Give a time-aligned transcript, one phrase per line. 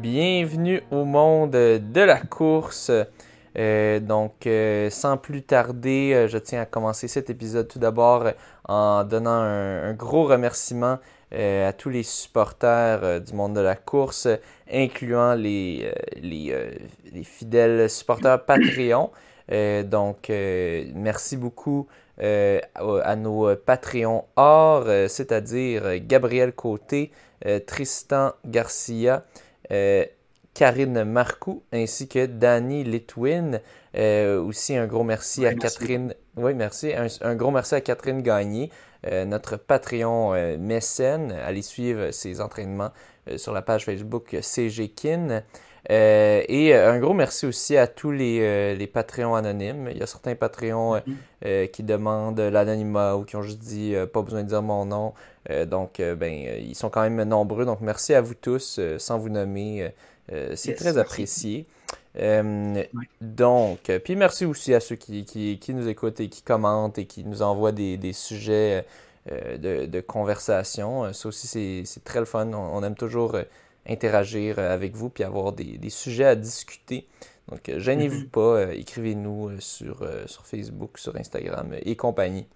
[0.00, 2.90] Bienvenue au monde de la course.
[3.58, 8.24] Euh, donc, euh, sans plus tarder, euh, je tiens à commencer cet épisode tout d'abord
[8.68, 10.98] en donnant un, gros remerciement
[11.32, 14.28] à tous les supporters euh, du monde de la course,
[14.70, 16.70] incluant les, euh, les, euh,
[17.12, 19.10] les fidèles supporters Patreon.
[19.52, 21.86] Euh, donc, euh, merci beaucoup
[22.22, 27.10] euh, à, nos Patreons or, euh, c'est-à-dire euh, Gabriel Côté,
[27.46, 29.24] euh, Tristan Garcia,
[29.72, 30.04] euh,
[30.54, 33.60] Karine Marcoux, ainsi que Danny Litwin.
[33.96, 35.78] Euh, aussi, un gros merci à merci.
[35.78, 36.14] Catherine.
[36.36, 36.92] Oui, merci.
[36.92, 38.89] Un, un gros merci à Catherine Gagné, euh,
[39.24, 41.32] notre Patreon euh, mécène.
[41.32, 42.90] Allez suivre ses entraînements
[43.28, 45.42] euh, sur la page Facebook CG Kin.
[45.90, 49.88] Euh, et euh, un gros merci aussi à tous les, euh, les Patreons anonymes.
[49.90, 51.16] Il y a certains Patreons euh, Mhm.
[51.46, 54.84] euh, qui demandent l'anonymat ou qui ont juste dit euh, pas besoin de dire mon
[54.84, 55.14] nom.
[55.48, 57.64] Euh, donc, euh, ben, euh, ils sont quand même nombreux.
[57.64, 59.82] Donc, merci à vous tous, euh, sans vous nommer.
[59.84, 59.88] euh,
[60.32, 61.66] euh, c'est Yes, très merci.
[62.18, 62.82] Euh,
[63.20, 67.06] Donc, puis merci aussi à ceux qui, qui, qui nous écoutent et qui commentent et
[67.06, 68.84] qui nous envoient des, des sujets
[69.30, 71.04] euh, de, de conversation.
[71.04, 71.46] Euh, Ça aussi,
[71.86, 72.48] c'est très le fun.
[72.52, 73.36] On, on aime toujours
[73.88, 77.06] interagir avec vous puis avoir des, des sujets à discuter.
[77.48, 78.28] Donc, gênez-vous Mhm.
[78.28, 82.46] pas, euh, écrivez-nous sur, sur Facebook, sur Instagram et compagnie.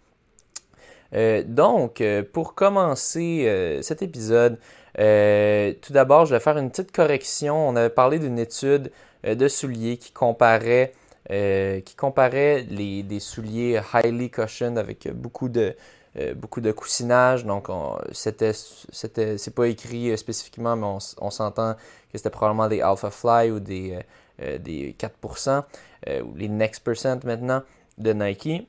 [1.46, 4.58] Donc, pour commencer cet épisode,
[4.96, 7.68] tout d'abord, je vais faire une petite correction.
[7.68, 8.90] On avait parlé d'une étude
[9.24, 10.92] de souliers qui comparait,
[11.30, 15.74] euh, qui comparait les, des souliers highly cushioned avec beaucoup de,
[16.18, 17.44] euh, beaucoup de coussinage.
[17.44, 18.52] Donc, on- c'était,
[18.92, 21.74] c'était, c'est pas écrit euh, spécifiquement, mais on, on s'entend
[22.12, 24.00] que c'était probablement des Alpha Fly ou des, euh,
[24.42, 25.64] euh, des 4%,
[26.08, 27.62] euh, ou les Next Percent maintenant
[27.98, 28.66] de Nike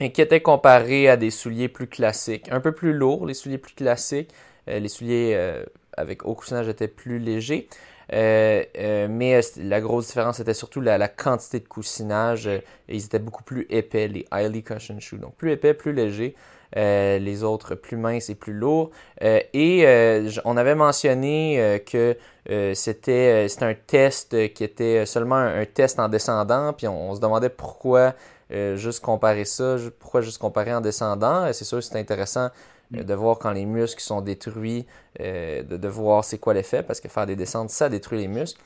[0.00, 3.58] et qui était comparé à des souliers plus classiques, un peu plus lourds, les souliers
[3.58, 4.30] plus classiques.
[4.68, 5.64] Euh, les souliers euh,
[5.96, 7.68] avec haut coussinage étaient plus légers.
[8.12, 12.48] Euh, euh, mais euh, la grosse différence était surtout la, la quantité de coussinage.
[12.88, 15.18] ils étaient beaucoup plus épais, les highly cushioned shoes.
[15.18, 16.34] Donc plus épais, plus légers.
[16.76, 18.90] Euh, les autres plus minces et plus lourds.
[19.22, 22.16] Euh, et euh, on avait mentionné que
[22.74, 26.72] c'était un test qui était seulement un, test en descendant.
[26.74, 28.14] Puis on, on se demandait pourquoi
[28.50, 31.50] juste comparer ça, pourquoi juste comparer en descendant.
[31.52, 32.50] C'est sûr c'est intéressant
[32.96, 34.86] euh, de voir quand les muscles sont détruits,
[35.20, 38.28] euh, de, de voir c'est quoi l'effet, parce que faire des descentes, ça détruit les
[38.28, 38.60] muscles.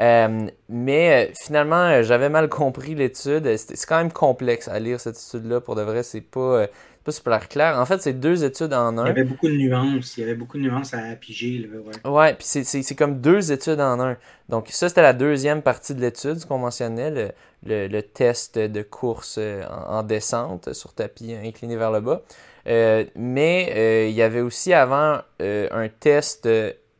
[0.00, 3.56] Euh, mais euh, finalement, j'avais mal compris l'étude.
[3.56, 5.60] C'est quand même complexe à lire cette étude-là.
[5.60, 6.66] Pour de vrai, c'est pas,
[7.04, 7.78] pas super clair.
[7.80, 9.10] En fait, c'est deux études en Il y un.
[9.10, 10.18] avait beaucoup de nuances.
[10.18, 11.58] Il y avait beaucoup de nuances à piger.
[11.60, 12.02] Là, ouais.
[12.04, 14.16] Ouais, puis c'est- c'est c'est comme deux études en un.
[14.48, 17.32] Donc ça, c'était la deuxième partie de l'étude, ce qu'on mentionnait, le,
[17.64, 22.22] le, le test de course en, en descente sur tapis incliné vers le bas.
[22.66, 26.48] Euh, mais euh, il y avait aussi avant euh, un test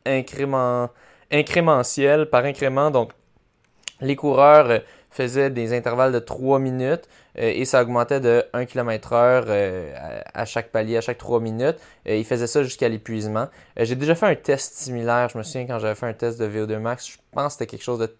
[0.05, 0.89] incrément,
[1.31, 2.91] incrémentiel par incrément.
[2.91, 3.11] Donc
[3.99, 9.45] les coureurs faisaient des intervalles de 3 minutes et ça augmentait de 1 km heure
[10.33, 11.77] à, chaque palier, à chaque 3 minutes.
[12.05, 13.47] Ils faisaient ça jusqu'à l'épuisement.
[13.77, 15.29] J'ai déjà fait un test similaire.
[15.29, 17.67] Je me souviens quand j'avais fait un test de VO2 max, je pense que c'était
[17.67, 18.15] quelque chose de.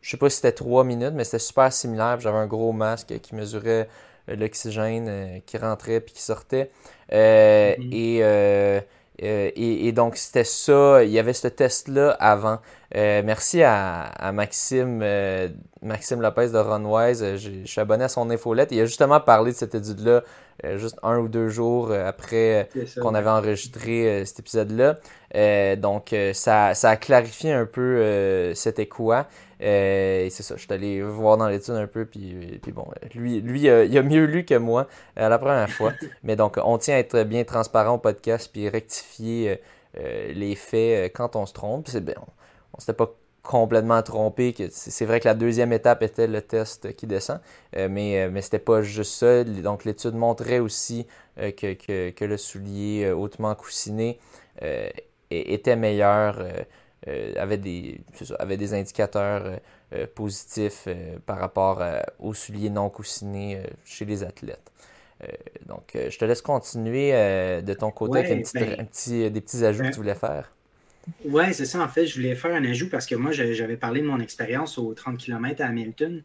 [0.00, 2.18] Je sais pas si c'était 3 minutes, mais c'était super similaire.
[2.20, 3.88] J'avais un gros masque qui mesurait
[4.28, 6.70] l'oxygène euh, qui rentrait puis qui sortait.
[7.12, 7.88] Euh, Mhm.
[7.92, 8.80] et, euh,
[9.22, 11.04] euh, et, et donc c'était ça.
[11.04, 12.58] Il y avait ce test-là avant.
[12.96, 15.48] Euh, merci à, à Maxime, euh,
[15.82, 17.22] Maxime Lopez de Runwise.
[17.22, 18.70] Euh, j'ai- Je suis abonné à son infolette.
[18.72, 20.22] Il a justement parlé de cette étude-là euh,
[20.76, 24.98] juste un ou deux jours euh, après euh, qu'on avait enregistré euh, cet épisode-là.
[25.34, 29.26] Euh, donc, euh, ça, ça a clarifié un peu euh, c'était quoi.
[29.62, 32.86] Euh, et c'est ça, je suis allé voir dans l'étude un peu, puis, puis bon,
[33.14, 35.92] lui, lui euh, il a mieux lu que moi euh, la première fois.
[36.24, 39.56] Mais donc, on tient à être bien transparent au podcast, puis rectifier euh,
[40.00, 41.88] euh, les faits euh, quand on se trompe.
[41.88, 42.26] C'est bien, on,
[42.74, 44.52] on s'était pas complètement trompé.
[44.52, 47.40] que C'est vrai que la deuxième étape était le test qui descend,
[47.76, 49.44] euh, mais, euh, mais c'était pas juste ça.
[49.44, 51.06] Donc, l'étude montrait aussi
[51.38, 54.18] euh, que, que, que le soulier hautement coussiné
[54.62, 54.88] euh,
[55.30, 56.44] était meilleur,
[57.36, 59.58] avait, des, ça, avait des indicateurs
[60.14, 60.88] positifs
[61.26, 61.82] par rapport
[62.18, 64.70] aux souliers non coussinés euh, chez les athlètes.
[65.66, 67.12] Donc, je te laisse continuer
[67.62, 70.52] de ton côté avec ben, un petit, des petits ajouts ben, que tu voulais faire.
[71.24, 71.82] Ouais, c'est ça.
[71.82, 74.78] En fait, je voulais faire un ajout parce que moi, j'avais parlé de mon expérience
[74.78, 76.22] aux 30 km à Hamilton.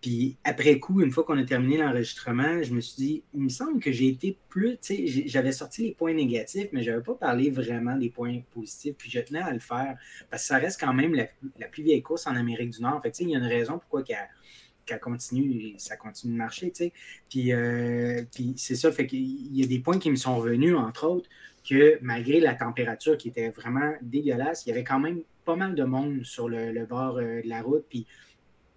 [0.00, 3.48] Puis après coup, une fois qu'on a terminé l'enregistrement, je me suis dit, il me
[3.48, 7.02] semble que j'ai été plus, tu sais, j'avais sorti les points négatifs, mais je n'avais
[7.02, 8.94] pas parlé vraiment des points positifs.
[8.96, 9.96] Puis je tenais à le faire
[10.30, 13.00] parce que ça reste quand même la, plus vieille course en Amérique du Nord.
[13.02, 16.70] Fait tu sais, il y a une raison pourquoi qu'elle continue, ça continue de marcher,
[16.70, 16.92] tu sais.
[17.30, 21.08] Puis, euh, puis c'est ça, fait y a des points qui me sont revenus, entre
[21.08, 21.28] autres,
[21.68, 25.74] que malgré la température qui était vraiment dégueulasse, il y avait quand même pas mal
[25.74, 27.84] de monde sur le, bord euh, de la route.
[27.88, 28.06] Puis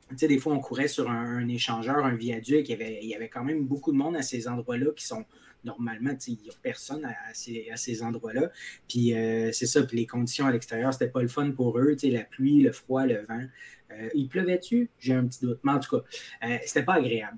[0.09, 2.67] tu sais, des fois, on courait sur un, échangeur, un viaduc.
[2.67, 5.23] Il y, avait, quand même beaucoup de monde à ces endroits-là qui sont
[5.63, 8.49] normalement, il n'y a personne à, ces, endroits-là.
[8.87, 11.95] Puis euh, c'est ça, puis les conditions à l'extérieur, c'était pas le fun pour eux.
[12.03, 13.43] La pluie, le froid, le vent.
[13.91, 14.89] Euh, il pleuvait-tu?
[14.99, 15.59] J'ai un petit doute.
[15.63, 16.03] Mais en tout cas,
[16.45, 17.37] euh, c'était pas agréable.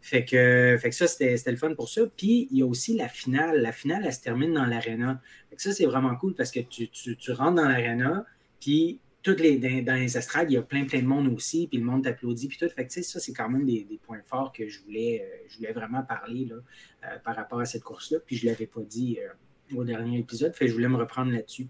[0.00, 2.02] Fait que, ça, c'était le fun pour ça.
[2.16, 3.60] Puis il y a aussi la finale.
[3.60, 5.20] La finale, elle se termine dans l'aréna.
[5.56, 8.24] Ça, c'est vraiment cool parce que tu, rentres dans l'aréna,
[8.60, 11.78] puis toutes les, dans, les estrades, il y a plein, plein de monde aussi, puis
[11.78, 12.68] le monde t'applaudit, puis tout.
[12.70, 15.72] Fait que, ça, c'est quand même des, points forts que je voulais, euh, je voulais
[15.72, 19.18] vraiment parler là, par rapport à cette course-là, puis je ne l'avais pas dit
[19.74, 21.68] au dernier épisode, fait que je voulais me reprendre là-dessus.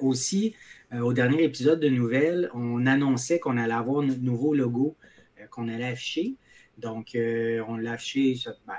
[0.00, 0.54] Aussi,
[0.92, 4.96] au dernier épisode de Nouvelles, on annonçait qu'on allait avoir notre nouveau logo
[5.50, 6.36] qu'on allait afficher.
[6.78, 8.36] Donc, on l'a affiché,
[8.66, 8.74] ben,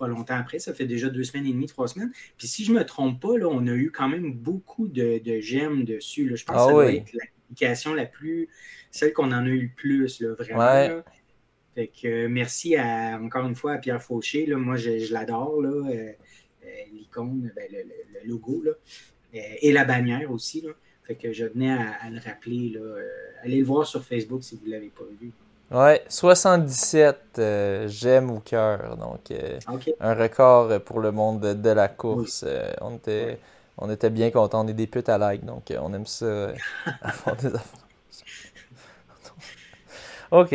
[0.00, 0.58] pas longtemps après.
[0.58, 2.10] Ça fait déjà deux semaines et demie, trois semaines.
[2.38, 5.20] Puis si je ne me trompe pas, là, on a eu quand même beaucoup de,
[5.40, 6.28] j'aime dessus.
[6.28, 6.36] Là.
[6.36, 8.48] Je pense ah que ça doit être l'application la plus.
[8.90, 11.02] celle qu'on en a eu le plus, là, vraiment.
[11.74, 14.46] Fait que euh, merci à, encore une fois à Pierre Fauché.
[14.46, 15.62] Moi, je, l'adore.
[15.62, 18.62] Euh, euh, l'icône, ben, le, logo.
[18.64, 18.72] Là.
[19.32, 20.60] Et la bannière aussi.
[20.60, 20.70] Là.
[21.04, 22.70] Fait que je venais à, le rappeler.
[22.70, 22.80] Là.
[23.42, 25.32] allez le voir sur Facebook si vous ne l'avez pas vu.
[25.70, 28.96] Ouais, 77 euh, j'aime au cœur.
[28.96, 29.60] Donc, euh,
[30.00, 32.44] un record pour le monde de, la course.
[32.44, 33.38] Euh, on, était,
[33.78, 34.64] on était bien contents.
[34.64, 36.48] On est des putes à like, donc on aime ça
[40.32, 40.54] OK.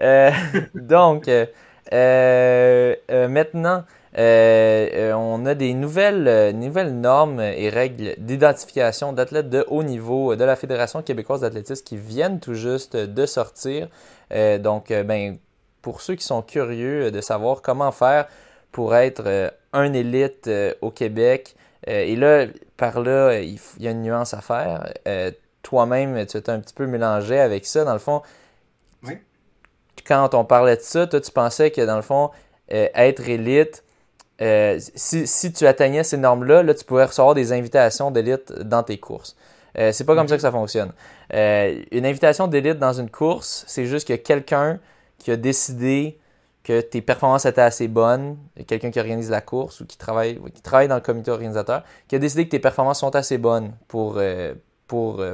[0.74, 1.30] donc,
[3.28, 3.84] maintenant,
[4.16, 10.56] on a des nouvelles, nouvelles normes et règles d'identification d'athlètes de haut niveau de la
[10.56, 13.88] Fédération québécoise d'athlétisme qui viennent tout juste de sortir.
[14.32, 15.38] Euh, donc, euh, ben,
[15.82, 18.26] pour ceux qui sont curieux de savoir comment faire
[18.70, 22.46] pour être euh, un élite au Québec, et là,
[22.76, 24.92] par là, il, y a une nuance à faire.
[25.62, 27.84] Toi-même, tu es un petit peu mélangé avec ça.
[27.84, 28.22] Dans le fond,
[30.06, 32.30] quand on parlait de ça, toi, tu pensais que dans le fond,
[32.72, 33.84] être élite,
[34.94, 38.98] si, si, tu atteignais ces normes-là, là, tu pourrais recevoir des invitations d'élite dans tes
[38.98, 39.36] courses.
[39.78, 40.92] Euh, c'est pas comme ça que ça fonctionne.
[41.32, 44.78] Euh, une invitation d'élite dans une course, c'est juste que quelqu'un
[45.18, 46.18] qui a décidé
[46.62, 48.36] que tes performances étaient assez bonnes,
[48.66, 52.14] quelqu'un qui organise la course ou qui travaille, qui travaille dans le comité organisateur, qui
[52.14, 54.54] a décidé que tes performances sont assez bonnes pour, euh,
[54.86, 55.24] pour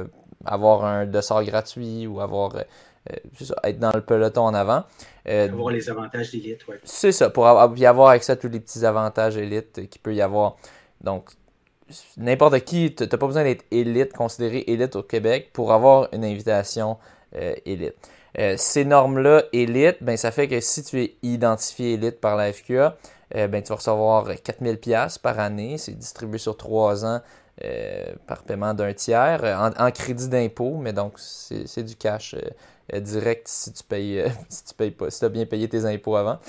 [0.45, 2.55] avoir un dossard gratuit ou avoir
[3.63, 4.83] être dans le peloton en avant.
[5.29, 6.75] Avoir les avantages d'élite, oui.
[6.83, 10.13] C'est ça, pour avoir, y avoir accès à tous les petits avantages élite qu'il peut
[10.13, 10.57] y avoir.
[11.01, 11.29] Donc,
[12.17, 16.25] n'importe qui, tu n'as pas besoin d'être élite, considéré élite au Québec pour avoir une
[16.25, 16.97] invitation
[17.35, 17.95] euh, élite.
[18.37, 22.53] Euh, ces normes-là, élite, ben, ça fait que si tu es identifié élite par la
[22.53, 22.97] FQA,
[23.35, 25.77] euh, ben, tu vas recevoir 4000 pièces par année.
[25.77, 27.21] C'est distribué sur trois ans
[28.25, 29.43] par paiement d'un tiers
[29.77, 32.33] en, crédit d'impôt, mais donc c'est du cash
[33.01, 36.15] direct si tu payes, si tu payes pas, si tu as bien payé tes impôts
[36.15, 36.39] avant.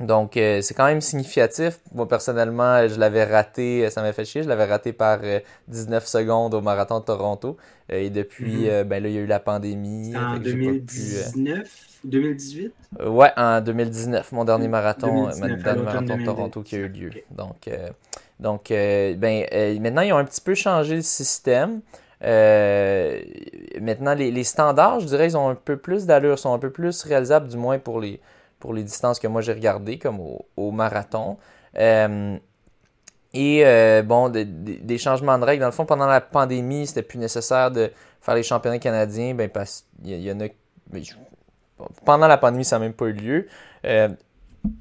[0.00, 1.80] Donc, euh, c'est quand même significatif.
[1.92, 5.18] Moi, personnellement, je l'avais raté, ça m'a fait chier, je l'avais raté par
[5.66, 7.56] 19 euh, secondes au marathon de Toronto.
[7.90, 8.84] Euh, et depuis, mhm.
[8.84, 10.16] ben là, il y a eu la pandémie.
[10.16, 12.72] En 2019 2018
[13.06, 17.10] Ouais, en 2019, mon dernier marathon, mon dernier marathon de Toronto qui a eu lieu.
[17.32, 17.68] Donc,
[18.38, 19.46] donc ben,
[19.80, 21.80] maintenant, ils ont un petit peu changé le système.
[22.20, 27.02] Maintenant, les, standards, je dirais, ils ont un peu plus d'allure, sont un peu plus
[27.04, 28.20] réalisables, du moins pour les,
[28.58, 30.20] pour les distances que moi j'ai regardées, comme
[30.56, 31.38] au, marathon.
[31.76, 32.36] Euh,
[33.34, 35.60] et euh, bon, des changements de règles.
[35.60, 39.48] Dans le fond, pendant la pandémie, c'était plus nécessaire de faire les championnats canadiens, ben
[39.48, 40.46] parce qu'il y, en a.
[42.04, 43.46] Pendant la pandémie, ça n'a même pas eu lieu.
[43.84, 44.08] Euh,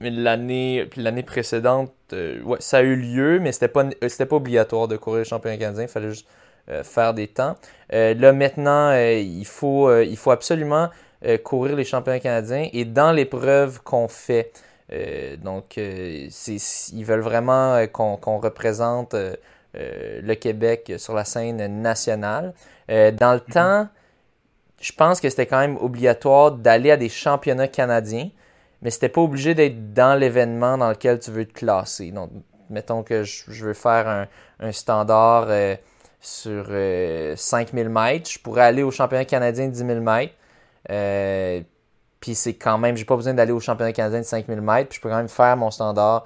[0.01, 5.19] l'année l'année précédente, ouais, ça a eu lieu, mais c'était pas pas obligatoire de courir
[5.19, 5.83] les championnats canadiens.
[5.83, 6.27] Il fallait juste
[6.83, 7.55] faire des temps.
[7.89, 10.89] là maintenant, il faut il faut absolument
[11.25, 14.51] euh, courir les championnats canadiens et dans l'épreuve qu'on fait.
[14.91, 16.27] Euh, donc, euh,
[16.93, 19.15] ils veulent vraiment qu'on représente
[19.73, 22.53] le Québec sur la scène nationale.
[22.87, 23.53] dans le mhm.
[23.53, 23.87] temps,
[24.79, 28.29] je pense que c'était quand même obligatoire d'aller à des championnats canadiens,
[28.83, 32.11] mais c'était pas obligé d'être dans l'événement dans lequel tu veux te classer.
[32.11, 32.29] Donc,
[32.69, 34.27] Mettons que je, veux faire
[34.59, 35.47] un, standard
[36.19, 36.67] sur
[37.35, 38.29] 5000 mètres.
[38.29, 40.33] Je pourrais aller au championnat canadien de 10 000 mètres.
[42.19, 44.89] puis c'est quand même, j'ai pas besoin d'aller au championnat canadien de 5000 mètres.
[44.89, 46.25] Puis je peux quand même faire mon standard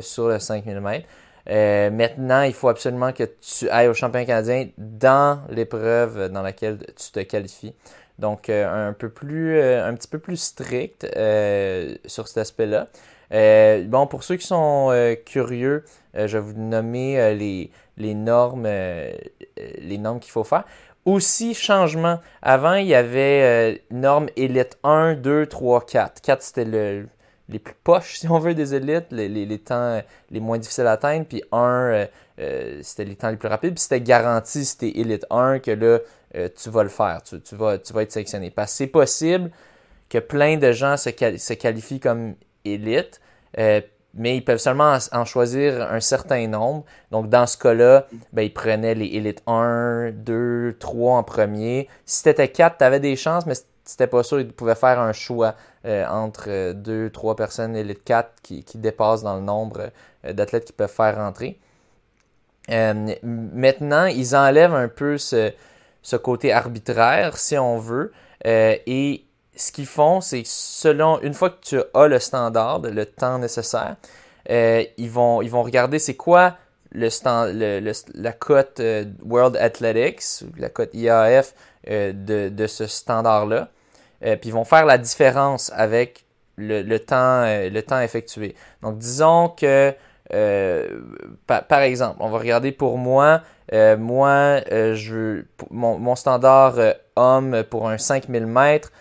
[0.00, 1.06] sur le 5000 mètres.
[1.50, 6.78] Euh, maintenant, il faut absolument que tu ailles au championnat canadien dans l'épreuve dans laquelle
[6.96, 7.74] tu te qualifies.
[8.18, 11.06] Donc, euh, un, peu plus, euh, un petit peu plus strict
[12.06, 12.88] sur cet aspect-là.
[13.32, 15.84] Bon, pour ceux qui sont curieux,
[16.14, 20.64] je vais vous nommer les, les normes, les normes qu'il faut faire.
[21.04, 22.20] Aussi, changement.
[22.42, 26.20] Avant, il y avait normes élite 1, 2, 3, 4.
[26.20, 27.06] 4, c'était le,
[27.52, 31.26] les plus poches, si on veut, des élites, les, temps les moins difficiles à atteindre.
[31.26, 32.06] Puis 1, euh,
[32.40, 33.74] euh, c'était les temps les plus rapides.
[33.74, 35.98] Puis c'était garanti, c'était élite 1, que là,
[36.34, 37.20] euh, tu vas le faire.
[37.22, 38.50] Tu, vas, tu vas être sélectionné.
[38.50, 39.50] Parce que c'est possible
[40.08, 43.20] que plein de gens se, se qualifient comme élite,
[44.14, 46.84] mais ils peuvent seulement en, choisir un certain nombre.
[47.10, 51.88] Donc, dans ce cas-là, ben, ils prenaient les élites 1, 2, 3 en premier.
[52.04, 53.54] Si c'était 4, tu avais des chances, mais
[53.84, 55.54] c'était pas sûr, ils pouvaient faire un choix
[55.86, 59.90] euh, entre deux, trois personnes élite 4 qui, dépassent dans le nombre
[60.24, 61.58] euh, d'athlètes qui peuvent faire rentrer.
[62.70, 65.52] Euh, maintenant, ils enlèvent un peu ce,
[66.02, 68.12] ce, côté arbitraire, si on veut,
[68.44, 69.24] et
[69.56, 73.96] ce qu'ils font, c'est selon, une fois que tu as le standard, le temps nécessaire,
[74.48, 76.56] ils, vont, ils vont regarder c'est quoi
[76.90, 78.82] le, stand, le, la cote
[79.24, 81.54] World Athletics, la cote IAF
[81.86, 82.12] de,
[82.48, 83.68] de, ce standard-là.
[84.24, 86.24] Euh, puis ils vont faire la différence avec
[86.56, 88.54] le, temps, euh, le temps effectué.
[88.82, 89.92] Donc, disons que,
[90.32, 90.88] euh,
[91.46, 93.42] par, exemple, on va regarder pour moi,
[93.98, 96.74] moi, je, mon, mon standard
[97.16, 98.92] homme pour un 5000 mètres,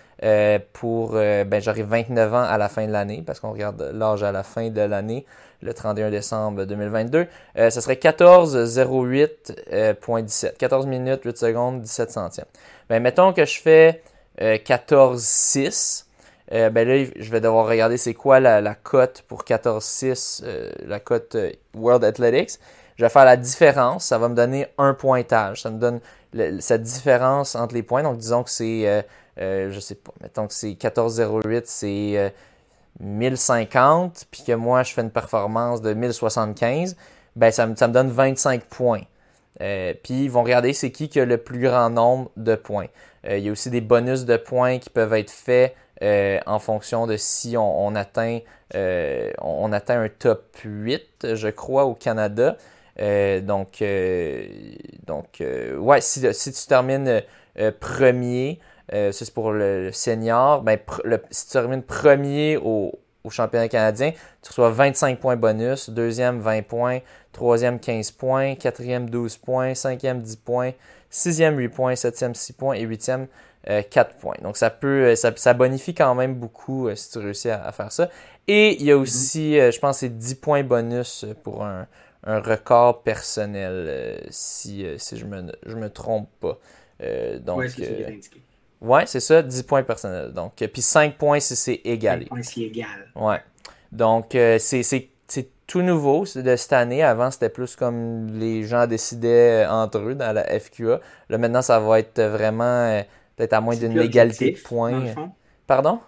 [0.73, 4.31] pour, ben, j'arrive 29 ans à la fin de l'année, parce qu'on regarde l'âge à
[4.31, 5.25] la fin de l'année,
[5.61, 7.27] le 31 décembre 2022.
[7.55, 10.57] ce serait 14.08.17.
[10.57, 12.45] 14 minutes, 8 secondes, 17 centièmes.
[12.89, 14.03] Ben, mettons que je fais
[14.39, 16.05] 14-6.
[16.51, 20.71] Euh, euh, ben là, je vais devoir regarder c'est quoi la, cote pour 14-6, euh,
[20.85, 21.37] la cote
[21.75, 22.59] World Athletics.
[23.01, 25.63] Je vais faire la différence, ça va me donner un pointage.
[25.63, 25.99] Ça me donne
[26.59, 28.03] cette différence entre les points.
[28.03, 29.03] Donc, disons que c'est,
[29.37, 32.31] je sais pas, mettons que c'est 14-08, c'est
[32.99, 36.95] 1050, puis que moi, je fais une performance de 1075.
[37.35, 39.01] Ben, ça, me donne 25 points.
[39.57, 42.87] puis, ils vont regarder c'est qui qui a le plus grand nombre de points.
[43.27, 46.59] Euh, il y a aussi des bonus de points qui peuvent être faits euh, en
[46.59, 48.39] fonction de si on, atteint,
[48.75, 52.57] euh, on, atteint un top 8, je crois, au Canada.
[52.97, 53.83] Donc,
[55.07, 55.43] donc
[55.77, 57.21] ouais, si, tu termines
[57.79, 58.59] premier,
[58.91, 60.77] ça c'est pour le, senior, ben,
[61.31, 66.63] si tu termines premier au, au championnat canadien, tu reçois 25 points bonus, deuxième 20
[66.63, 66.99] points,
[67.31, 70.71] troisième 15 points, quatrième 12 points, cinquième 10 points,
[71.09, 73.27] sixième 8 points, septième 6 points et huitième
[73.65, 74.35] 4 euh, points.
[74.41, 77.91] Donc ça peut, euh, ça, bonifie quand même beaucoup euh, si tu réussis à, faire
[77.91, 78.09] ça.
[78.47, 79.01] Et il y a mhm.
[79.01, 81.87] aussi, je pense, c'est 10 points bonus pour un,
[82.23, 86.59] record personnel, si, si je me, je me trompe pas.
[87.39, 87.63] donc,
[88.81, 90.31] ouais, c'est ça, 10 points personnels.
[90.33, 92.25] Donc, puis 5 points si c'est égalé.
[92.25, 93.11] 5 points si égal.
[93.15, 93.41] Ouais.
[93.91, 95.09] Donc, c'est
[95.71, 97.01] tout nouveau de cette année.
[97.01, 100.99] Avant, c'était plus comme les gens décidaient entre eux dans la FQA.
[101.29, 103.01] Là, maintenant, ça va être vraiment euh,
[103.37, 105.01] peut-être à moins d'une égalité de points.
[105.67, 106.01] Pardon?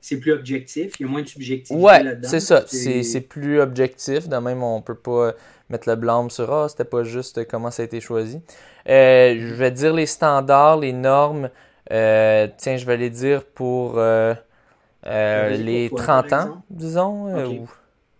[0.00, 2.64] C'est plus objectif, il y a moins de subjectivité ouais, c'est ça.
[2.66, 4.28] C'est plus objectif.
[4.28, 5.32] De même, on peut pas
[5.68, 8.40] mettre le blâme sur Ah, c'était pas juste comment ça a été choisi.
[8.88, 11.50] Euh, je vais dire les standards, les normes.
[11.92, 14.00] Euh, tiens, je vais les dire pour
[15.04, 17.60] les 30 ans, disons.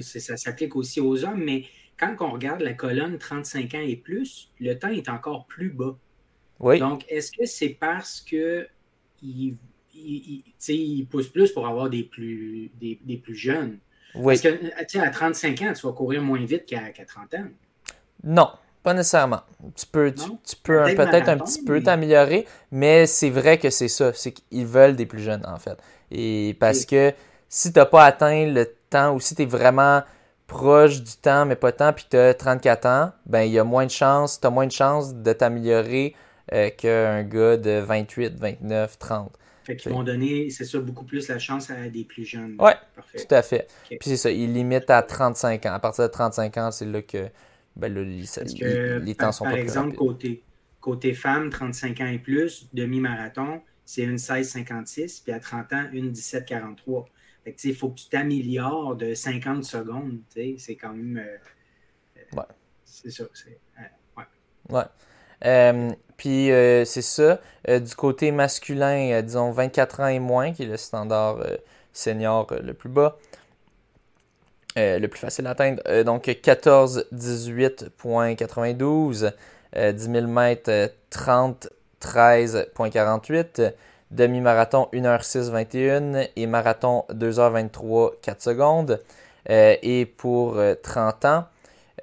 [0.00, 1.64] Ça s'applique aussi aux hommes, mais
[2.00, 5.98] quand on regarde la colonne 35 ans et plus, le temps est encore plus bas.
[6.78, 8.66] Donc, est-ce que c'est parce que
[9.22, 9.56] il,
[11.10, 13.78] pousse plus pour avoir des plus, des, plus jeunes?
[14.14, 14.38] Oui.
[14.40, 17.44] Parce que, à 35 ans, tu vas courir moins vite qu'à 30 ans.
[18.24, 18.50] Non,
[18.82, 19.40] pas nécessairement.
[19.76, 24.12] Tu peux, tu, peux peut-être un petit peu t'améliorer, mais c'est vrai que c'est ça.
[24.14, 25.78] C'est qu'ils veulent des plus jeunes, en fait.
[26.10, 27.12] Et parce que
[27.48, 30.02] si tu n'as pas atteint le temps ou si tu es vraiment
[30.46, 33.64] proche du temps, mais pas tant, puis tu as 34 ans, ben il y a
[33.64, 36.16] moins de chances, tu as moins de chances de t'améliorer
[36.52, 39.32] euh, qu'un gars de 28, 29, 30.
[39.70, 42.56] Fait qu'ils vont donner, c'est ça, beaucoup plus la chance à des plus jeunes.
[42.58, 43.68] Oui, tout à fait.
[43.88, 45.72] Puis c'est ça, ils limitent à 35 ans.
[45.72, 47.28] À partir de 35 ans, c'est là que
[47.76, 50.42] ben, là, les, les, temps sont par exemple, côté,
[50.80, 56.12] côté femme, 35 ans et plus, demi-marathon, c'est une 16,56, puis à 30 ans, une
[56.12, 57.04] 17,43
[57.64, 60.20] il faut que tu t'améliores de 50 secondes.
[60.58, 61.18] C'est quand même.
[61.18, 62.44] Euh, ouais.
[62.84, 63.24] C'est ça.
[63.24, 63.82] Euh,
[64.16, 64.24] ouais.
[64.68, 64.84] ouais.
[65.44, 66.50] Euh, puis
[66.84, 67.38] c'est ça.
[67.66, 71.38] du côté masculin, disons 24 ans et moins, qui est le standard
[71.92, 73.16] senior le plus bas.
[74.76, 76.02] le plus facile à atteindre.
[76.02, 79.32] donc 14, 18.92.
[79.72, 81.68] 10 000 mètres, 30,
[82.02, 83.72] 13.48
[84.10, 89.00] demi-marathon 1h06-21 et marathon 2h23 4 secondes.
[89.48, 91.44] Euh, et pour 30 euh, ans,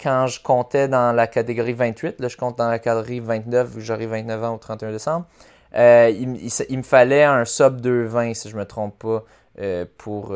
[0.00, 3.82] quand je comptais dans la catégorie 28, là je compte dans la catégorie 29, vu
[3.82, 5.26] j'aurai 29 ans au 31 décembre,
[5.74, 9.24] euh, il, me fallait un sub 2,20 si je ne me trompe pas
[9.60, 10.34] euh, pour,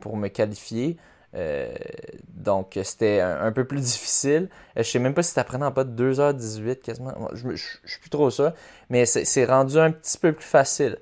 [0.00, 0.96] pour me qualifier.
[2.28, 4.48] donc c'était un, peu plus difficile.
[4.76, 7.12] je sais même pas si ça prenait en pas de 2h18 quasiment.
[7.32, 8.52] Je, ne suis plus trop sûr.
[8.90, 10.98] Mais c'est rendu un petit peu plus facile.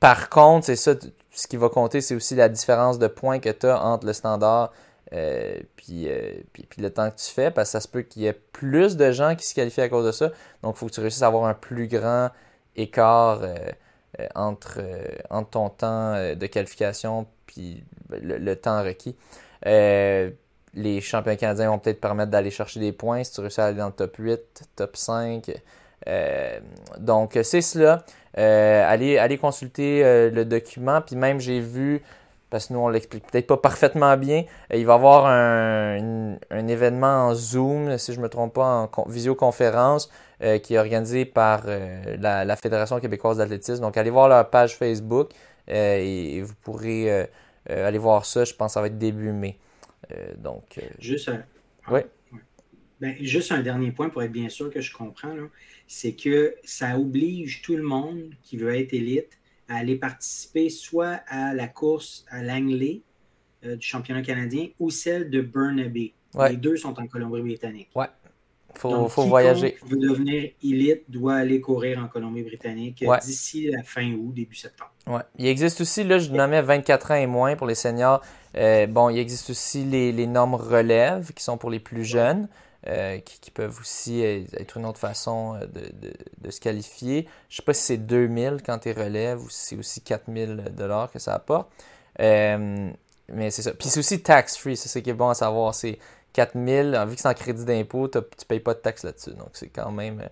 [0.00, 0.94] par contre, c'est ça,
[1.30, 4.12] ce qui va compter, c'est aussi la différence de points que tu as entre le
[4.12, 4.72] standard
[5.12, 8.22] euh, puis, euh, puis, le temps que tu fais, parce que ça se peut qu'il
[8.22, 10.30] y ait plus de gens qui se qualifient à cause de ça.
[10.62, 12.30] Donc, il faut que tu réussisses à avoir un plus grand
[12.76, 13.56] écart euh,
[14.34, 14.80] entre,
[15.28, 19.16] entre ton temps de qualification puis le, temps requis.
[19.64, 23.78] les champions canadiens vont peut-être permettre d'aller chercher des points si tu réussis à aller
[23.78, 24.40] dans le top 8,
[24.76, 25.50] top 5.
[26.98, 28.04] donc, c'est cela.
[28.38, 31.02] Euh, allez, consulter le document.
[31.02, 32.02] Puis même, j'ai vu,
[32.52, 36.36] parce que nous, on l'explique peut-être pas parfaitement bien, euh, il va y avoir un,
[36.68, 40.10] événement en Zoom, si je ne me trompe pas, en visioconférence,
[40.62, 43.80] qui est organisé par la, Fédération québécoise d'athlétisme.
[43.80, 45.30] Donc, allez voir leur page Facebook
[45.68, 47.28] et, vous pourrez
[47.68, 48.44] aller voir ça.
[48.44, 49.56] Je pense que ça va être début mai.
[50.38, 51.44] donc, Juste un...
[51.90, 52.00] Oui.
[53.02, 55.34] Ben, juste un dernier point pour être bien sûr que je comprends.
[55.88, 59.38] C'est que ça oblige tout le monde qui veut être élite
[59.72, 63.00] à aller participer soit à la course à Langley
[63.64, 66.12] euh, du championnat canadien ou celle de Burnaby.
[66.48, 67.90] Les deux sont en Colombie-Britannique.
[67.94, 68.06] Ouais.
[68.74, 69.76] Faut, faut voyager.
[69.84, 74.92] veut devenir élite doit aller courir en Colombie-Britannique d'ici la fin août, début septembre.
[75.06, 75.20] Ouais.
[75.36, 78.22] Il existe aussi, là, je nommais 24 ans et moins pour les seniors.
[78.56, 82.48] Euh, bon, il existe aussi les, les normes relève qui sont pour les plus jeunes.
[82.88, 85.66] Euh, qui, peuvent aussi être une autre façon euh,
[86.40, 87.28] de, se qualifier.
[87.48, 90.64] Je ne sais pas si c'est 2000 quand tu relèves ou si c'est aussi 4000
[90.76, 91.70] dollars que ça apporte.
[92.18, 92.90] Euh,
[93.32, 93.72] mais c'est ça.
[93.72, 95.76] Puis c'est aussi tax-free, c'est ce qui est bon à savoir.
[95.76, 96.00] C'est
[96.32, 99.34] 4000, vu que c'est en crédit d'impôt, tu ne payes pas de taxes là-dessus.
[99.34, 100.28] Donc c'est quand même,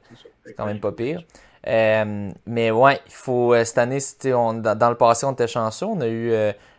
[0.56, 1.22] quand même pas pire.
[1.64, 4.00] mais ouais, il faut cette année,
[4.34, 5.86] on, dans, le passé, on était chanceux.
[5.86, 6.32] On a eu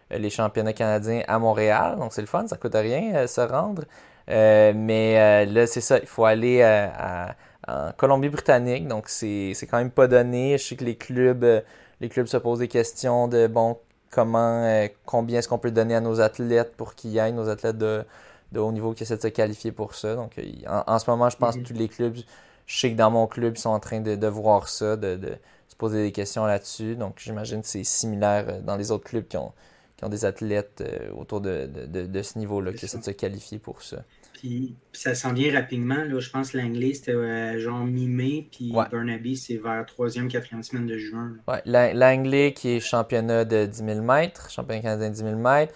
[0.09, 1.95] les championnats canadiens à Montréal.
[1.97, 3.83] Donc c'est le fun, ça coûte rien se rendre.
[4.29, 7.27] Euh, mais euh, là, c'est ça, il faut aller euh,
[7.67, 10.57] en Colombie-Britannique, donc c'est quand même pas donné.
[10.57, 11.45] Je sais que les clubs,
[11.99, 13.77] les clubs se posent des questions de bon,
[14.09, 18.03] comment, combien est-ce qu'on peut donner à nos athlètes pour qu'ils aillent, nos athlètes de,
[18.51, 20.15] de, haut niveau qui essaient de se qualifier pour ça.
[20.15, 21.63] Donc en, ce moment, je pense que mm-hmm.
[21.63, 22.15] tous les clubs,
[22.65, 25.15] je sais que dans mon club, ils sont en train de, de voir ça, de,
[25.15, 26.95] de, se poser des questions là-dessus.
[26.95, 29.53] Donc j'imagine que c'est similaire dans les autres clubs qui ont,
[30.01, 30.83] qui ont des athlètes
[31.15, 34.03] autour de, de, ce niveau-là qui essaient de se qualifier pour ça.
[34.33, 36.03] Puis, ça s'en vient rapidement.
[36.03, 36.19] Là.
[36.19, 40.97] Je pense que l'anglais, c'était genre mi-mai, puis Burnaby, c'est vers 3e, 4e semaine de
[40.97, 41.33] juin.
[41.47, 41.61] Ouais,
[41.93, 45.73] l'anglais qui est championnat de 10 000 mètres, championnat canadien de 10 000 mètres.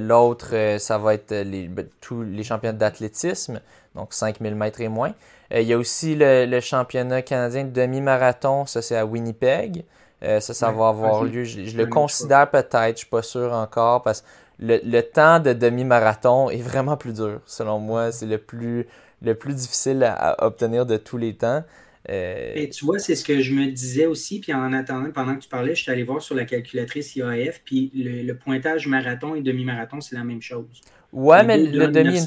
[0.00, 3.60] L'autre, ça va être les, ben, tous les championnats d'athlétisme,
[3.94, 5.14] donc 5 000 mètres et moins.
[5.52, 9.84] Euh, il y a aussi le, championnat canadien de demi-marathon, ça c'est à Winnipeg.
[10.22, 11.44] Euh, ça, ça va avoir lieu.
[11.44, 14.26] Je, le considère peut-être, je suis pas sûr encore, parce que
[14.60, 18.12] le, temps de demi-marathon est vraiment plus dur, selon moi.
[18.12, 18.86] C'est le plus,
[19.22, 21.64] le plus difficile à, obtenir de tous les temps.
[22.10, 24.40] Euh, Et tu vois, c'est ce que je me disais aussi.
[24.40, 27.60] Puis en attendant, pendant que tu parlais, je suis allé voir sur la calculatrice IAF.
[27.64, 30.66] Puis le pointage marathon et demi-marathon, c'est la même chose.
[31.12, 32.24] Ouais, mais le demi,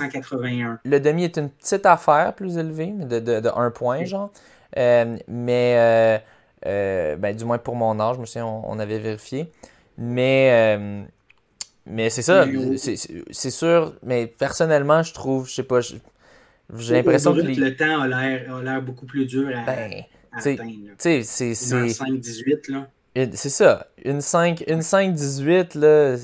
[0.84, 4.32] le demi est une petite affaire plus élevée, de, de, de un point, genre.
[4.78, 6.18] Euh, mais, euh,
[6.66, 9.52] euh, ben, du moins pour mon âge, je me souviens, on, avait vérifié.
[9.98, 10.78] Mais,
[11.86, 12.46] mais c'est ça,
[12.78, 13.96] c'est sûr.
[14.04, 16.00] Mais personnellement, je trouve, je sais pas, j'ai
[16.94, 17.42] l'impression que.
[17.42, 20.64] Le temps a l'air beaucoup plus dur à, ben, atteindre.
[20.98, 21.22] C'est.
[21.22, 22.88] 5-18, là.
[23.34, 23.88] C'est ça.
[24.04, 26.18] Une 5-18, là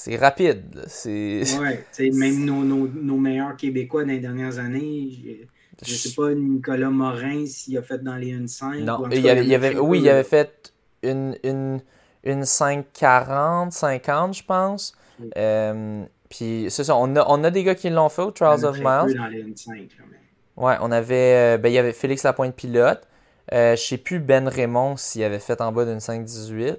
[0.00, 0.84] c'est rapide.
[0.86, 1.42] C'est...
[1.58, 5.46] Ouais, même nos, nos, nos, meilleurs Québécois dans les dernières années,
[5.82, 8.84] je, ne sais pas Nicolas Morin s'il a fait dans les 1.5.
[8.84, 11.80] Non, il y avait, oui, il avait fait une, une,
[12.24, 14.94] une 5.40, 50, je pense.
[15.36, 18.64] Euh, puis c'est ça, on a, on a des gars qui l'ont fait au Trials
[18.64, 19.16] of Miles.
[19.16, 19.88] Dans les 1.5,
[20.56, 23.06] Ouais, on avait, euh, ben, il y avait Félix Lapointe pilote.
[23.52, 26.76] Euh, je sais plus Ben Raymond s'il avait fait en bas d'une 5.18.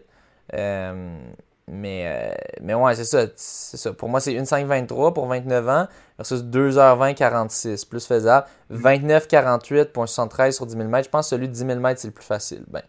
[0.54, 1.20] Euh,
[1.68, 3.30] mais, euh, mais ouais, c'est
[3.76, 3.94] ça.
[3.94, 8.46] Pour moi, c'est une 5,23 pour 29 ans versus 2h20 46, plus faisable.
[8.72, 11.06] 29,48 pour 73 sur 10 000 mètres.
[11.06, 12.64] Je pense que celui de 10 000 mètres, c'est le plus facile.
[12.68, 12.82] Ben,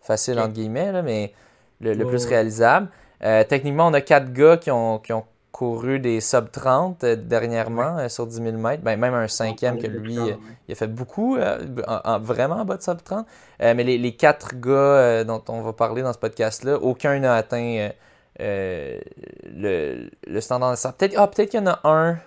[0.00, 1.34] facile entre guillemets, là, mais
[1.80, 2.88] le, plus réalisable.
[3.22, 7.16] Euh, techniquement, on a quatre gars qui ont, qui ont couru des sub 30 euh,
[7.16, 8.82] dernièrement sur 10 000 mètres.
[8.82, 10.16] Ben, même un cinquième que lui,
[10.68, 11.36] il a fait beaucoup,
[12.20, 13.26] vraiment en bas de sub 30.
[13.60, 17.90] mais les, les, quatre gars dont on va parler dans ce podcast-là, aucun n'a atteint
[18.40, 18.98] euh,
[19.44, 22.18] le, le, standard Peut-être ah, peut qu'il y en a un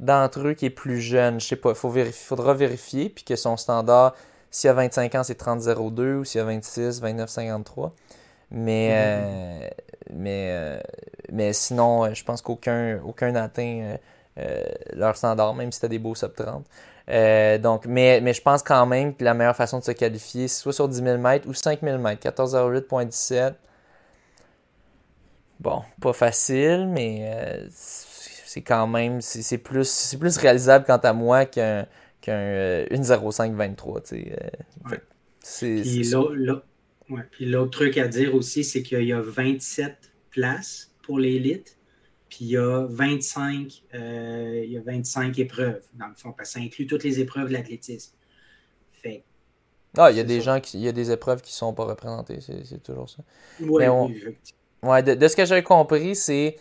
[0.00, 1.40] d'entre eux qui est plus jeune.
[1.40, 1.72] Je sais pas.
[1.72, 3.10] Il faudra vérifier.
[3.10, 4.14] Puis que son standard,
[4.50, 7.90] s'il a 25 ans, c'est 30-02 ou s'il a 26, 29-53.
[8.50, 9.68] Mais, euh,
[10.10, 10.80] mais, euh,
[11.30, 13.96] mais sinon, je pense qu'aucun aucun atteint
[14.94, 16.64] leur standard, même si tu des beaux sub 30.
[17.60, 20.62] donc, mais, mais je pense quand même que la meilleure façon de se qualifier, c'est
[20.62, 22.26] soit sur 10 000 mètres ou 5 000 mètres.
[22.26, 23.54] 14,08.17
[25.60, 31.44] bon, pas facile, mais euh, c'est quand même, c'est plus, plus réalisable quant à moi
[31.46, 31.86] qu'un
[32.20, 34.02] qu'un euh, 1.05.23.
[37.30, 41.78] Puis l'autre truc à dire aussi, c'est qu'il y a 27 places pour l'élite,
[42.28, 46.50] puis il y a 25, euh, il y a 25 épreuves, dans le fond, parce
[46.50, 48.14] que ça inclut toutes les épreuves de l'athlétisme.
[48.92, 49.24] Fait
[49.96, 51.72] ah, il y a des gens qui, il y a des épreuves qui ne sont
[51.72, 53.24] pas représentées, c'est toujours ça.
[53.60, 53.84] Oui,
[54.82, 56.56] Ouais, de, ce que j'ai compris, c'est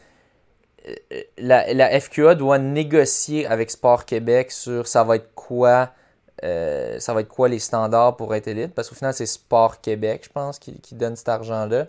[0.88, 5.92] euh, la, la, FQA doit négocier avec Sport Québec sur ça va être quoi
[6.44, 9.82] euh, ça va être quoi les standards pour être élite parce qu'au final c'est Sport
[9.82, 11.88] Québec je pense qui, qui donne cet argent là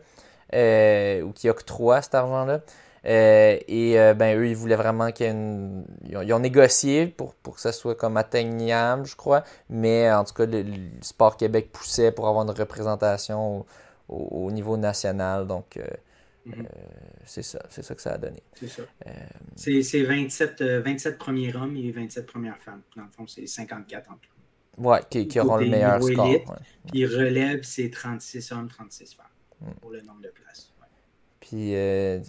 [0.54, 2.60] euh, ou qui octroie cet argent là
[3.04, 7.54] et ben eux ils voulaient vraiment qu'il y ait une ils ont, négocié pour, pour
[7.54, 10.64] que ça soit comme atteignable je crois mais en tout cas le,
[11.02, 13.64] Sport Québec poussait pour avoir une représentation
[14.08, 15.78] au, au niveau national donc
[16.56, 16.62] euh,
[17.24, 18.42] c'est ça, c'est ça que ça a donné.
[18.54, 18.82] C'est ça.
[19.06, 19.10] Euh,
[19.56, 22.82] c'est 27, 27 euh, premiers hommes et 27 premières femmes.
[22.96, 24.82] Dans le fond, c'est 54 en tout.
[24.82, 26.56] Ouais, qui, qui auront le meilleur score.
[26.90, 29.26] Puis relève, c'est 36 hommes, 36 femmes
[29.60, 29.72] mm.
[29.80, 30.72] pour le nombre de places.
[31.40, 31.72] Puis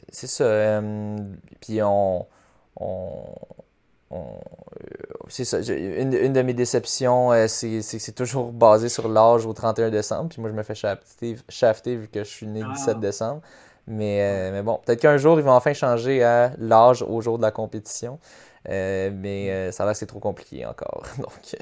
[0.09, 0.81] c'est ça.
[1.61, 2.25] puis on.
[5.27, 5.59] c'est ça.
[5.61, 10.29] Une, une, de mes déceptions, c'est que c'est toujours basé sur l'âge au 31 décembre.
[10.29, 10.75] Puis moi, je me fais
[11.49, 12.99] shafter, vu que je suis né le 17 ah.
[12.99, 13.41] décembre.
[13.89, 17.37] Mais, euh, mais bon, peut-être qu'un jour, ils vont enfin changer à l'âge au jour
[17.37, 18.19] de la compétition.
[18.69, 21.03] Euh, mais euh, ça va, c'est trop compliqué encore.
[21.17, 21.57] Donc,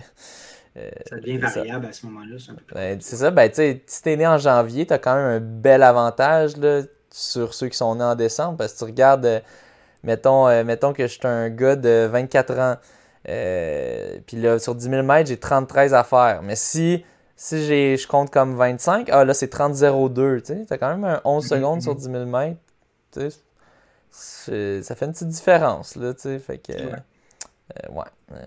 [1.09, 2.35] ça devient variable à ce moment-là.
[2.73, 3.31] Ben, c'est ça.
[3.31, 6.81] Ben, tu sais, si t'es né en janvier, t'as quand même un bel avantage là,
[7.09, 8.57] sur ceux qui sont nés en décembre.
[8.57, 9.41] Parce que tu regardes,
[10.03, 12.75] mettons, mettons que je suis un gars de 24 ans.
[13.23, 16.41] Puis là, sur 10 000 mètres, j'ai 33 à faire.
[16.43, 17.05] Mais si
[17.37, 21.21] si je compte comme 25, ah là c'est 30-02, tu sais, t'as quand même un
[21.23, 22.13] 11 mhm, secondes sur 10 mhm.
[22.15, 22.59] 000 mètres,
[23.11, 23.21] tu
[24.09, 28.37] sais, ça fait une petite différence, là, tu sais, fait que, ouais, euh, ouais euh,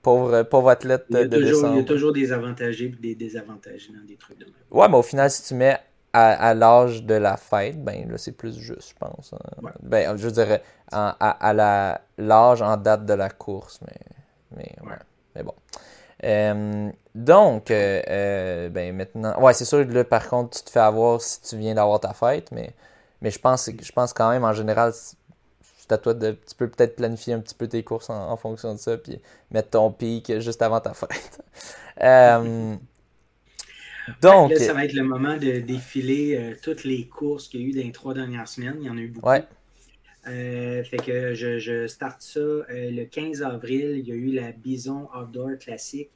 [0.00, 4.06] pauvre, pauvre athlète de toujours, Il y a toujours des avantagés et des désavantagés dans
[4.06, 4.54] des trucs de même.
[4.70, 5.78] Ouais, mais au final, si tu mets
[6.14, 9.34] à, l'âge de la fête, ben là, c'est plus juste, je pense.
[9.34, 9.70] Hein.
[9.82, 14.00] Ben, je dirais à, à l'âge en date de la course, mais,
[14.56, 14.96] mais, ouais.
[15.34, 15.54] mais bon.
[16.24, 20.80] Euh, donc, euh, euh, ben maintenant, ouais, c'est sûr, là, par contre, tu te fais
[20.80, 22.70] avoir si tu viens d'avoir ta fête, mais,
[23.20, 26.68] mais je, pense, je pense quand même, en général, c'est à toi de, tu peux
[26.68, 30.40] peut-être planifier un petit peu tes courses en, fonction de ça, puis mettre ton pic
[30.40, 31.42] juste avant ta fête.
[34.22, 34.50] donc.
[34.50, 37.72] Là, ça va être le moment de défiler toutes les courses qu'il y a eu
[37.72, 38.76] dans les trois dernières semaines.
[38.80, 39.28] Il y en a eu beaucoup.
[39.28, 39.44] Ouais.
[40.26, 43.98] Euh, fait que je, starte ça euh, le 15 avril.
[43.98, 46.10] Il y a eu la Bison Outdoor Classique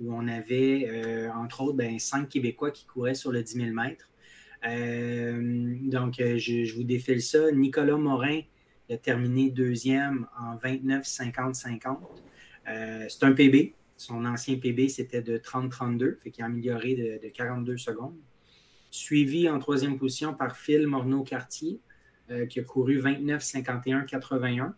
[0.00, 3.68] où on avait, euh, entre autres, ben, cinq Québécois qui couraient sur le 10 000
[3.72, 4.10] mètres.
[5.90, 7.50] donc, je, vous défile ça.
[7.52, 8.40] Nicolas Morin
[8.90, 11.98] a terminé deuxième en 29-50-50.
[13.08, 13.74] C'est un PB.
[13.96, 18.16] Son ancien PB, c'était de 30-32, fait qu'il a amélioré de, de, 42 secondes.
[18.90, 21.78] Suivi en troisième position par Phil Morneau-Cartier.
[22.30, 24.74] Euh, qui a couru 29, 51, 81.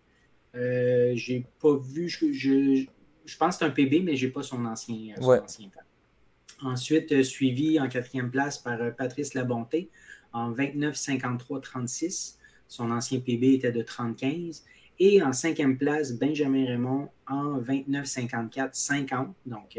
[0.57, 4.65] Euh, j'ai pas vu, je, je, pense que c'est un PB, mais j'ai pas son
[4.65, 6.67] ancien, euh, ancien temps.
[6.69, 9.91] Ensuite, euh, suivi en quatrième place par Patrice Labonté
[10.33, 12.39] en 29, 53, 36.
[12.67, 14.57] Son ancien PB était de 35.
[14.99, 19.35] Et en cinquième place, Benjamin Raymond en 29, 54, 50.
[19.45, 19.79] Donc,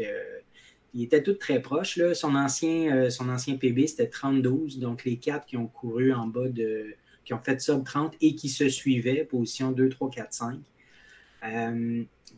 [0.94, 1.96] il était tout très proche.
[1.96, 2.14] Là.
[2.14, 4.78] Son, ancien, son ancien PB, c'était 32.
[4.78, 6.94] Donc, les quatre qui ont couru en bas de,
[7.28, 10.58] qui ont fait sub 30 et qui se suivaient, position 2, 3, 4, 5.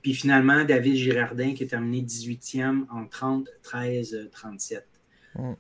[0.03, 4.85] puis finalement, David Girardin qui a terminé 18e en 30, 13, 37.
[5.37, 5.55] Donc,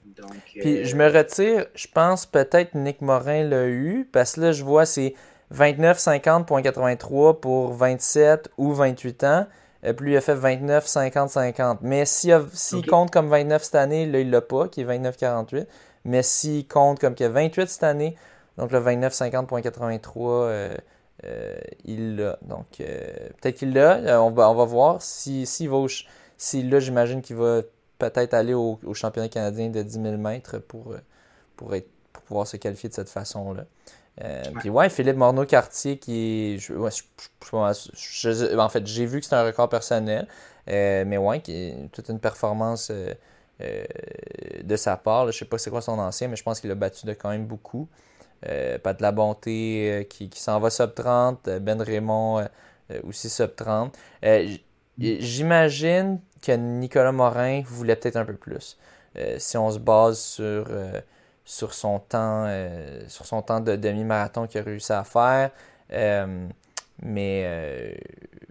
[0.59, 4.51] puis euh, je me retire, je pense peut-être Nick Morin l'a eu, parce que là,
[4.51, 5.15] je vois c'est
[5.55, 9.47] 29,50,83 pour 27 ou 28 ans.
[9.85, 11.79] Et puis il a fait 29, 50, 50.
[11.83, 15.69] Mais s'il compte comme 29 cette année, là, il l'a pas, qui est 29, 48.
[16.05, 18.17] Mais s'il compte comme qu'il a 28 cette année,
[18.61, 20.77] donc le 2950.83, euh,
[21.25, 22.39] euh, il l'a.
[22.43, 23.07] Donc euh,
[23.41, 24.23] peut-être qu'il l'a.
[24.23, 25.01] on, va, on va voir.
[25.01, 25.79] Si, si, va
[26.37, 27.63] si là, j'imagine qu'il va
[27.99, 30.95] peut-être aller au, championnat canadien de 10 000 mètres pour,
[31.57, 33.65] pour, être, pour pouvoir se qualifier de cette façon-là.
[34.59, 36.71] Puis ouais, Philippe Morneau-Cartier qui est.
[36.71, 40.29] en fait, j'ai vu que c'est un record personnel,
[40.67, 42.93] mais ouais, qui est toute une performance
[43.59, 45.29] de sa part.
[45.29, 47.15] Je je sais pas c'est quoi son ancien, mais je pense qu'il a battu de
[47.15, 47.89] quand même beaucoup.
[48.49, 51.49] Euh, pas de la bonté euh, qui, s'en va sub 30.
[51.49, 52.47] Euh, ben Raymond
[53.05, 53.97] aussi sub 30.
[54.99, 58.77] J'imagine que Nicolas Morin voulait peut-être un peu plus.
[59.39, 60.67] si on se base sur,
[61.45, 62.49] sur son temps,
[63.07, 65.51] sur son temps de demi-marathon qu'il a réussi à faire.
[67.01, 67.97] mais,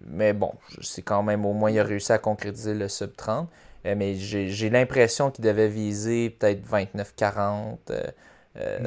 [0.08, 3.50] mais bon, c'est quand même au moins il a réussi à concrétiser le sub 30.
[3.84, 7.78] mais j'ai l'impression qu'il devait viser peut-être 29-40.
[7.90, 8.14] 29-30,
[8.60, 8.80] euh,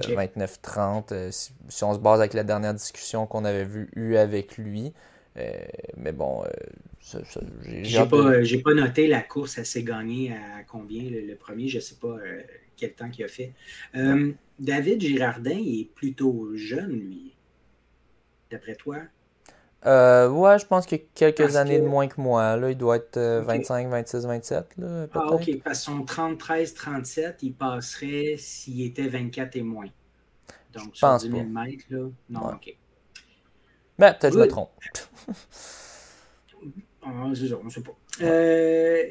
[1.12, 4.92] euh, si, on se base avec la dernière discussion qu'on avait vu, eu avec lui.
[5.38, 5.50] Euh,
[5.96, 6.44] mais bon,
[7.72, 8.32] j'ai pas,
[8.64, 12.16] pas, noté la course à s'est gagnée à combien le, premier, je sais pas
[12.76, 13.52] quel temps qu'il a fait.
[14.58, 17.34] David Girardin est plutôt jeune, lui.
[18.50, 18.98] D'après toi?
[19.84, 22.56] Euh, ouais, je pense qu'il y a quelques années de moins que moi.
[22.56, 22.70] Là.
[22.70, 24.66] Il doit être 25, 26, 27.
[24.78, 25.60] Là, ah, ok.
[25.64, 29.88] Parce son 30, 13, 37, il passerait s'il était 24 et moins.
[30.72, 32.08] Donc, je sur pense 10 000 mètres, là.
[32.30, 32.76] Non, ok.
[33.98, 34.70] Ben, peut-être que je me trompe.
[37.02, 37.96] ah, c'est ça, on ne sait pas.
[38.22, 39.02] Euh,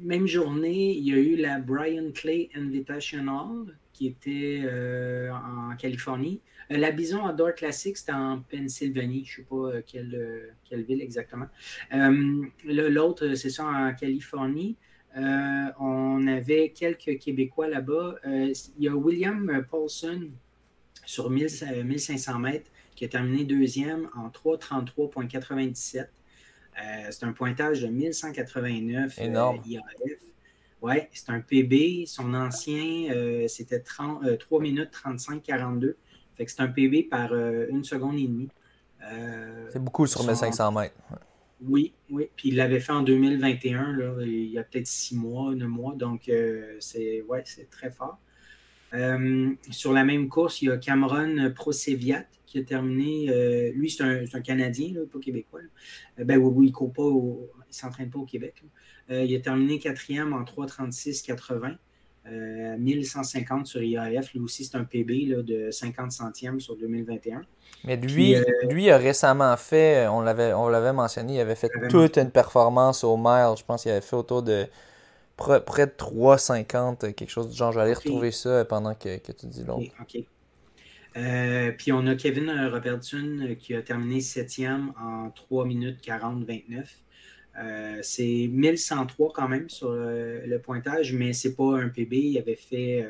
[0.00, 6.40] même journée, il y a eu la Brian Clay Invitational qui était euh, en Californie.
[6.70, 9.24] Euh, la Bison Outdoor Classic, c'était en Pennsylvanie.
[9.24, 11.46] Je ne sais pas euh, quelle, quelle, ville exactement.
[12.64, 14.76] L'autre, c'est ça, en Californie.
[15.16, 18.16] on avait quelques Québécois là-bas.
[18.24, 20.28] il y a William Paulson
[21.04, 26.06] sur 1500 mètres qui a terminé deuxième en 3.33.97.
[27.10, 29.60] c'est un pointage de 1189 Énorme.
[30.82, 32.06] Oui, c'est un PB.
[32.06, 35.94] Son ancien, euh, c'était 3 euh, minutes 35-42.
[36.40, 38.48] Fait que c'est un PB par euh, une seconde et demie.
[39.68, 40.94] c'est beaucoup sur 1500 mètres.
[41.60, 42.30] Oui, oui.
[42.34, 45.94] Puis il l'avait fait en 2021, là, il y a peut-être six mois, neuf mois.
[45.96, 46.30] Donc,
[46.78, 48.18] c'est ouais, très fort.
[49.70, 53.72] sur la même course, il y a Cameron Proseviat qui a terminé.
[53.74, 55.60] lui, c'est un, Canadien, pas québécois.
[56.16, 58.64] ben oui, oui, il ne s'entraîne pas au Québec.
[59.10, 61.76] Euh, il a terminé quatrième en 3,36,80.
[62.26, 64.34] Euh, 1150 sur IAF.
[64.34, 67.40] Lui aussi, c'est un PB de 50 centièmes sur 2021.
[67.84, 71.70] Mais lui, euh, lui a récemment fait, on l'avait, on l'avait mentionné, il avait fait
[71.88, 73.54] toute une performance au mile.
[73.58, 74.66] Je pense qu'il avait fait autour de
[75.36, 77.72] près de 3,50, quelque chose du genre.
[77.72, 79.90] Je vais aller retrouver ça pendant que, tu dis l'autre.
[80.02, 80.22] OK.
[81.78, 86.84] puis on a Kevin Robertson qui a terminé septième en 3 minutes 40-29.
[88.02, 92.12] C'est 1103 quand même sur le, pointage, mais c'est pas un PB.
[92.12, 93.06] Il avait fait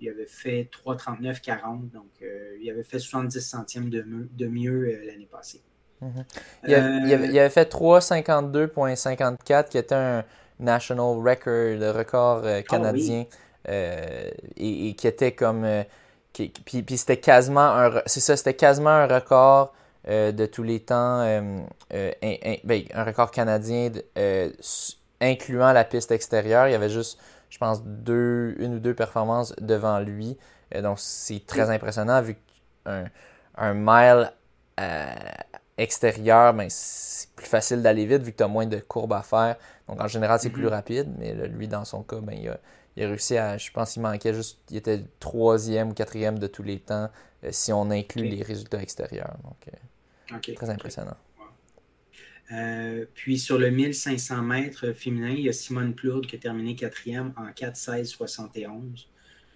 [0.00, 1.90] il avait fait 3,39,40.
[1.90, 5.62] Donc, euh, il avait fait 70 centièmes de, mieux, euh, l'année passée.
[6.00, 6.24] Mhm.
[6.68, 10.24] il, avait, fait 3,52,54 qui était un
[10.60, 13.24] national record, le record euh, ah canadien.
[13.66, 15.66] et, qui était comme.
[16.32, 18.02] puis, puis c'était quasiment un.
[18.06, 19.74] C'est ça, c'était quasiment un record
[20.08, 21.24] de tous les temps.
[21.90, 23.90] Ben, un record canadien
[25.20, 26.68] incluant la piste extérieure.
[26.68, 27.18] Il y avait juste
[27.50, 30.36] je pense, deux, une ou deux performances devant lui.
[30.74, 32.36] Euh, donc, c'est très impressionnant vu
[32.84, 33.10] qu'un
[33.56, 34.32] un mile
[34.80, 35.14] euh,
[35.76, 39.22] extérieur, ben, c'est plus facile d'aller vite vu que tu as moins de courbes à
[39.22, 39.56] faire.
[39.88, 40.68] Donc, en général, c'est plus mm-hmm.
[40.68, 41.14] rapide.
[41.18, 43.56] Mais lui, dans son cas, ben, il, a, réussi à.
[43.56, 44.58] Je pense qu'il manquait juste.
[44.70, 47.08] Il était troisième ou quatrième de tous les temps
[47.44, 49.36] euh, si on inclut les résultats extérieurs.
[49.44, 49.56] Donc,
[50.54, 51.16] très impressionnant.
[52.50, 56.74] Euh, puis sur le 1500 mètres féminin, il y a Simone Plourde qui a terminé
[56.74, 59.06] quatrième en 4,16,71.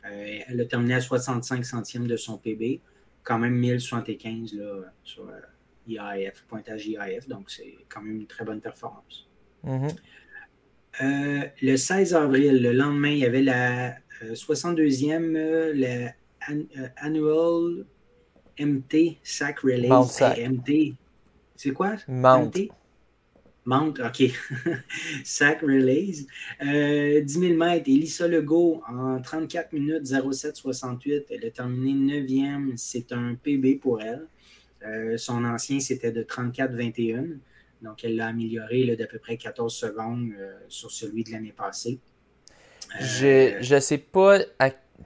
[0.04, 2.80] Euh, elle a terminé à 65 centièmes de son PB,
[3.22, 5.40] quand même 1075 là, sur euh,
[5.88, 9.28] IAF, pointage IAF, donc c'est quand même une très bonne performance.
[9.64, 11.50] Mm-hmm.
[11.62, 16.12] le 16 avril, le lendemain, il y avait la 62e, la
[16.96, 17.86] Annual
[18.58, 19.88] MT Sac Relay.
[19.88, 20.94] MT,
[21.56, 21.96] c'est quoi?
[22.08, 22.52] Mount.
[23.64, 24.30] Mount, OK.
[25.24, 26.26] Sac Relays.
[26.60, 31.26] 10 000 mètres, Elissa Legault en 34 minutes 07-68.
[31.30, 32.76] Elle a terminé 9e.
[32.76, 34.26] C'est un PB pour elle.
[34.84, 37.38] Euh, son ancien, c'était de 34-21.
[37.82, 42.00] Donc, elle l'a amélioré d'à peu près 14 secondes euh, sur celui de l'année passée.
[43.00, 44.38] Je ne sais pas.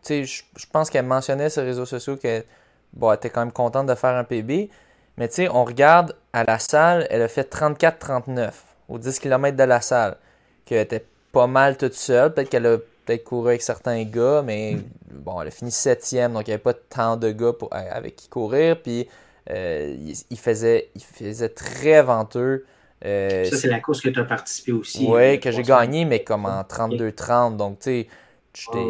[0.09, 2.45] Je, je pense qu'elle mentionnait sur les réseaux sociaux qu'elle
[2.93, 4.71] bon, était quand même contente de faire un PB.
[5.19, 8.51] Mais tu sais, on regarde à la salle, elle a fait 34-39
[8.89, 10.17] au 10 km de la salle,
[10.65, 12.35] qu'elle était pas mal toute seule.
[12.35, 14.77] Peut-être qu'elle a peut-être couru avec certains gars, mais
[15.11, 18.17] bon, elle a fini septième, donc il n'y avait pas tant de gars pour, avec
[18.17, 18.81] qui courir.
[18.83, 19.09] Puis
[19.51, 19.97] euh,
[20.31, 22.67] il, faisait, il faisait très venteux.
[23.05, 25.07] Euh, ça, c'est la course que tu as participé aussi.
[25.09, 27.57] Oui, euh, que j'ai gagné, mais comme en 32-30.
[27.57, 28.09] Donc, tu sais,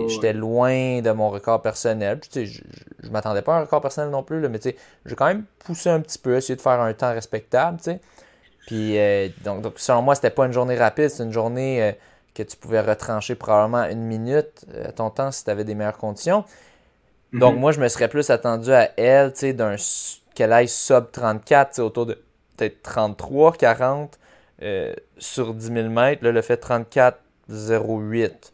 [0.09, 2.21] J'étais loin de mon record personnel.
[2.33, 2.41] je
[3.03, 5.91] ne m'attendais pas à un record personnel non plus, là, mais j'ai quand même poussé
[5.91, 7.79] un petit peu, essayé de faire un temps respectable.
[8.67, 11.93] Puis, euh, donc, donc, selon moi, c'était pas une journée rapide, c'est une journée euh,
[12.35, 15.75] que tu pouvais retrancher probablement une minute à euh, ton temps si tu avais des
[15.75, 16.45] meilleures conditions.
[17.33, 17.61] Donc, mhm.
[17.61, 19.33] moi, je me serais plus attendu à elle,
[20.35, 22.15] qu'elle aille sub 34, autour de
[22.57, 24.19] peut-être 33, 40
[25.19, 26.25] sur 10 000 mètres.
[26.25, 28.53] Là, le fait 34, 08.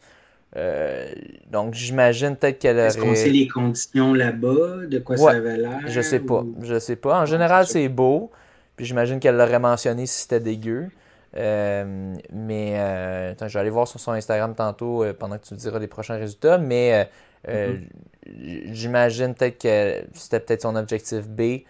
[0.55, 1.11] Euh,
[1.49, 2.87] donc, j'imagine peut-être qu'elle aurait...
[2.87, 4.85] Est-ce qu'on sait les conditions là-bas?
[4.87, 5.79] De quoi ça avait l'air?
[5.87, 6.43] Je sais pas.
[6.61, 7.21] Je sais pas.
[7.21, 8.31] En général, c'est beau.
[8.75, 10.89] Puis j'imagine qu'elle l'aurait mentionné si c'était dégueu.
[11.35, 15.53] Euh, mais euh, attends, je vais aller voir sur son Instagram tantôt pendant que tu
[15.53, 16.57] me diras les prochains résultats.
[16.57, 17.09] Mais
[17.47, 18.73] mm-hmm.
[18.73, 21.61] j'imagine peut-être que c'était peut-être son objectif B.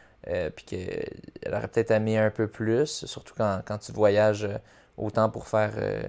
[0.55, 4.47] puis qu'elle aurait peut-être aimé un peu plus, surtout quand, quand tu voyages
[4.97, 6.03] autant pour faire euh,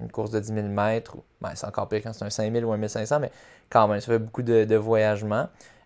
[0.00, 1.16] une course de 10 000 mètres.
[1.40, 3.30] Ben, c'est encore pire quand c'est un 5 000 ou un 1500, mais
[3.70, 4.80] quand même, ça fait beaucoup de, de.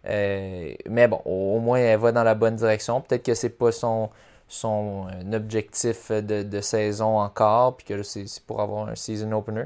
[0.06, 3.00] Euh, mais bon, au, moins, elle va dans la bonne direction.
[3.02, 4.08] Peut-être que c'est pas son,
[4.48, 9.64] son euh, objectif de, saison encore, puis que c'est pour avoir un season opener.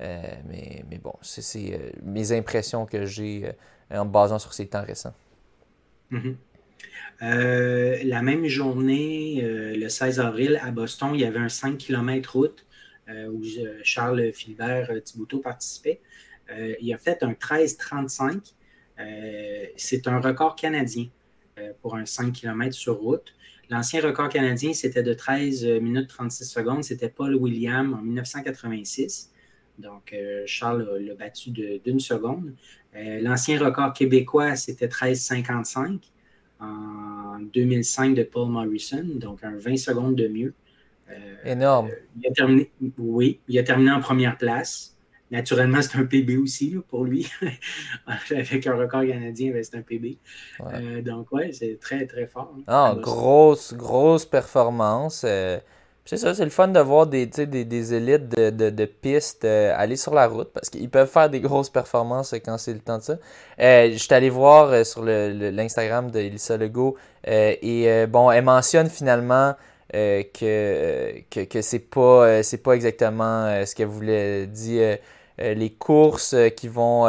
[0.00, 3.52] mais, mais bon, c'est mes impressions que j'ai
[3.92, 5.14] en basant sur ces temps récents.
[6.10, 6.34] Mm-hmm.
[7.22, 11.78] Euh, la même journée, euh, le 16 avril, à Boston, il y avait un 5
[11.78, 12.66] km route
[13.08, 13.42] euh, où
[13.82, 16.00] Charles Philbert Thibouteau participait.
[16.80, 18.52] il a fait un 13-35.
[19.76, 21.06] C'est un record canadien
[21.82, 23.34] pour un 5 km sur route.
[23.68, 26.84] L'ancien record canadien, c'était de 13 minutes 36 secondes.
[26.84, 29.32] C'était Paul William en 1986.
[29.78, 30.14] Donc,
[30.46, 32.54] Charles l'a battu d'une seconde.
[32.94, 36.00] L'ancien record québécois, c'était 13,55
[36.60, 40.54] en 2005 de Paul Morrison, donc un 20 secondes de mieux.
[41.10, 41.90] Euh, Énorme.
[42.20, 44.96] il a terminé, oui, il a terminé en première place.
[45.30, 47.28] Naturellement, c'est un PB aussi pour lui.
[48.06, 50.18] Avec un record canadien, ben, c'est un PB.
[50.60, 52.54] Euh, donc, ouais, c'est très, très fort.
[52.56, 52.62] Hein.
[52.68, 55.24] Ah, grosse, grosse performance.
[55.26, 55.58] Euh,
[56.06, 59.44] c'est ça, c'est le fun de voir des, des, des élites de, de, de pistes
[59.44, 62.78] euh, aller sur la route parce qu'ils peuvent faire des grosses performances quand c'est le
[62.78, 63.16] temps de ça.
[63.58, 66.94] Euh, je suis allé voir euh, sur l'Instagram de Elissa Legault
[67.24, 69.54] et bon, elle mentionne finalement
[69.92, 74.98] que, que, que c'est pas, c'est pas exactement ce qu'elle voulait dire.
[75.38, 77.08] les courses qui vont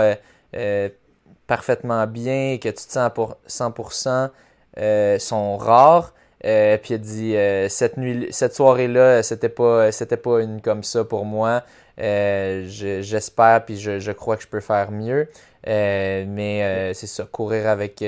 [1.46, 6.14] parfaitement bien, que tu te sens pour 100%, sont rares.
[6.46, 10.84] Euh, puis elle dit euh, cette nuit, cette soirée-là, c'était pas, c'était pas une comme
[10.84, 11.64] ça pour moi.
[12.00, 15.28] Euh, j'espère puis je, je, crois que je peux faire mieux.
[15.66, 18.04] mais c'est ça, courir avec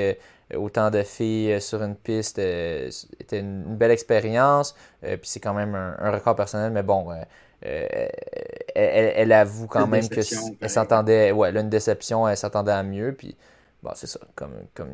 [0.56, 4.76] autant de filles sur une piste était une, belle expérience.
[5.02, 7.08] puis c'est quand même un, record personnel, mais bon.
[7.62, 8.10] Elle,
[8.76, 10.22] elle, avoue quand même que
[10.62, 13.36] elle s'entendait, ouais, a une déception, elle s'attendait à mieux, puis
[13.84, 14.90] bon, c'est ça, comme, comme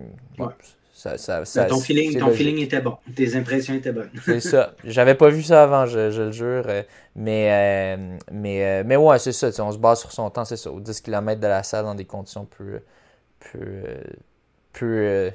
[1.04, 2.98] ton feeling, ton feeling était bon.
[3.16, 4.10] Tes impressions étaient bonnes.
[4.24, 4.74] c'est ça.
[4.84, 6.64] J'avais pas vu ça avant, je, le jure.
[6.68, 6.84] Euh,
[7.16, 9.50] mais, euh, mais, euh, mais ouais, c'est ça.
[9.60, 10.72] On se base sur son temps, c'est ça.
[10.72, 12.80] Au 10 km de la salle dans des conditions plus,
[13.39, 13.84] plus,
[14.72, 15.32] plus,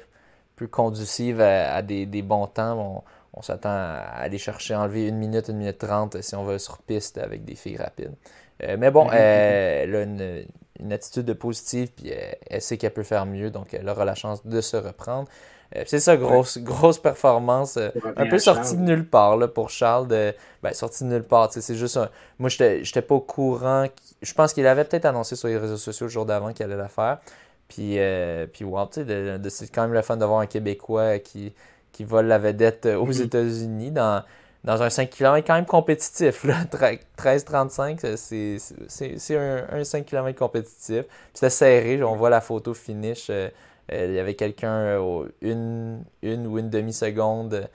[0.55, 3.03] plus conducives à, des, bons temps.
[3.33, 6.79] On, s'attend à aller chercher, enlever une minute, une minute trente si on va sur
[6.79, 8.13] piste avec des filles rapides.
[8.59, 9.15] mais bon, mm-hmm.
[9.15, 10.45] elle a une,
[10.81, 12.11] une attitude positive, puis
[12.49, 15.29] elle, sait qu'elle peut faire mieux, donc elle aura la chance de se reprendre.
[15.75, 17.77] Euh, c'est ça, grosse, grosse performance.
[17.77, 20.07] Euh, un peu sortie de nulle part là, pour Charles.
[20.07, 21.49] De, ben, sortie de nulle part.
[21.51, 22.09] C'est juste un...
[22.39, 23.85] Moi, j'étais pas au courant.
[24.21, 26.75] Je pense qu'il avait peut-être annoncé sur les réseaux sociaux le jour d'avant qu'il allait
[26.75, 27.19] la faire.
[27.67, 31.53] Puis, euh, puis wow, de, c'est quand même le fun d'avoir un Québécois qui,
[31.93, 33.23] qui vole la vedette aux mm-hmm.
[33.23, 34.23] États-Unis dans,
[34.65, 36.45] dans un 5 km quand même compétitif.
[36.45, 38.15] 13-35,
[38.87, 41.05] c'est un, un, 5 km compétitif.
[41.33, 43.27] C'était serré, on voit la photo finish.
[43.29, 43.49] Euh,
[43.91, 47.69] il y avait quelqu'un euh, une, une ou une demi-seconde,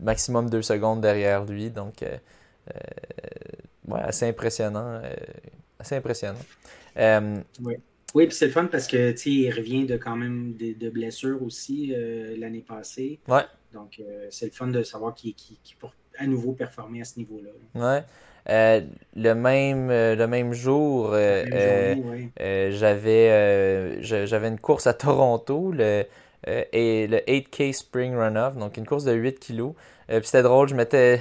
[0.00, 1.70] maximum deux secondes derrière lui.
[1.70, 2.16] Donc, euh,
[3.88, 5.00] ouais, assez impressionnant.
[5.78, 6.38] assez impressionnant.
[6.96, 7.74] oui.
[8.14, 11.94] Oui, puis c'est le fun parce que il revient de quand même de, blessures aussi
[12.38, 13.20] l'année passée.
[13.28, 13.42] Ouais.
[13.74, 14.00] Donc
[14.30, 15.74] c'est le fun de savoir qu'il qu
[16.18, 17.50] à nouveau performer à ce niveau-là.
[17.74, 18.02] Ouais.
[18.50, 18.80] Euh,
[19.14, 26.04] le même euh, le même jour, euh, j'avais j'avais une course à Toronto, le
[26.46, 29.74] et le 8K Spring Runoff, donc une course de 8 kilos.
[30.06, 31.20] puis c'était drôle, je m'étais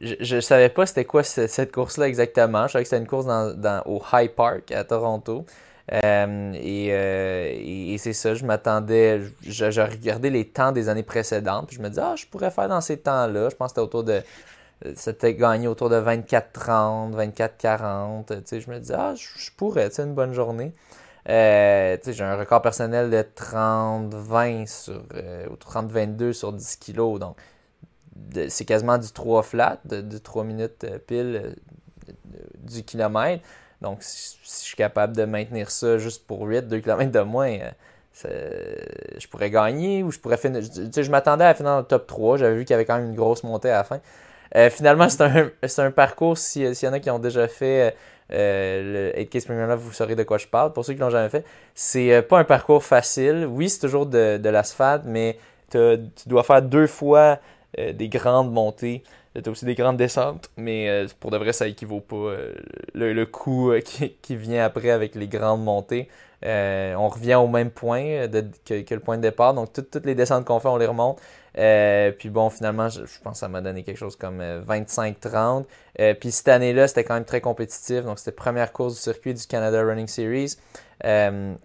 [0.00, 2.66] je, ne savais pas c'était quoi cette, course-là exactement.
[2.68, 5.46] Je savais que c'était une course dans, au High Park à Toronto.
[5.90, 11.76] et, et, c'est ça, je m'attendais, je, je, regardais les temps des années précédentes, puis
[11.78, 13.48] je me disais, ah, je pourrais faire dans ces temps-là.
[13.50, 14.20] Je pense que c'était autour de
[14.94, 18.60] c'était gagné autour de 24-30, 24-40.
[18.60, 20.74] Je me dis, ah, je, pourrais, c'est une bonne journée.
[21.28, 27.20] Euh, j'ai un record personnel de 30-20 sur, euh, ou 30-22 sur 10 kilos.
[28.48, 31.56] C'est quasiment du 3 flat, de, 3 minutes euh, pile
[32.58, 33.42] du kilomètre.
[33.80, 37.58] Donc, si, je suis capable de maintenir ça juste pour 8, 2 km de moins,
[38.22, 40.62] je pourrais gagner ou je pourrais finir.
[40.62, 42.36] Je, m'attendais à finir dans le top 3.
[42.36, 44.00] J'avais vu qu'il y avait quand même une grosse montée à la fin.
[44.54, 47.96] Euh, finalement, c'est un, un, parcours, s'il y en a qui ont déjà fait
[48.32, 50.72] euh, le 8K Spring vous saurez de quoi je parle.
[50.72, 51.44] Pour ceux qui l'ont jamais fait,
[51.74, 53.46] c'est euh, pas un parcours facile.
[53.48, 55.38] Oui, c'est toujours de, de l'asphalte, mais
[55.70, 57.38] tu dois faire deux fois
[57.76, 59.02] des grandes montées.
[59.34, 62.34] Tu as aussi des grandes descentes, mais pour de vrai, ça équivaut pas.
[62.94, 66.08] le, le coût qui, qui, vient après avec les grandes montées.
[66.42, 68.28] on revient au même point
[68.64, 69.52] que, que, le point de départ.
[69.52, 71.20] Donc, toutes les descentes qu'on fait, on les remonte.
[71.58, 75.26] Euh, puis bon, finalement, je, pense que ça m'a donné quelque chose comme 25-30.
[75.28, 75.62] Euh,
[76.00, 78.04] euh, puis cette année-là, c'était quand même très compétitif.
[78.04, 80.56] Donc, c'était première course du circuit du Canada Running Series.
[81.02, 81.56] dans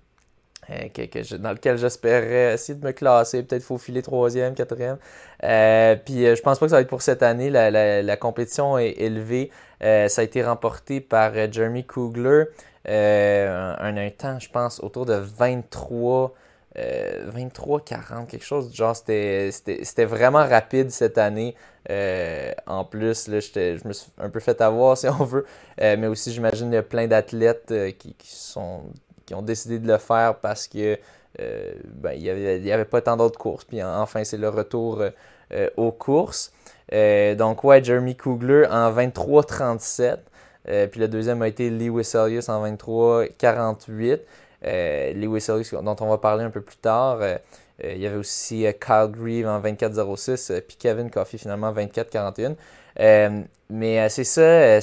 [1.52, 4.98] lequel j'espérais essayer de me classer, peut-être faufiler troisième, quatrième.
[5.40, 7.50] puis je pense pas que ça va être pour cette année.
[7.50, 9.52] La, compétition est élevée.
[9.82, 12.46] ça a été remporté par Jeremy Kugler.
[12.88, 16.34] un, temps, je pense, autour de 23
[16.76, 18.96] 23-40, euh, quelque chose du genre.
[18.96, 21.56] C'était vraiment rapide cette année.
[21.90, 25.46] Euh, en plus, là, je me suis un peu fait avoir, si on veut.
[25.82, 28.84] Euh, mais aussi, j'imagine, il y a plein d'athlètes qui, sont,
[29.26, 30.98] qui ont décidé de le faire parce que
[31.38, 33.66] ben, il n'y avait, avait, pas tant d'autres courses.
[33.66, 35.04] Puis enfin, c'est le retour
[35.76, 36.54] aux courses.
[36.92, 40.18] donc, ouais, Jeremy Kugler en 23-37.
[40.92, 44.20] puis le deuxième a été Lee Wisselius en 23-48.
[44.66, 47.20] Euh, Lewis Ellis, dont on va parler un peu plus tard.
[47.22, 47.38] Euh,
[47.84, 52.56] euh, il y avait aussi Kyle Grieve en 24-06, puis Kevin Coffey finalement 24-41.
[53.70, 54.82] mais c'est ça,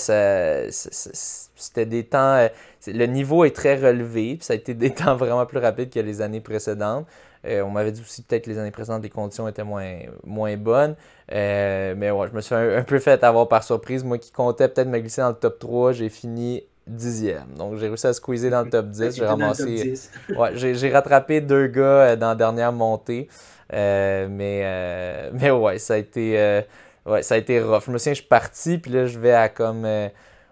[1.55, 2.49] c'était des temps.
[2.87, 6.01] le niveau est très relevé, puis ça a été des temps vraiment plus rapides que
[6.01, 7.07] les années précédentes.
[7.45, 10.97] on m'avait dit aussi peut-être que les années précédentes, les conditions étaient moins, moins bonnes.
[11.31, 14.03] mais ouais, je me suis un, un, peu fait avoir par surprise.
[14.03, 17.55] Moi qui comptais peut-être me glisser dans le top 3, j'ai fini dixième.
[17.57, 19.17] Donc, j'ai réussi à squeezer dans le top 10.
[19.17, 19.95] J'ai ramassé.
[20.37, 23.29] ouais, j'ai rattrapé deux gars euh, dans la dernière montée.
[23.73, 26.63] Euh, mais, euh, mais ouais, ça a été.
[27.09, 27.85] Ouais, ça a été rough.
[27.87, 30.09] Je me souviens, je suis parti, puis là, je vais à comme euh,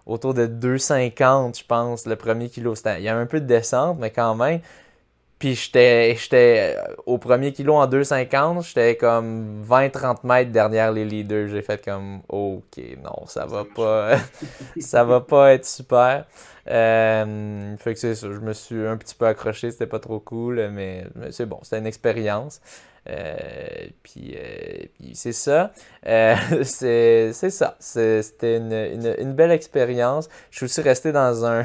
[0.07, 2.73] autour de 2,50, je pense, le premier kilo.
[2.97, 4.61] Il y a un peu de descente, mais quand même.
[5.39, 11.05] Puis j'étais, j'étais euh, au premier kilo en 2,50, j'étais comme 20-30 mètres derrière les
[11.05, 11.49] leaders.
[11.49, 14.17] J'ai fait comme, ok, non, ça va pas,
[14.79, 16.25] ça va pas être super.
[16.69, 20.19] Euh, fait que c'est ça, je me suis un petit peu accroché, c'était pas trop
[20.19, 22.59] cool, mais, c'est bon, c'était une expérience.
[23.09, 25.71] Euh, puis, euh, puis c'est ça.
[26.07, 27.77] Euh, c'est, c'est ça.
[27.79, 30.27] c'était une, une, une, belle expérience.
[30.51, 31.63] Je suis aussi resté dans un,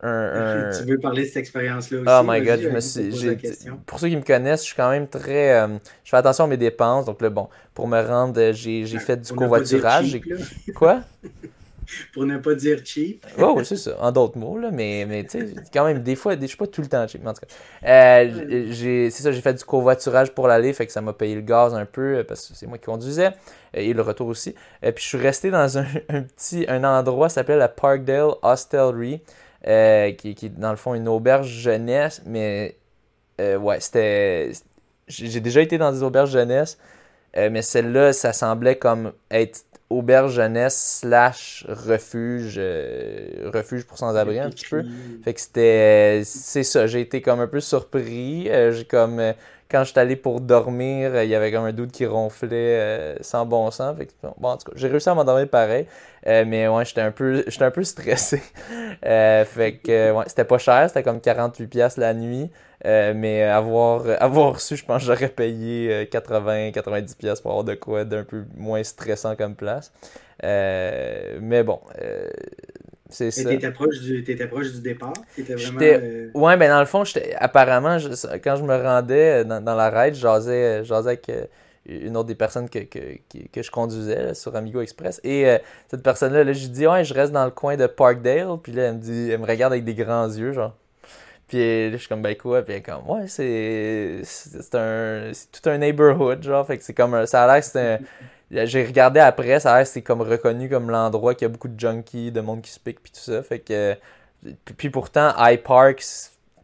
[0.02, 2.08] tu veux parler de cette expérience-là aussi?
[2.08, 3.36] Oh my god, je me suis,
[3.86, 5.60] pour ceux qui me connaissent, je suis quand même très.
[5.60, 7.06] Euh, je fais attention à mes dépenses.
[7.06, 10.20] Donc, là, bon, pour me rendre, j'ai, j'ai fait du covoiturage.
[10.74, 11.00] Quoi?
[12.12, 13.26] pour ne pas dire cheap.
[13.38, 16.16] oh, oui, c'est ça, en d'autres mots, là, mais, mais tu sais, quand même, des
[16.16, 17.88] fois, je suis pas tout le temps cheap, mais en tout cas.
[17.88, 21.34] Euh, j'ai, c'est ça, j'ai fait du covoiturage pour l'aller, fait que ça m'a payé
[21.34, 23.30] le gaz un peu, parce que c'est moi qui conduisais,
[23.74, 24.54] et le retour aussi.
[24.82, 28.32] Et puis je suis resté dans un, un petit un endroit, ça s'appelait la Parkdale
[28.42, 29.20] Hostelry.
[29.68, 32.76] Euh, qui, qui, est dans le fond une auberge jeunesse, mais
[33.40, 34.52] euh, ouais, c'était.
[35.08, 36.78] J'ai déjà été dans des auberges jeunesse,
[37.36, 42.60] euh, mais celle-là, ça semblait comme être auberge jeunesse slash refuge
[43.44, 44.84] refuge pour sans-abri un petit peu.
[45.24, 49.20] Fait que c'était c'est ça, j'ai été comme un peu surpris, j'ai comme
[49.70, 53.44] quand j'étais allé pour dormir, il y avait comme un doute qui ronflait euh, sans
[53.46, 53.96] bon sens.
[54.38, 55.86] bon, en tout cas, j'ai réussi à m'endormir pareil.
[56.26, 58.42] Euh, mais ouais, j'étais un peu j'étais un peu stressé.
[59.04, 62.50] Euh, fait que ouais, c'était pas cher, c'était comme 48$ la nuit.
[62.84, 68.24] mais avoir, avoir reçu, je pense que j'aurais payé 80-90$ pour avoir de quoi d'un
[68.24, 69.92] peu moins stressant comme place.
[70.42, 71.80] mais bon,
[73.08, 73.48] c'est ça.
[73.48, 75.12] T'étais proche, du, proche du départ?
[75.38, 76.28] Vraiment, euh...
[76.34, 77.04] Ouais, mais dans le fond,
[77.36, 77.98] apparemment,
[78.42, 81.44] quand je me rendais dans, dans la raid, j'asais avec euh,
[81.86, 82.98] une autre des personnes que, que,
[83.52, 85.20] que, je conduisais sur Amigo Express.
[85.22, 88.58] Et euh, cette personne-là, là, je dis, ouais, je reste dans le coin de Parkdale.
[88.62, 90.74] Puis là, elle me dit, elle me regarde avec des grands yeux, genre.
[91.46, 92.62] Puis là, je suis comme, ben quoi?
[92.62, 94.22] Puis elle est comme, ouais, c'est
[94.74, 96.66] un, tout un neighborhood, genre.
[96.66, 97.98] Fait que c'est comme, ça a l'air que c'est un
[98.50, 102.40] j'ai regardé après, ça c'est comme reconnu comme l'endroit qui a beaucoup de junkies, de
[102.40, 103.42] monde qui se pique, puis tout ça.
[103.42, 103.96] Fait que.
[104.76, 106.04] Puis pourtant, High Park,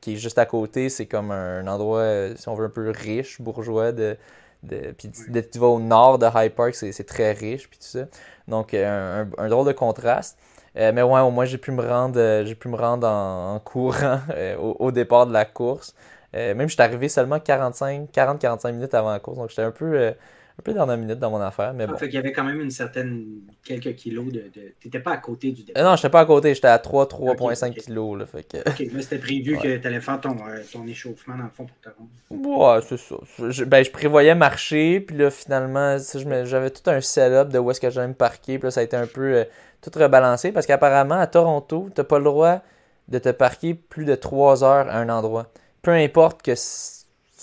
[0.01, 2.05] qui est juste à côté, c'est comme un endroit,
[2.37, 3.93] si on veut, un peu riche, bourgeois.
[3.93, 4.17] De,
[4.63, 8.07] de, puis tu vas au nord de High Park, c'est très riche, puis tout ça.
[8.49, 10.39] Donc, un, un, drôle de contraste.
[10.77, 13.59] Euh, mais ouais, au moins, j'ai pu me rendre, euh, j'ai pu me rendre en,
[13.61, 15.95] courant euh, au, au, départ de la course.
[16.33, 19.39] même, je suis arrivé seulement 45, 40-45 minutes avant la course.
[19.39, 20.15] Donc, j'étais un peu
[20.59, 21.97] un peu dernière minute dans mon affaire, mais ah, bon.
[21.97, 24.51] fait qu'il y avait quand même une certaine, quelques kilos de...
[24.55, 24.75] de...
[24.81, 25.83] T'étais pas à côté du départ.
[25.83, 28.59] Euh, non, j'étais pas à côté, j'étais à 3, 3.5 kilos, là, fait que...
[28.69, 31.67] Ok, mais c'était prévu que tu allais faire ton, euh, ton, échauffement dans le fond
[31.67, 32.77] pour te rendre.
[32.77, 33.17] Ouais, c'est ça.
[33.49, 35.97] Je, ben, je prévoyais marcher, puis là, finalement,
[36.45, 38.83] j'avais tout un setup de où est-ce que j'allais me parquer, puis là, ça a
[38.83, 39.45] été un peu euh,
[39.81, 42.63] tout rebalancé, parce qu'apparemment, à Toronto, t'as pas le droit
[43.09, 45.47] de te parquer plus de 3 heures à un endroit.
[45.83, 46.55] Peu importe que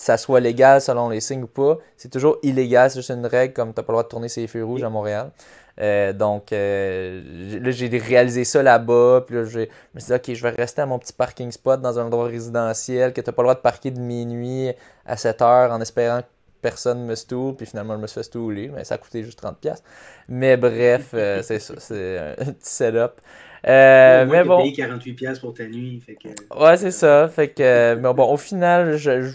[0.00, 1.76] ça soit légal selon les signes ou pas.
[1.98, 4.30] C'est toujours illégal, c'est juste une règle comme tu n'as pas le droit de tourner
[4.30, 5.30] ses feux rouges à Montréal.
[5.78, 9.24] Euh, donc euh, là, j'ai réalisé ça là-bas.
[9.26, 11.82] Puis là, je me suis dit, OK, je vais rester à mon petit parking spot
[11.82, 14.70] dans un endroit résidentiel que tu n'as pas le droit de parquer de minuit
[15.04, 16.26] à 7 heures en espérant que
[16.62, 17.54] personne me stoule.
[17.54, 19.82] Puis finalement, je me suis fait stouler, mais ça a coûté juste 30$.
[20.30, 23.20] Mais bref, euh, c'est ça, c'est un petit setup.
[23.68, 24.62] Euh, mais bon.
[24.62, 26.00] payé 48$ pour ta nuit.
[26.00, 26.28] Fait que...
[26.58, 27.28] Ouais, c'est ça.
[27.28, 29.30] Fait que, mais bon, au final, je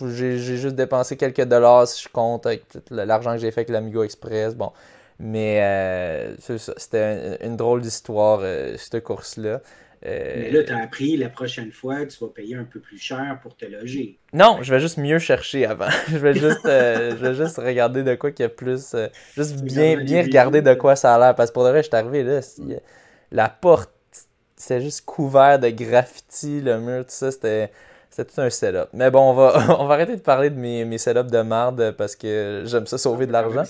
[0.00, 4.02] j'ai juste dépensé quelques dollars si je compte avec l'argent que j'ai fait avec l'Amigo
[4.02, 4.54] Express.
[4.54, 4.72] Bon.
[5.18, 9.60] Mais euh, c'était une, drôle d'histoire, euh, cette course-là.
[10.06, 12.98] Euh, mais là, tu as appris la prochaine fois, tu vas payer un peu plus
[12.98, 14.18] cher pour te loger.
[14.34, 15.88] Non, je vais juste mieux chercher avant.
[16.08, 18.94] je, vais juste, je vais juste regarder de quoi qu'il y a plus.
[19.34, 21.34] juste bien, bien regarder de quoi ça a l'air.
[21.34, 22.40] Parce que pour de vrai, je suis arrivé là.
[23.30, 23.90] la porte,
[24.56, 27.30] c'était juste couvert de graffiti, le mur, tout ça.
[27.30, 27.70] C'était
[28.14, 28.90] c'est tout un setup.
[28.92, 31.96] Mais bon, on va, on va arrêter de parler de mes, mes setups de marde
[31.98, 33.64] parce que j'aime ça sauver de l'argent.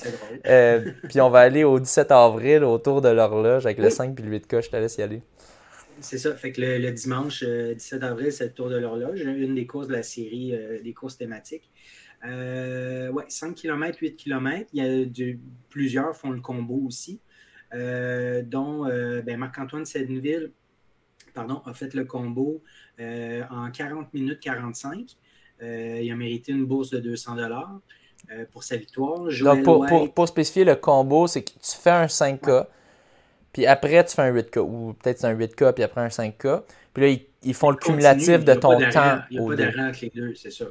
[0.46, 4.22] Euh, puis on va aller au 17 avril autour de l'horloge avec le 5 puis
[4.22, 4.62] le 8K.
[4.62, 5.22] Je te laisse y aller.
[6.00, 6.34] C'est ça.
[6.34, 9.20] Fait que le, dimanche 17 euh, avril, c'est le tour de l'horloge.
[9.22, 11.70] Une des courses de la série euh, des courses thématiques.
[12.22, 14.68] ouais, 5 km, 8 km.
[14.74, 15.32] Il y a
[15.70, 17.18] plusieurs font le combo aussi.
[17.72, 18.84] dont
[19.24, 20.50] ben, Marc-Antoine Sedneville
[21.34, 25.16] pardon, a fait le combo euh, en 40 minutes 45.
[25.62, 27.80] Euh, il a mérité une bourse de 200 dollars
[28.32, 29.28] euh, pour sa victoire.
[30.14, 32.66] pour, spécifier le combo, c'est que tu fais un 5K,
[33.52, 36.62] puis après tu fais un 8K, ou peut-être un 8K, puis après un 5K.
[36.92, 39.20] Puis là, ils, font le cumulatif de ton temps.
[39.30, 40.66] Il n'y a pas d'argent entre les deux, c'est ça.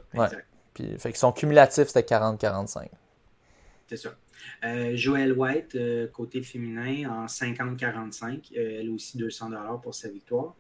[0.73, 2.87] Puis, fait qu'ils sont cumulatifs, c'était 40-45.
[3.87, 4.09] C'est ça.
[4.65, 5.77] Euh, Joël White,
[6.11, 8.51] côté féminin, en 50-45.
[8.55, 9.51] elle aussi 200
[9.81, 10.55] pour sa victoire.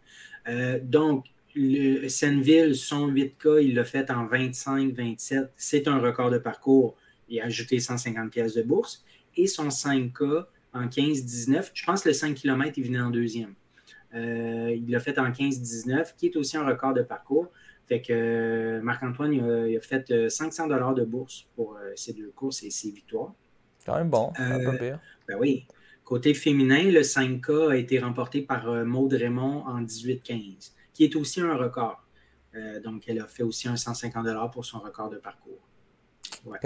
[0.83, 1.25] donc,
[1.55, 5.49] le Senville, son 8K, il l'a fait en 25-27.
[5.55, 6.95] C'est un record de parcours.
[7.29, 9.03] Il a ajouté 150 pièces de bourse.
[9.35, 11.71] Et son 5K en 15-19.
[11.73, 13.53] Je pense que le 5 km, il venait en deuxième.
[14.13, 17.49] il l'a fait en 15-19, qui est aussi un record de parcours.
[17.87, 22.13] Fait que euh, Marc-Antoine, il, a, fait 500 euh, dollars de bourse pour euh, ces
[22.13, 23.33] deux courses et ses victoires.
[23.85, 24.99] Quand même bon, pas pire.
[25.27, 25.65] Ben oui.
[26.05, 31.41] Côté féminin, le 5K a été remporté par Maude Raymond en 18-15, qui est aussi
[31.41, 32.05] un record.
[32.83, 35.59] donc, elle a fait aussi un 150 dollars pour son record de parcours.
[36.45, 36.59] Ouais.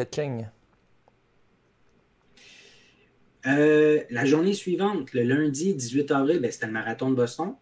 [3.46, 7.56] la journée suivante, le lundi 18 avril, ben, c'était le marathon de Boston.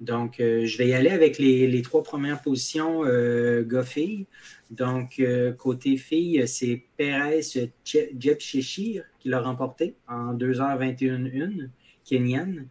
[0.00, 4.26] Donc, euh, je vais y aller avec les, trois premières positions euh, gars-filles.
[4.70, 7.40] Donc, euh, côté filles, c'est Perez
[7.84, 11.68] Jepcheshire qui l'a remporté en 2h21-1,
[12.04, 12.68] kenyane,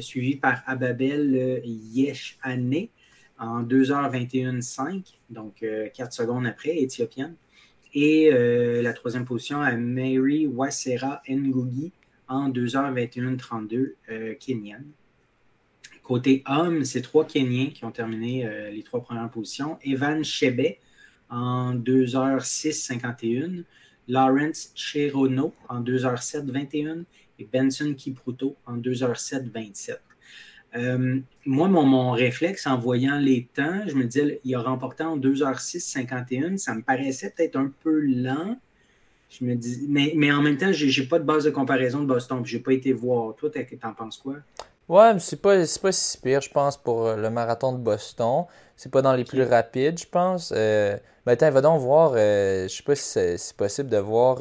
[0.00, 2.38] suivi par Ababel Yesh
[3.38, 5.64] en 2h21-5, donc
[5.94, 7.34] 4 secondes après, éthiopienne.
[7.94, 11.92] Et la troisième position à Mary Wasera Ngugi
[12.28, 14.86] en 2h21-32, kenyane.
[16.02, 19.78] Côté hommes, c'est trois Kenyans qui ont terminé euh, les trois premières positions.
[19.84, 20.76] Evan Chebe
[21.30, 23.64] en 2h06-51.
[24.08, 27.04] Lawrence Cherono en 2h07-21
[27.38, 29.98] et Benson Kipruto en 2h07-27.
[30.74, 35.18] Euh, moi, mon, réflexe en voyant les temps, je me disais, il a remporté en
[35.18, 36.56] 2h06-51.
[36.56, 38.56] Ça me paraissait peut-être un peu lent.
[39.28, 42.00] Je me dis, mais, mais en même temps, je n'ai pas de base de comparaison
[42.00, 42.42] de Boston.
[42.44, 43.34] Je n'ai pas été voir.
[43.36, 44.36] Toi, t'en penses quoi?
[44.88, 48.44] Ouais, mais c'est pas, pas si pire, je pense, pour euh, le marathon de Boston.
[48.76, 50.52] C'est pas dans les plus rapides, je pense.
[50.54, 52.12] Euh, mais attends, va donc voir.
[52.16, 54.40] Euh, je sais pas si c'est possible de voir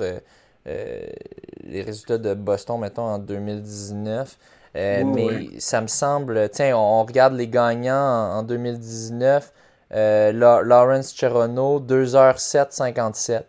[0.65, 4.37] les résultats de Boston, mettons, en 2019.
[4.75, 6.49] mais ça me semble.
[6.49, 9.53] Tiens, on, regarde les gagnants en, 2019.
[9.91, 13.43] Lawrence Cherono, 2h07-57.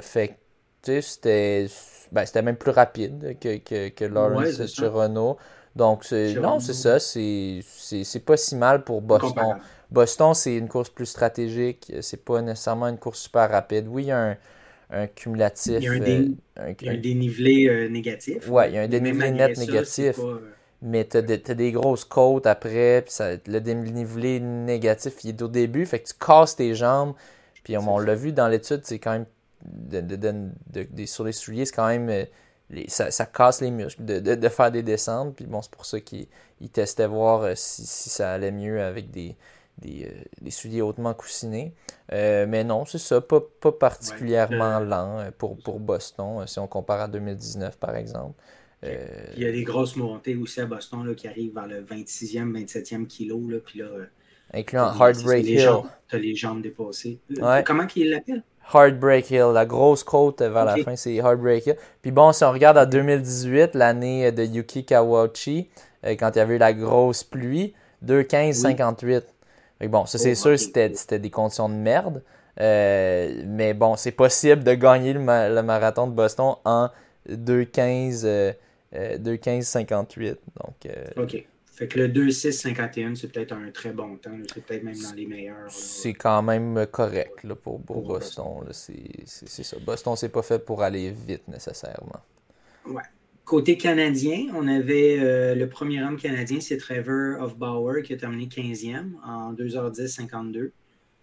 [0.00, 0.32] fait que,
[0.82, 1.66] tu sais, c'était.
[2.12, 5.36] Ben, c'était même plus rapide que, que, que Lawrence Cherono.
[5.76, 6.98] Donc, non, c'est ça.
[7.00, 9.56] C'est pas si mal pour Boston.
[9.90, 11.92] Boston, c'est une course plus stratégique.
[12.00, 13.86] C'est pas nécessairement une course super rapide.
[13.88, 14.36] Oui, il y a un,
[14.94, 15.76] un cumulatif.
[15.78, 18.48] Il y a un, dénivelé euh, négatif.
[18.48, 20.18] Oui, il y a un dénivelé net négatif.
[20.18, 20.38] Euh,
[20.82, 23.02] mais tu as, des grosses côtes après.
[23.02, 25.86] Puis ça, le dénivelé négatif, il est au début.
[25.86, 27.14] Fait que tu casses tes jambes.
[27.64, 29.26] Puis on, l'a vu dans l'étude, c'est quand même.
[29.64, 32.24] De, sur les souliers, c'est quand même euh,
[32.88, 35.36] ça, casse les muscles de, faire des descentes.
[35.36, 36.28] Puis bon, c'est pour ça qu'ils
[36.72, 39.36] testaient voir euh, si, ça allait mieux avec des,
[39.78, 41.74] des, euh, souliers hautement coussinés.
[42.12, 43.40] Euh, mais non, c'est ça, pas,
[43.72, 48.34] particulièrement lent pour, pour Boston, si on compare à 2019 par exemple.
[48.82, 52.52] Il y a des grosses montées aussi à Boston là, qui arrivent vers le 26e,
[52.52, 53.48] 27e kilo.
[53.48, 53.86] Là, puis là,
[54.52, 55.70] Incluant Heartbreak Hill.
[56.08, 57.18] Tu as les jambes dépassées.
[57.64, 58.42] Comment qu'il l'appelle?
[58.72, 61.76] Heartbreak Hill, la grosse côte vers la fin, c'est Heartbreak Hill.
[62.00, 65.68] Puis bon, si on regarde en 2018, l'année de Yuki Kawachi,
[66.06, 67.74] euh, quand il y avait eu la grosse pluie,
[68.06, 69.22] 2-15-58.
[69.80, 72.22] Bon, ça c'est oh, sûr, c'était des conditions de merde.
[72.60, 76.88] Euh, mais bon, c'est possible de gagner le, marathon de Boston en
[77.28, 78.54] 2-15-58.
[78.94, 81.44] Euh, Donc, OK.
[81.74, 84.30] Fait que le 2-6-51, c'est peut-être un très bon temps.
[84.54, 85.68] C'est peut-être même dans les meilleurs.
[85.70, 88.68] C'est quand même correct là, pour, Boston.
[88.70, 89.26] C'est
[89.64, 89.76] ça.
[89.84, 92.20] Boston, c'est pas fait pour aller vite nécessairement.
[92.86, 93.02] Ouais.
[93.44, 98.16] Côté canadien, on avait euh, le premier homme canadien, c'est Trevor of Bauer qui a
[98.16, 100.70] terminé 15e en 2h10-52.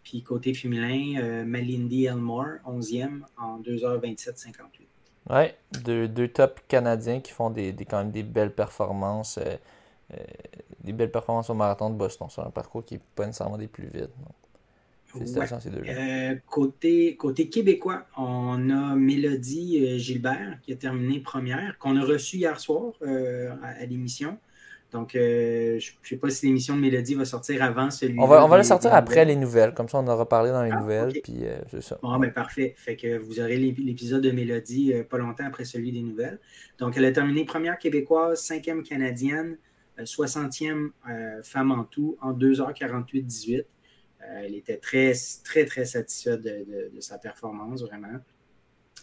[0.03, 4.87] Puis côté féminin, euh, Malindi Elmore, 11e en 2h27-58.
[5.29, 9.37] Ouais, deux, deux top canadiens qui font des, quand même des belles performances.
[9.37, 9.55] Euh,
[10.13, 10.17] euh,
[10.83, 13.67] des belles performances au marathon de Boston sur un parcours qui n'est pas nécessairement des
[13.67, 14.09] plus vides.
[15.11, 21.19] Félicitations ces deux euh, côté, côté québécois, on a Mélodie euh, Gilbert qui a terminé
[21.19, 24.37] première, qu'on a reçue hier soir à, l'émission.
[24.91, 28.43] Donc, je ne sais pas si l'émission de Mélodie va sortir avant celui On va,
[28.43, 29.73] on va la sortir après les nouvelles.
[29.73, 31.13] Comme ça, on aura parlé dans les ah, nouvelles.
[31.23, 31.97] Puis, c'est ça.
[32.01, 32.73] Bon, ben, parfait.
[32.75, 36.39] Fait que vous aurez l'épisode de Mélodie pas longtemps après celui des nouvelles.
[36.77, 39.55] Donc, elle a terminé première québécoise, cinquième canadienne,
[40.05, 43.63] 60e euh, femme en tout en 2h48-18.
[44.23, 45.13] Euh, elle était très,
[45.43, 48.19] très, très satisfaite de, sa performance, vraiment.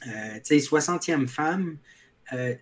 [0.06, 1.78] Euh, tu sais, 60e femme,
[2.30, 2.60] elle,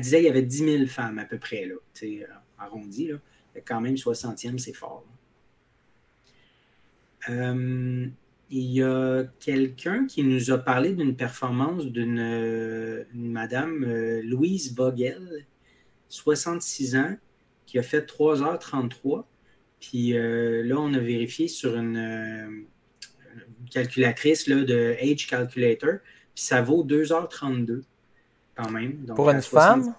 [0.00, 2.26] disait qu'il y avait 10 000 femmes à peu près, là, tu sais,
[2.58, 3.08] arrondi.
[3.08, 3.16] Là.
[3.66, 5.04] Quand même, 60e, c'est fort.
[7.28, 8.12] il
[8.50, 13.84] y a quelqu'un qui nous a parlé d'une performance d'une madame
[14.22, 15.46] Louise Vogel,
[16.08, 17.16] 66 ans,
[17.66, 19.24] qui a fait 3h33.
[19.80, 22.66] Puis là, on a vérifié sur une,
[23.70, 25.94] calculatrice là, de Age Calculator,
[26.34, 27.82] puis ça vaut 2h32
[28.54, 29.04] quand même.
[29.14, 29.94] pour une femme?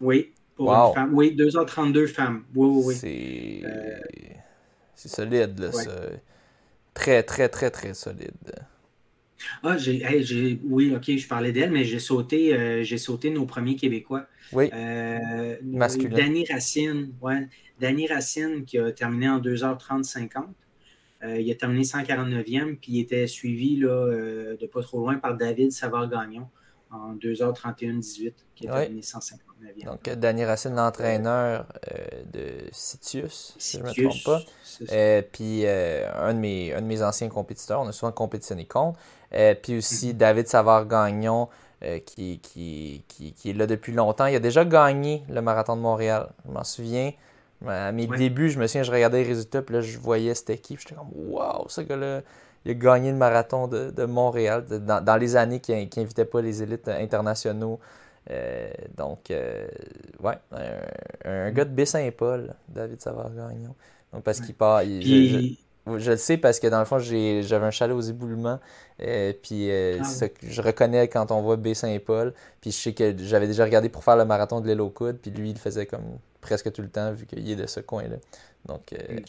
[0.00, 1.14] Oui, pour une femme.
[1.14, 2.44] Oui, 2h32 femmes.
[2.54, 2.94] Oui, oui, oui.
[2.94, 4.00] C'est euh,
[4.94, 5.90] solide, là, ça.
[6.94, 8.30] Très, très, très, très solide.
[9.62, 13.76] Ah, j'ai, oui, ok, je parlais d'elle, mais j'ai sauté, euh, j'ai sauté nos premiers
[13.76, 14.26] Québécois.
[14.52, 14.68] Oui.
[14.74, 17.48] Euh, Danny Racine, ouais.
[17.80, 20.44] Danny Racine qui a terminé en 2h30-50.
[21.22, 25.16] Euh, il a terminé 149e, puis il était suivi là, euh, de pas trop loin
[25.16, 26.48] par David Savard-Gagnon
[26.90, 29.84] en 2h31-18, qui a terminé 159e.
[29.84, 35.22] Donc, Danny Racine, l'entraîneur euh, de Citius, si je ne me trompe pas.
[35.30, 38.98] puis, un, de mes, un de mes anciens compétiteurs, on a souvent compétitionné contre.
[39.62, 40.12] puis aussi, mhm.
[40.14, 41.48] David Savard-Gagnon,
[42.06, 44.26] qui, qui, qui, qui, est là depuis longtemps.
[44.26, 46.30] Il a déjà gagné le marathon de Montréal.
[46.46, 47.12] Je m'en souviens.
[47.66, 50.50] À mes débuts, je me souviens, je regardais les résultats, puis là, je voyais cette
[50.50, 50.80] équipe.
[50.80, 52.22] J'étais comme, waouh, ce gars-là,
[52.64, 56.88] il a gagné le marathon de, Montréal dans, les années qui n'invitaient pas les élites
[56.88, 57.78] internationaux.
[58.30, 59.66] Euh, donc, euh,
[60.22, 60.38] ouais,
[61.24, 63.74] un, gars de Baie-Saint-Paul, David Savard-Gagnon.
[64.12, 64.82] Donc, parce qu'il part.
[64.82, 68.60] je, le sais parce que dans le fond, j'avais un chalet aux éboulements.
[69.02, 72.34] Euh, puis ah je reconnais quand on voit Baie-Saint-Paul.
[72.60, 75.18] Puis je sais que j'avais déjà regardé pour faire le marathon de l'île aux coudes.
[75.18, 78.16] Puis lui, il faisait comme presque tout le temps, vu qu'il est de ce coin-là.
[78.66, 79.20] Donc, euh,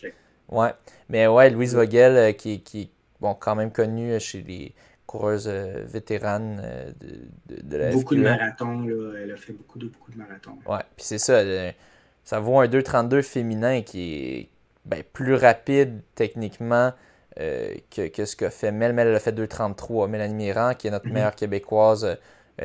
[0.49, 0.71] ouais.
[1.09, 2.89] Mais ouais, Louise Vogel, euh, qui, qui est
[3.19, 4.73] bon, quand même connue chez les
[5.05, 6.61] coureuses euh, vétéranes
[6.99, 9.19] de, de, la Beaucoup de marathons, là.
[9.21, 10.57] Elle a fait beaucoup de, beaucoup de marathons.
[10.65, 11.41] Ouais, puis c'est ça.
[12.23, 14.49] ça vaut un 2,32 féminin qui est
[14.85, 16.93] ben, plus rapide techniquement
[17.35, 18.93] que, que, ce que fait Mel.
[18.93, 20.09] Mel, elle a fait 2,33.
[20.09, 21.13] Mélanie Mirand, qui est notre mhm.
[21.13, 22.17] meilleure québécoise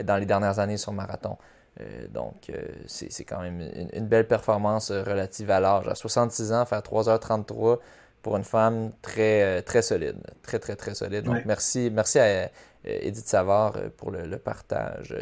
[0.04, 1.38] dans les dernières années sur marathon.
[1.80, 3.60] Euh, donc, euh, c'est quand même
[3.92, 5.86] une, belle performance euh, relative à l'âge.
[5.88, 7.78] À 66 ans, faire 3h33
[8.22, 10.16] pour une femme très, très solide.
[10.42, 11.24] Très, très, très solide.
[11.24, 12.50] Donc, merci, merci à
[12.84, 15.14] Edith Savard pour le, partage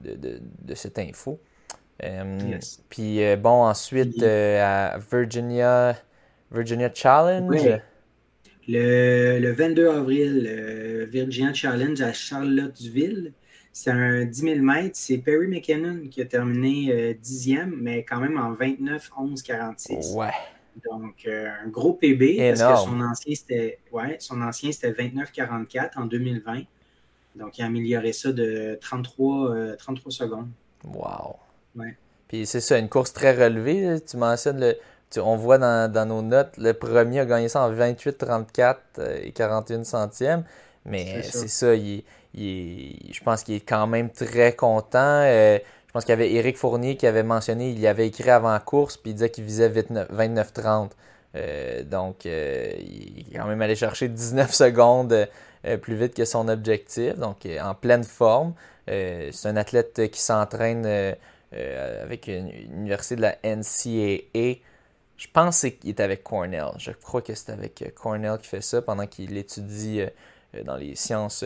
[0.00, 1.40] de, de, cette info.
[2.88, 5.94] Puis, bon, ensuite, à Virginia,
[6.50, 7.80] Virginia Challenge.
[8.66, 13.32] Le, le, 22 avril, Virginia Challenge à Charlottesville.
[13.72, 14.96] C'est un 10 000 mètres.
[14.96, 20.14] C'est Perry McKinnon qui a terminé euh, dixième, mais quand même en 29, 11, 46.
[20.14, 20.28] Ouais.
[20.88, 25.98] Donc, euh, un gros PB parce que son ancien, c'était ouais, son ancien, c'était 29-44
[25.98, 26.62] en 2020.
[27.36, 30.48] Donc, il a amélioré ça de 33, 33 euh, secondes.
[30.84, 31.36] Wow.
[31.76, 31.96] Ouais.
[32.28, 34.00] Puis c'est ça, une course très relevée.
[34.08, 34.76] Tu mentionnes, le,
[35.20, 38.76] on voit dans, dans, nos notes, le premier a gagné ça en 28-34
[39.22, 40.44] et 41 centièmes.
[40.84, 42.04] Mais c'est ça, il,
[42.34, 45.22] je pense qu'il est quand même très content.
[45.24, 48.52] Euh, je pense qu'il y avait Eric Fournier qui avait mentionné, il avait écrit avant
[48.52, 50.90] la course, puis il disait qu'il visait 29-30.
[51.36, 55.28] Euh, donc, euh, il est quand même allé chercher 19 secondes
[55.82, 58.54] plus vite que son objectif, donc en pleine forme.
[58.86, 60.86] c'est un athlète qui s'entraîne
[61.52, 64.60] avec une, université de la NCAA.
[65.18, 66.70] Je pense qu'il est avec Cornell.
[66.78, 70.00] Je crois que c'est avec Cornell qui fait ça pendant qu'il étudie
[70.64, 71.44] dans les sciences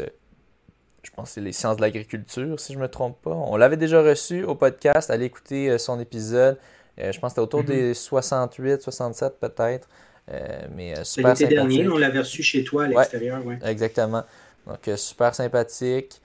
[1.04, 3.30] je pense que c'est les sciences de l'agriculture, si je ne me trompe pas.
[3.30, 6.58] On l'avait déjà reçu au podcast, allez écouter euh, son épisode.
[6.98, 9.88] Euh, je pense que c'était autour des 68, 67 peut-être.
[10.30, 13.44] Euh, mais super L'été dernier, on l'avait reçu chez toi à l'extérieur.
[13.44, 14.24] Ouais, Exactement.
[14.66, 16.20] Donc super sympathique.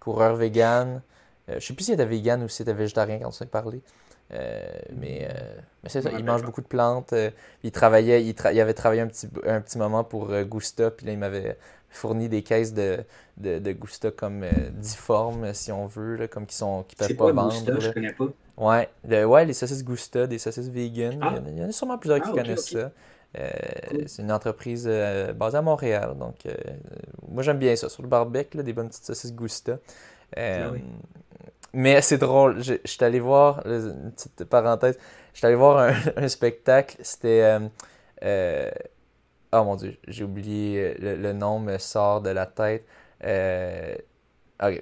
[0.00, 1.02] coureur vegan.
[1.48, 3.82] je ne sais plus s'il était vegan ou s'il était végétarien quand on s'est parlé.
[4.30, 5.28] mais,
[5.82, 7.12] mais c'est ça, il mange beaucoup de plantes.
[7.62, 11.18] il travaillait, il, avait travaillé un petit, un petit moment pour Gusta, puis là, il
[11.18, 11.58] m'avait
[11.90, 12.98] fournit des caisses de,
[13.36, 17.14] de, de Gusta comme euh, difformes, si on veut, là, comme qui sont qui peuvent
[17.14, 17.52] pas vendre.
[17.52, 18.26] Gusta, je connais pas.
[18.56, 21.18] Ouais, ouais, les saucisses Gusta, des saucisses vegan.
[21.22, 21.34] Ah.
[21.46, 22.90] Il, y en a, sûrement plusieurs qui ah, connaissent ça.
[23.38, 23.50] Euh,
[24.06, 26.16] c'est une entreprise euh, basée à Montréal.
[26.18, 26.36] Donc,
[27.28, 27.88] moi, j'aime bien ça.
[27.88, 29.78] Sur le barbecue, des bonnes petites saucisses Gusta.
[30.36, 30.70] Ah
[31.74, 32.62] mais c'est drôle.
[32.62, 34.98] Je, suis allé voir, une petite parenthèse,
[35.34, 36.96] je suis allé voir un, un spectacle.
[37.02, 37.58] C'était
[39.52, 42.84] Oh mon dieu, j'ai oublié, euh, le, nom me sort de la tête.
[43.24, 43.94] Euh,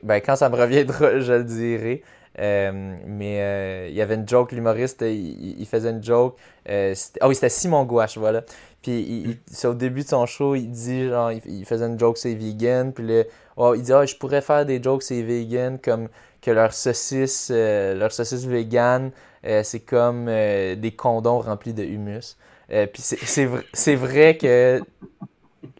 [0.02, 2.02] ben, quand ça me reviendra, je le dirai.
[2.38, 6.36] Euh, mais il y avait une joke, l'humoriste, il, faisait une joke.
[6.68, 8.42] ah oui, c'était Simon Gouache, voilà.
[8.82, 12.34] Puis c'est au début de son show, il dit, genre, il, faisait une joke, c'est
[12.34, 12.92] vegan.
[12.92, 16.08] Puis le, oh, il dit, oh, je pourrais faire des jokes, c'est vegan, comme
[16.42, 19.12] que leur saucisse, leur saucisse vegan,
[19.62, 22.36] c'est comme des condoms remplis de humus.
[22.72, 23.64] Euh, puis c'est vrai,
[23.94, 24.80] vrai que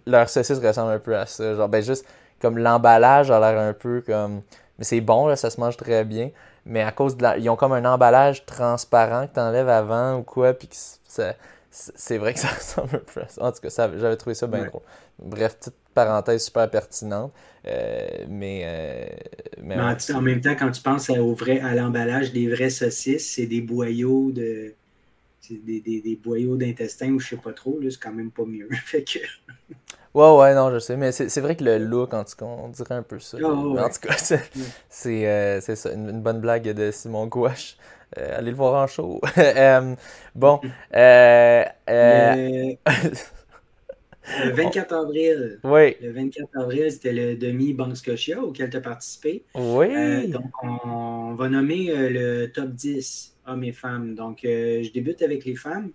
[0.07, 1.55] leur saucisse ressemble un peu à ça.
[1.55, 2.07] Genre, ben juste
[2.41, 4.43] comme l'emballage a l'air un peu comme.
[4.79, 6.31] Mais c'est bon, là, ça se mange très bien.
[6.65, 7.39] Mais à cause de la...
[7.39, 11.35] Ils ont comme un emballage transparent que t'enlèves avant ou quoi, puis ça
[11.77, 13.45] c'est vrai que ça ressemble un peu à ça.
[13.45, 14.83] En tout cas, j'avais trouvé ça bien drôle.
[15.19, 17.33] Bref, petite parenthèse super pertinente.
[17.67, 19.07] Euh, mais, euh,
[19.63, 23.47] mais, en, même temps, quand tu penses à, vrai, à l'emballage des vraies saucisses, c'est
[23.47, 24.75] des boyaux de.
[25.51, 28.69] Des, des, des, boyaux d'intestin ou je sais pas trop, c'est quand même pas mieux.
[28.85, 29.19] fait que...
[30.17, 32.71] Ouais, ouais, non, je sais, mais c'est vrai que le look, en tout cas, on
[32.71, 33.37] dirait un peu ça.
[33.43, 34.17] Ah, en tout cas,
[34.89, 37.77] c'est euh, ça, une, bonne blague de Simon Gouache.
[38.17, 39.21] Euh, allez le voir en show.
[39.37, 39.95] Euh,
[40.35, 40.59] bon.
[40.91, 42.77] Le...
[44.55, 45.61] 24 avril.
[45.63, 45.97] Oui.
[46.01, 49.45] Le 24 avril, c'était le demi Banque Scotia auquel tu as participé.
[49.55, 50.29] Oui.
[50.29, 54.15] donc, on va nommer le top 10 hommes et femmes.
[54.15, 55.91] Donc, je débute avec les femmes.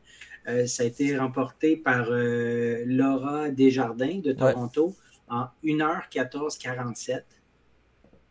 [0.46, 4.96] ça a été remporté par Laura Desjardins de Toronto
[5.30, 7.24] en 1h14-47.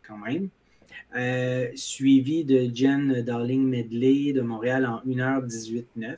[0.05, 0.49] Quand même.
[1.15, 6.17] Euh, suivi de Jen Darling Medley de Montréal en 1h18.9.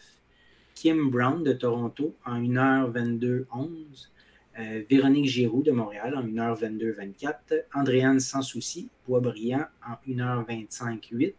[0.75, 4.09] Kim Brown de Toronto en 1h22.11.
[4.59, 7.63] Euh, Véronique Giroux de Montréal en 1h22.24.
[7.73, 11.33] Andréane Sans Souci, Boisbriand en 1h25.8.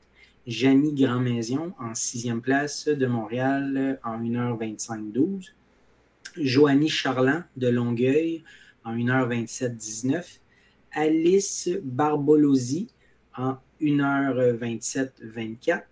[0.47, 5.53] Jamie Grandmaison en sixième place de Montréal en 1h25.12.
[6.37, 8.43] Joanie Charland de Longueuil
[8.85, 10.39] en 1h27.19.
[10.93, 12.89] Alice Barbolosi
[13.37, 15.83] en 1h27-24.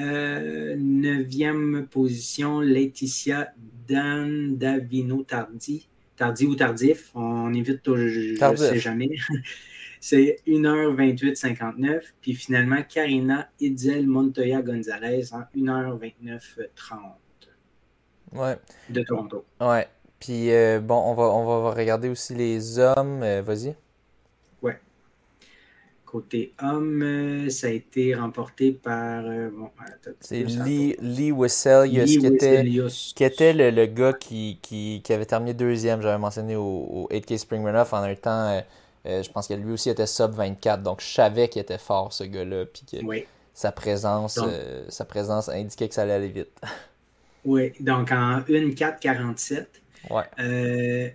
[0.00, 3.52] Euh, neuvième position, Laetitia
[3.88, 5.88] Dan Davino Tardi.
[6.16, 9.10] Tardi ou tardif, on évite, je ne sais jamais.
[10.00, 12.00] C'est 1h28-59.
[12.20, 16.38] Puis finalement, Karina Idzel Montoya Gonzalez en 1h29-30.
[18.32, 18.56] Ouais.
[18.90, 19.44] De Toronto.
[19.60, 19.88] Ouais.
[20.20, 23.22] Puis euh, bon, on va, on va regarder aussi les hommes.
[23.22, 23.74] Euh, vas-y.
[26.10, 29.26] Côté homme, euh, ça a été remporté par.
[29.26, 29.50] Euh,
[30.20, 31.34] c'est Lee, Lee
[32.06, 32.64] qui, était,
[33.14, 37.08] qui était le, le gars qui, qui, qui, avait terminé deuxième, j'avais mentionné au, au
[37.12, 38.62] 8K Spring Runoff en un temps.
[39.08, 42.12] Euh, je pense que lui aussi était sub 24, donc je savais qu'il était fort
[42.12, 42.98] ce gars-là, puis que
[43.54, 44.38] sa présence,
[44.88, 46.60] sa présence indiquait que ça allait aller vite.
[47.44, 49.66] oui, donc en 1-4-47.
[50.10, 51.14] Ouais.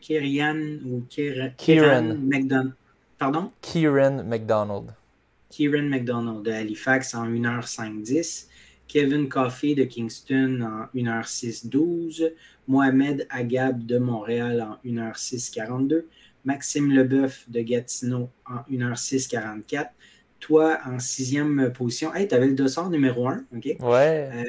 [0.00, 2.72] Kirian ou Kieran McDonald.
[3.18, 3.50] Pardon?
[3.60, 4.94] Kieran McDonald.
[5.50, 8.46] Kieran McDonald de Halifax en 1h5-10.
[8.86, 12.32] Kevin Coffey de Kingston en 1h6-12.
[12.68, 16.04] Mohamed Agab de Montréal en 1h6-42.
[16.44, 19.90] Maxime Leboeuf de Gatineau en 1h6-44.
[20.40, 22.14] Toi, en sixième position.
[22.14, 23.64] Hey, tu avais le dossard numéro 1, OK?
[23.80, 24.30] Ouais.
[24.32, 24.44] Euh,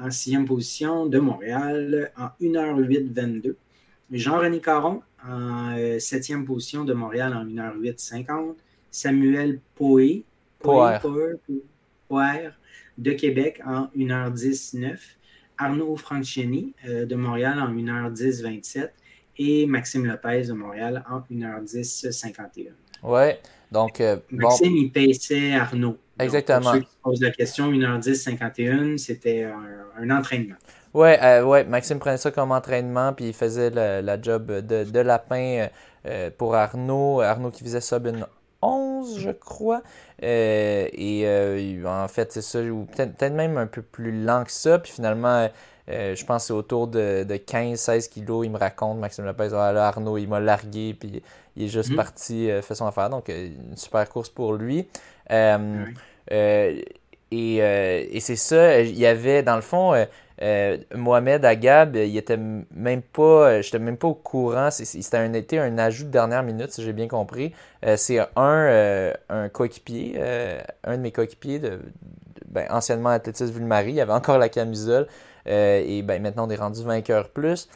[0.00, 3.54] en sixième position de Montréal en 1h8-22.
[4.10, 8.56] Jean-René Caron en euh, septième position de Montréal en 1h08-50.
[8.90, 10.24] Samuel Poé,
[12.98, 14.98] de Québec en 1h10-9.
[15.58, 18.90] Arnaud Franchini euh, de Montréal en 1h10-27
[19.38, 22.68] et Maxime Lopez de Montréal en 1h10-51.
[23.02, 23.40] Ouais,
[23.72, 24.00] donc.
[24.00, 25.96] Euh, Maxime, il paissait Arnaud.
[26.18, 26.60] Exactement.
[26.60, 29.48] pour ceux qui posent la question, 1h10-51, c'était
[29.98, 30.56] un entraînement.
[30.92, 35.00] Ouais, euh, ouais, Maxime prenait ça comme entraînement, puis il faisait la job de, de
[35.00, 35.68] lapin euh,
[36.06, 37.20] euh, pour Arnaud.
[37.20, 38.26] Arnaud qui faisait sub une
[38.60, 39.82] 11, je crois.
[40.20, 44.78] et en fait, c'est ça, ou peut-être même un peu plus lent que ça.
[44.80, 45.48] Puis finalement,
[45.90, 48.46] je pense que c'est autour de, de 15-16 kilos.
[48.46, 51.22] Il me raconte, Maxime Lopez, ah, là, Arnaud, il m'a largué, puis
[51.56, 51.96] il est juste mhm.
[51.96, 53.10] parti, fait son affaire.
[53.10, 54.88] Donc, une super course pour lui.
[55.30, 55.96] et,
[57.32, 59.94] et c'est ça, il y avait, dans le fond,
[60.42, 64.70] euh, Mohamed Agab, il était même pas, euh, j'étais même pas au courant.
[64.70, 67.52] C'était un été un ajout de dernière minute, si j'ai bien compris.
[67.84, 70.18] Euh, c'est un, un coéquipier,
[70.84, 71.78] un de mes coéquipiers, de,
[72.46, 75.06] ben, anciennement athlétisme Ville-Marie, il avait encore la camisole.
[75.46, 77.68] Et ben, maintenant, on est rendu vainqueur plus.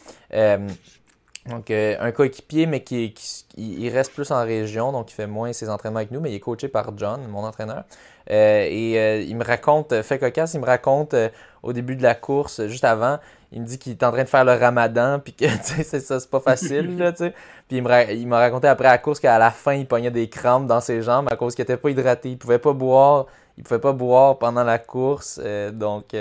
[1.47, 3.15] donc, un coéquipier, mais qui,
[3.57, 6.35] il reste plus en région, donc il fait moins ses entraînements avec nous, mais il
[6.35, 7.85] est coaché par John, mon entraîneur.
[8.29, 11.15] et il me raconte, fait cocasse, il me raconte
[11.63, 13.19] au début de la course, juste avant,
[13.55, 16.31] il me dit qu'il est en train de faire le ramadan, puis que ça, c'est
[16.31, 16.99] pas facile.
[16.99, 17.33] Là, sais.
[17.69, 20.81] puis il m'a raconté après la course qu'à la fin, il pognait des crampes dans
[20.81, 22.31] ses jambes à cause qu'il était pas hydraté.
[22.31, 23.27] Il pouvait pas boire.
[23.57, 25.41] Il pouvait pas boire pendant la course.
[25.43, 26.15] Euh, donc,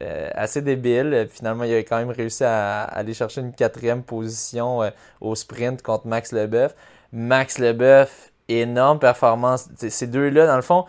[0.00, 1.28] euh, euh, assez débile.
[1.30, 4.80] Finalement, il a quand même réussi à, aller chercher une quatrième position
[5.20, 6.74] au sprint contre Max Leboeuf.
[7.12, 9.68] Max Leboeuf, énorme performance.
[9.76, 10.84] Ces deux-là, dans le fond,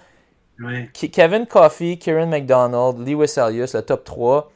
[0.94, 4.52] Kevin Coffey, Kieran McDonald, Lewis Elias, le top 3,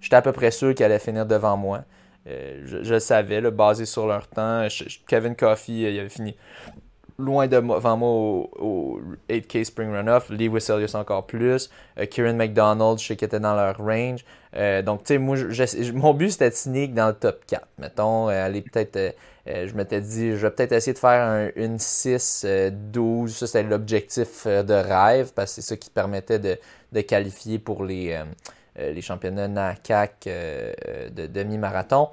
[0.00, 1.84] j'étais à peu près sûr qu'il allait finir devant moi.
[2.26, 4.66] je, le savais, là, basé sur leur temps.
[5.06, 6.36] Kevin Coffey, il avait fini
[7.18, 10.30] loin de moi, moi au, 8K Spring Runoff.
[10.30, 11.70] Lee Wisselius encore plus.
[12.10, 14.24] Kieran McDonald, je sais qu'il était dans leur range.
[14.84, 15.36] donc, tu sais, moi,
[15.94, 17.66] mon but c'était de signer dans le top 4.
[17.78, 19.14] Mettons, aller peut-être
[19.48, 23.28] euh, je m'étais dit, je vais peut-être essayer de faire une 6-12.
[23.28, 26.58] Ça, c'était l'objectif euh, de rêve parce que c'est ça qui permettait de,
[27.02, 32.08] qualifier pour les, euh, les championnats NACAC de demi-marathon.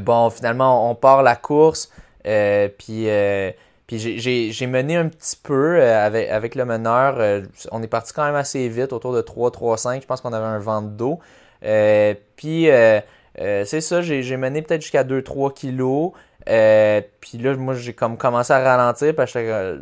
[0.00, 1.90] bon, finalement, on part la course.
[2.24, 3.08] Puis
[3.86, 7.42] puis j'ai mené un petit peu avec, avec le meneur.
[7.72, 10.02] on est parti quand même assez vite, autour de 3-3-5.
[10.02, 11.20] Je pense qu'on avait un vent de dos.
[12.36, 12.68] puis
[13.40, 16.12] euh, c'est ça, j'ai mené peut-être jusqu'à 2-3 kilos.
[16.48, 19.78] Euh, puis là, moi, j'ai comme commencé à ralentir parce que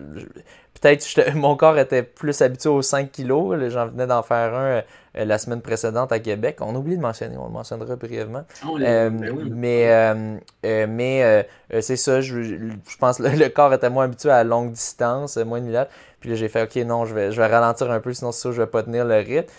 [0.80, 3.56] peut-être mon corps était plus habitué aux 5 kilos.
[3.68, 4.82] J'en venais d'en faire un
[5.18, 6.58] euh, la semaine précédente à Québec.
[6.60, 8.44] On oublie de mentionner, on le mentionnera brièvement.
[8.62, 11.46] Ah, ben mais mais
[11.80, 12.68] c'est ça, je,
[12.98, 15.86] pense que le, corps était moins habitué à longue distance, moins de.
[16.20, 18.42] Puis là, j'ai fait, OK, non, je vais, je vais ralentir un peu, sinon c'est
[18.42, 19.52] ça, je vais pas tenir le rythme.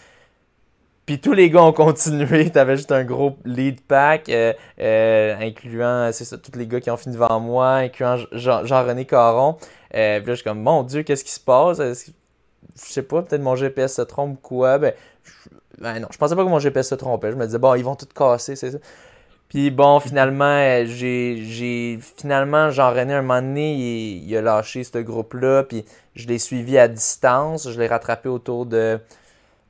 [1.08, 2.50] Puis tous les gars ont continué.
[2.52, 4.52] T'avais juste un gros lead pack, euh,
[4.82, 9.58] euh, incluant, c'est ça, tous les gars qui ont fini devant moi, incluant Jean-René Caron.
[9.96, 11.80] Euh, puis là, je suis comme, mon Dieu, qu'est-ce qui se passe?
[11.80, 12.12] Je
[12.76, 14.78] sais pas, peut-être mon GPS se trompe ou quoi?
[14.78, 14.94] Ben,
[15.80, 17.32] ben, non, je pensais pas que mon GPS se trompait.
[17.32, 18.78] Je me disais, bon, ils vont tout casser, c'est ça.
[19.50, 24.98] Puis bon, finalement, j'ai, j'ai finalement, Jean-René, un moment donné, il, il a lâché ce
[24.98, 25.86] groupe-là, puis
[26.16, 27.72] je l'ai suivi à distance.
[27.72, 29.00] Je l'ai rattrapé autour de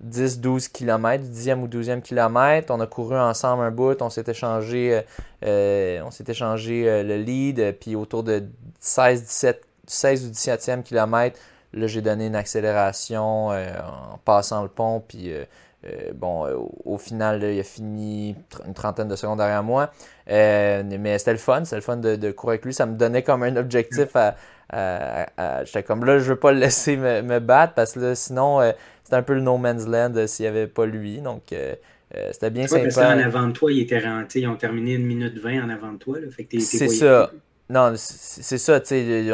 [0.03, 2.73] 10-12 km, 10e ou 12e kilomètre.
[2.73, 5.01] On a couru ensemble un bout, on s'est échangé, euh,
[5.45, 8.43] euh, on s'est échangé euh, le lead, puis autour de
[8.79, 11.39] 16, 17, 16 ou 17e kilomètre,
[11.73, 15.31] là j'ai donné une accélération en passant le pont, puis
[16.15, 16.45] bon,
[16.85, 18.35] au, final, il a fini
[18.65, 19.91] une trentaine de secondes derrière moi.
[20.27, 22.73] mais c'était le fun, c'était le fun de, de, courir avec lui.
[22.73, 24.35] Ça me donnait comme un objectif à.
[25.65, 28.61] J'étais comme là, je veux pas le laisser me, me battre parce que là, sinon,
[29.07, 31.21] c'était un peu le no man's land euh, s'il n'y avait pas lui.
[31.21, 31.75] Donc, euh,
[32.13, 32.83] euh, c'était bien sympa.
[32.83, 34.03] Parce en avant de toi, ils étaient.
[34.35, 36.17] Ils ont terminé une minute 20 en avant de toi.
[36.59, 37.31] C'est ça.
[37.69, 38.81] Non, c'est ça.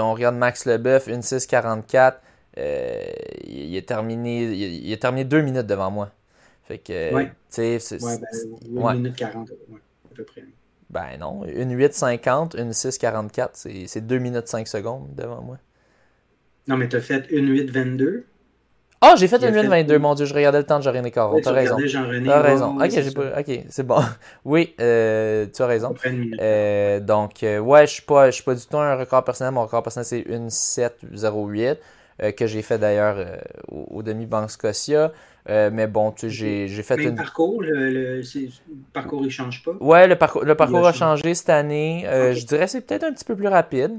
[0.02, 2.16] On regarde Max Leboeuf, une 6.44.
[3.46, 6.12] il, est terminé, il, il, a terminé deux minutes devant moi.
[6.64, 7.32] Fait que, ouais.
[7.52, 8.20] tu sais, ben,
[8.94, 10.44] une minute 40, à peu près.
[10.90, 15.58] Ben non, une 8.50, une 6.44, c'est 2 minutes 5 secondes devant moi.
[16.68, 18.24] Non, mais tu as fait une 8.22
[19.06, 21.42] ah, j'ai fait une 22, mon Dieu, je regardais le temps de Jean-René Caron.
[21.44, 21.76] T'as raison.
[22.26, 22.78] T'as raison.
[22.80, 23.40] ok, j'ai pas...
[23.40, 24.02] ok, c'est bon.
[24.46, 25.94] oui, euh, tu as raison.
[26.40, 29.54] Euh, donc, euh, ouais, je suis pas, je suis pas du tout un record personnel.
[29.54, 31.80] Mon record personnel, c'est une 708
[32.38, 33.18] que j'ai fait d'ailleurs
[33.70, 35.12] au, demi-banque Scotia.
[35.50, 37.16] mais bon, tu sais, j'ai fait une.
[37.16, 38.22] parcours, le,
[38.94, 39.72] parcours, il change pas?
[39.82, 42.06] Ouais, le, parcours, le parcours a changé cette année.
[42.08, 43.92] Je dirais que c'est peut-être un petit peu plus rapide,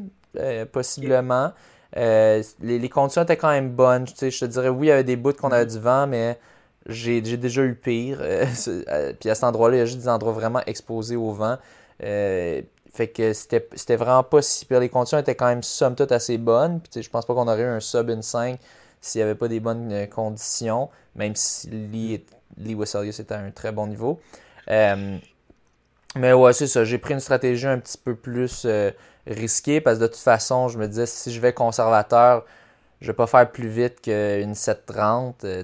[0.72, 1.52] possiblement.
[1.96, 4.06] Euh, les, conditions étaient quand même bonnes.
[4.06, 6.38] je te dirais, oui, il y avait des bouts qu'on avait du vent, mais
[6.86, 8.18] j'ai déjà eu pire.
[8.20, 11.32] Euh, euh, puis à cet endroit-là, il y a juste des endroits vraiment exposés au
[11.32, 11.56] vent.
[12.00, 14.80] fait que c'était vraiment pas si pire.
[14.80, 16.80] Les conditions étaient quand même somme toute assez bonnes.
[16.80, 18.58] Puis je pense pas qu'on aurait eu un sub in 5
[19.00, 22.24] s'il n'y avait pas des bonnes conditions, même si Lee,
[22.56, 24.18] Lee était à un très bon niveau.
[26.16, 26.84] Mais ouais, c'est ça.
[26.84, 28.66] J'ai pris une stratégie un petit peu plus
[29.26, 32.44] risqué parce que de toute façon, je me disais si je vais conservateur,
[33.00, 35.44] je vais pas faire plus vite qu'une 730.
[35.44, 35.62] Euh,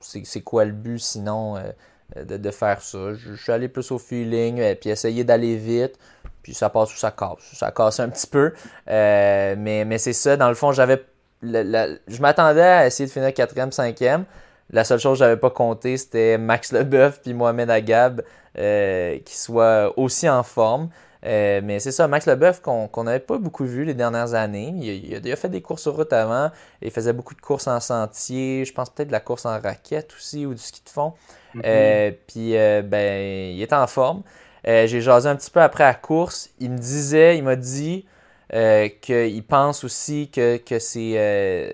[0.00, 3.14] c'est quoi le but sinon euh, de, faire ça?
[3.14, 5.98] Je, suis allé plus au feeling et euh, puis essayer d'aller vite.
[6.42, 7.52] Puis ça passe ou ça casse.
[7.52, 8.52] Ça casse un petit peu.
[8.86, 10.36] mais mais c'est ça.
[10.36, 11.04] Dans le fond, j'avais.
[11.42, 14.24] je m'attendais à essayer de finir 4e, 5e.
[14.72, 18.22] La seule chose que j'avais pas compté, c'était Max Leboeuf puis Mohamed Agab
[18.54, 20.88] qui soient aussi en forme.
[21.24, 24.74] Euh, mais c'est ça, Max Leboeuf, qu'on n'avait pas beaucoup vu les dernières années.
[24.76, 26.50] Il, a fait des courses sur route avant.
[26.80, 28.64] Il faisait beaucoup de courses en sentier.
[28.64, 31.14] Je pense peut-être de la course en raquette aussi ou du ski de fond.
[31.54, 31.62] Mm-hmm.
[31.64, 34.22] Euh, puis, euh, ben, il est en forme.
[34.64, 36.50] J'ai jasé un petit peu après la course.
[36.58, 38.04] Il me disait, il m'a dit
[38.50, 41.72] qu'il pense aussi que, que c'est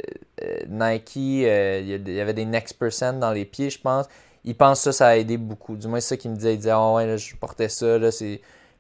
[0.68, 1.16] Nike.
[1.16, 4.07] il y avait des next percent dans les pieds, je pense.
[4.45, 5.76] Il pense que ça, ça a aidé beaucoup.
[5.76, 6.55] Du moins, c'est ça qu'il me disait.
[6.55, 8.11] Il disait, oh ouais, je portais ça, là,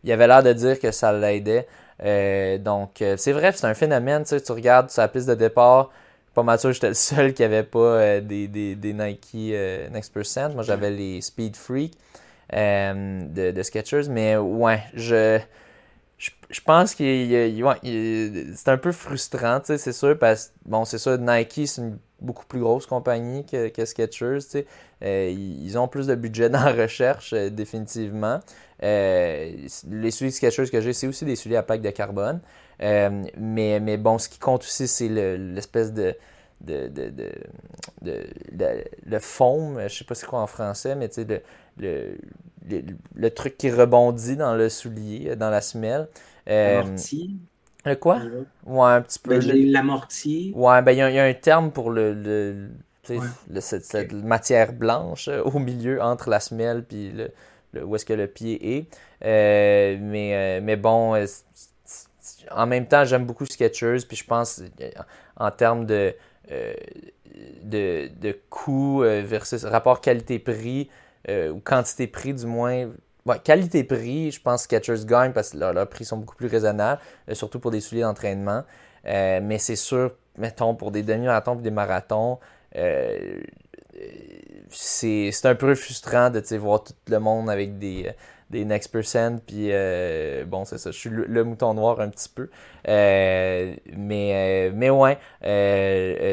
[0.04, 1.66] il avait l'air de dire que ça l'aidait.
[2.04, 4.24] Euh, donc, euh, c'est vrai, c'est un phénomène.
[4.24, 5.90] Tu, regardes sur la piste de départ,
[6.34, 9.54] pas mal sûr j'étais le seul qui avait pas euh, des, des, des, Nike
[9.92, 10.50] Next Percent.
[10.50, 11.94] Moi, j'avais les Speed Freak
[12.52, 14.08] de, de.
[14.10, 15.38] Mais ouais, je,
[16.18, 21.80] je, pense que c'est un peu frustrant, c'est sûr, parce bon, c'est sûr, Nike, c'est
[21.80, 24.64] une beaucoup plus grosse compagnie que, que Skechers.
[25.04, 28.40] Euh, ils ont plus de budget dans la recherche, euh, définitivement.
[28.82, 29.52] Euh,
[29.90, 32.40] les souliers Skechers que j'ai, c'est aussi des souliers à plaque de carbone.
[32.80, 36.14] mais, mais bon, ce qui compte aussi, c'est l'espèce de
[36.60, 37.10] de, de,
[38.02, 41.42] de, de, le foam, je sais pas c'est quoi en français, mais tu sais,
[41.78, 42.16] le,
[42.68, 42.82] le,
[43.14, 46.08] le, truc qui rebondit dans le soulier, dans la semelle.
[47.84, 48.20] Le quoi?
[48.66, 49.38] Ouais, un petit peu.
[49.38, 50.52] L'amorti.
[50.54, 55.58] Ouais, ben il y, a un terme pour le, le, cette, matière blanche euh, au
[55.58, 58.86] milieu entre la semelle puis le, où est-ce que le pied est.
[59.24, 61.14] Euh, mais, euh, mais bon,
[62.50, 64.62] en même temps, j'aime beaucoup Skechers, puis je pense
[65.36, 66.14] en termes de,
[66.48, 70.88] de, de coût versus rapport qualité-prix,
[71.28, 72.88] ou quantité-prix du moins,
[73.36, 77.34] qualité-prix, je pense que Skechers gagne parce que leurs, prix sont beaucoup plus raisonnables, euh,
[77.34, 78.64] surtout pour des souliers d'entraînement.
[79.06, 82.38] Euh, mais c'est sûr, mettons, pour des demi-marathons et des marathons,
[82.76, 83.40] euh,
[84.70, 88.12] c'est un peu frustrant de voir tout le monde avec des,
[88.50, 89.38] des next percent.
[89.46, 89.70] Puis
[90.46, 92.48] bon, c'est ça, je suis le, mouton noir un petit peu.
[92.86, 95.18] mais, mais ouais,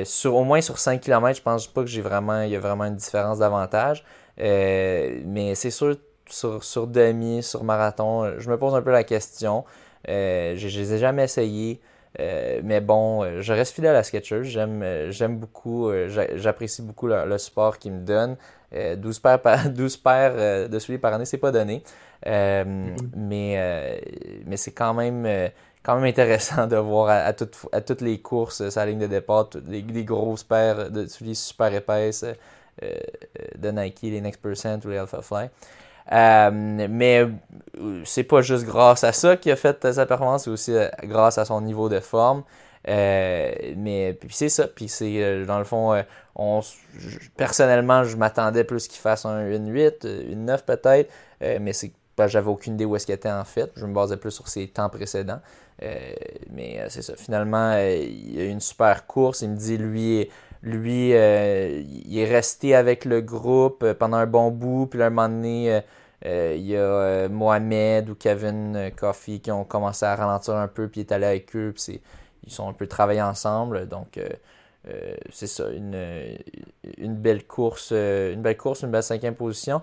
[0.06, 2.60] sur, au moins sur 5 km, je pense pas que j'ai vraiment, il y a
[2.60, 4.04] vraiment une différence d'avantage.
[4.38, 5.96] mais c'est sûr,
[6.30, 9.66] sur, sur demi, sur marathon, euh, je me pose un peu la question.
[10.10, 11.82] Euh, je ne les ai jamais essayés.
[12.20, 14.44] Euh, mais bon, je reste fidèle à Skechers.
[14.44, 18.38] J'aime, j'aime beaucoup, j'apprécie beaucoup le, sport qu'ils me donnent.
[18.72, 21.84] 12 paires, par, 12 paires de souliers par année, c'est pas donné.
[22.26, 22.96] Mm-hmm.
[23.16, 24.02] Mais,
[24.46, 25.28] mais c'est quand même,
[25.84, 27.34] quand même intéressant de voir à,
[27.72, 31.74] à toutes les courses, sa ligne de départ, les, les, grosses paires de souliers super
[31.74, 32.26] épaisses
[32.82, 35.50] de Nike, les Next Percent ou les Alpha Fly.
[36.12, 37.28] Euh, mais
[37.80, 40.88] euh, c'est pas juste grâce à ça qu'il a fait sa performance, c'est aussi euh,
[41.04, 42.44] grâce à son niveau de forme.
[42.88, 46.04] Mais puis c'est ça, puis c'est dans le fond,
[46.36, 46.62] on,
[47.38, 51.12] personnellement, je m'attendais plus qu'il fasse un, une 8, une 9 peut-être,
[51.42, 51.92] mais c'est
[52.28, 53.72] j'avais aucune idée où est-ce qu'il était en fait.
[53.76, 55.42] Je me basais plus sur ses temps précédents.
[55.82, 57.16] mais c'est ça.
[57.18, 59.42] Finalement, il a eu une super course.
[59.42, 60.30] Il me dit, lui,
[60.66, 64.88] lui, euh, il est resté avec le groupe euh, pendant un bon bout.
[64.88, 65.82] Puis là, un moment donné,
[66.26, 70.88] euh, il y a Mohamed ou Kevin Coffey qui ont commencé à ralentir un peu.
[70.88, 71.74] Puis il est allé avec eux.
[71.76, 72.02] Puis
[72.46, 73.88] ils sont un peu travaillés ensemble.
[73.88, 74.20] Donc,
[75.32, 75.70] c'est ça.
[75.70, 76.38] Une,
[76.98, 77.92] une belle course.
[77.92, 79.82] une belle course, une belle cinquième position.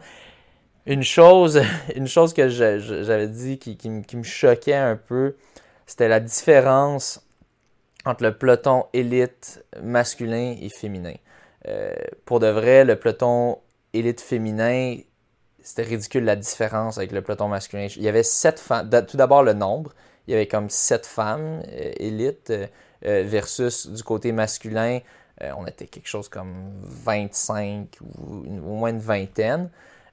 [0.86, 1.60] Une chose,
[1.96, 5.36] une chose que j'avais dit qui, qui, me choquait un peu,
[5.86, 7.24] c'était la différence
[8.04, 11.14] entre le peloton élite masculin et féminin.
[11.68, 11.94] Euh,
[12.24, 13.58] pour de vrai, le peloton
[13.92, 14.96] élite féminin,
[15.62, 17.86] c'était ridicule la différence avec le peloton masculin.
[17.96, 18.90] Il y avait sept femmes.
[19.06, 19.92] Tout d'abord, le nombre.
[20.26, 25.00] Il y avait comme sept femmes euh, élites euh, versus du côté masculin,
[25.56, 29.70] on était quelque chose comme 25 ou, au moins une vingtaine.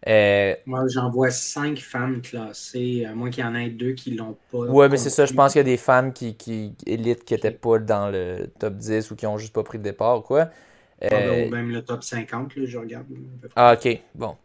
[0.08, 4.12] Euh, Moi, j'en vois cinq femmes classées, à moins qu'il y en ait deux qui
[4.12, 4.60] l'ont pas.
[4.60, 5.26] Ouais, mais c'est ça.
[5.26, 8.50] Je pense qu'il y a des femmes qui, qui élites qui n'étaient pas dans le
[8.60, 10.50] top 10 ou qui ont juste pas pris de départ ou quoi.
[11.02, 11.50] Ah, ben, euh...
[11.50, 13.06] même le top 50, là, je regarde.
[13.56, 14.36] Ah, ok, bon.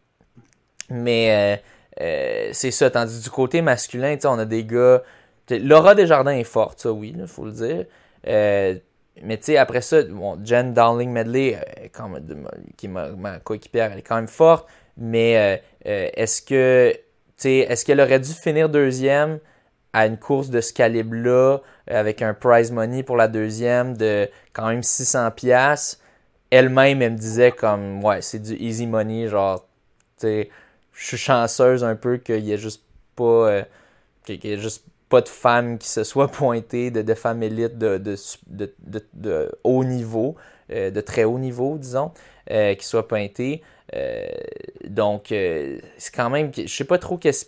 [0.91, 1.61] Mais
[2.01, 2.91] euh, euh, c'est ça.
[2.91, 5.03] Tandis du côté masculin, on a des gars.
[5.51, 7.87] Laura Desjardins est forte, ça, oui, il faut le dire.
[8.25, 11.59] mais tu sais, après ça, bon, Jen Dowling Medley,
[12.77, 14.67] qui est ma, coéquipière, elle est quand même forte.
[14.97, 16.95] Mais euh, euh, est-ce que
[17.45, 19.39] est-ce qu'elle aurait dû finir deuxième
[19.93, 24.69] à une course de ce calibre-là, avec un prize money pour la deuxième de quand
[24.69, 26.01] même 600 pièces
[26.51, 29.67] Elle-même, elle me disait comme, ouais, c'est du easy money, genre,
[30.19, 30.51] tu sais,
[30.93, 32.83] je suis chanceuse un peu qu'il y ait juste
[33.15, 33.65] pas, euh,
[34.25, 34.85] qu'il y ait juste
[35.21, 40.37] de femmes qui se soient pointées, de, de femmes élites de, de, haut niveau,
[40.71, 42.13] de très haut niveau, disons,
[42.49, 43.63] qui soient pointées.
[43.95, 44.27] Euh,
[44.89, 46.51] donc, euh, c'est quand même.
[46.55, 47.47] Je sais pas trop qu'est-ce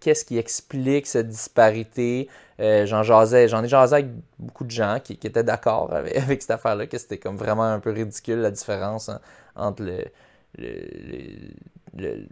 [0.00, 2.28] qu'est-ce qui explique cette disparité.
[2.60, 4.06] Euh, j'en j'en ai jasé avec
[4.38, 7.90] beaucoup de gens qui, étaient d'accord avec, cette affaire-là, que c'était comme vraiment un peu
[7.90, 9.10] ridicule la différence
[9.54, 10.04] entre le,
[11.96, 12.26] le,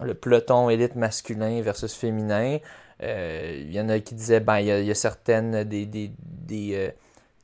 [0.00, 2.58] le, peloton élite masculin versus féminin.
[3.00, 6.92] Il y en a qui disaient, ben, il y a, certaines des, des, des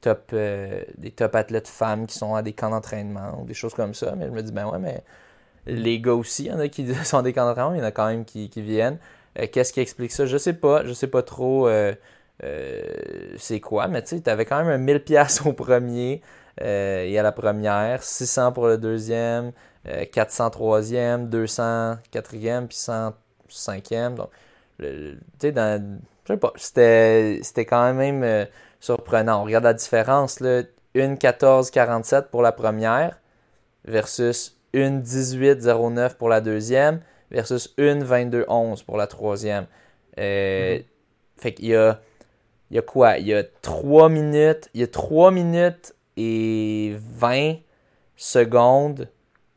[0.01, 3.95] top, des top athlètes femmes qui sont à des camps d'entraînement ou des choses comme
[3.95, 4.15] ça.
[4.17, 5.03] Mais je me dis, ben ouais, mais
[5.67, 7.91] les gars aussi, il y en a qui sont des candidats, il y en a
[7.91, 8.99] quand même qui, viennent.
[9.39, 10.27] Euh, qu'est-ce qui explique ça?
[10.27, 10.85] Je sais pas.
[10.85, 11.95] Je sais pas trop euh,
[12.45, 12.83] euh,
[13.39, 16.23] c'est quoi, mais tu sais, avais quand même un 1000 pièces au premier
[16.61, 19.53] et à la première, 600 pour le deuxième,
[20.13, 23.15] 400 troisième, 200 quatrième, puis 100
[23.49, 24.15] cinquième.
[24.17, 24.29] Donc,
[24.79, 28.47] tu sais, dans, je sais pas, c'était, quand même
[28.81, 29.43] surprenant.
[29.43, 30.63] On regarde la différence, là,
[30.95, 33.19] 1,14,47 pour la première
[33.85, 37.01] versus 1,18,09 pour la deuxième
[37.31, 39.67] versus 1,22,11 pour la troisième.
[40.19, 40.85] Euh, mm-hmm.
[41.39, 42.01] Fait qu'il y a,
[42.71, 43.19] il y a quoi?
[43.19, 47.57] Il y a 3 minutes, il y a 3 minutes et 20
[48.17, 49.09] secondes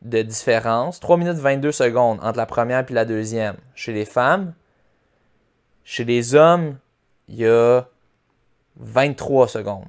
[0.02, 1.00] de différence.
[1.00, 3.56] 3 minutes 22 secondes entre la première et la deuxième.
[3.76, 4.54] Chez les femmes,
[5.86, 6.78] chez les hommes,
[7.30, 7.88] il y a
[8.78, 9.88] 23 secondes.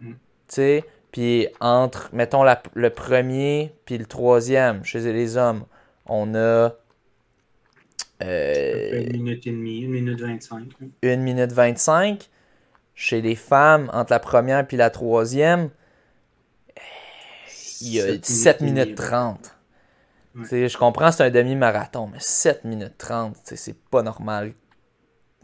[0.00, 0.10] Mm.
[0.10, 0.16] Tu
[0.48, 2.44] sais, puis entre, mettons,
[2.74, 5.64] le premier puis le troisième, chez les hommes,
[6.06, 6.74] on a.
[8.22, 10.68] Euh, une minute et demie, une minute 25.
[11.02, 12.28] Une minute 25.
[12.94, 15.70] Chez les femmes, entre la première puis la troisième,
[17.80, 19.56] il y a 7, minutes, 30.
[20.34, 24.52] Je comprends, c'est un demi-marathon, mais 7 minutes 30, c'est pas normal.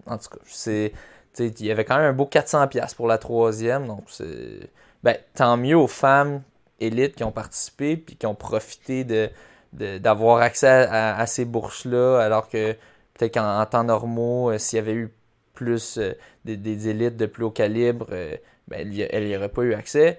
[0.09, 0.93] En tout cas, c'est
[1.39, 3.87] il y avait quand même un beau 400$ pour la troisième.
[3.87, 4.71] Donc, c'est.
[5.03, 6.43] Ben, tant mieux aux femmes
[6.81, 9.31] élites qui ont participé puis qui ont profité de,
[9.73, 12.73] d'avoir accès à, ces bourses-là, alors que
[13.15, 15.13] peut-être qu'en temps normaux, euh, s'il y avait eu
[15.55, 16.15] plus euh,
[16.45, 18.37] des, élites de plus haut calibre, euh,
[18.67, 20.19] ben, elle n'y aurait pas eu accès.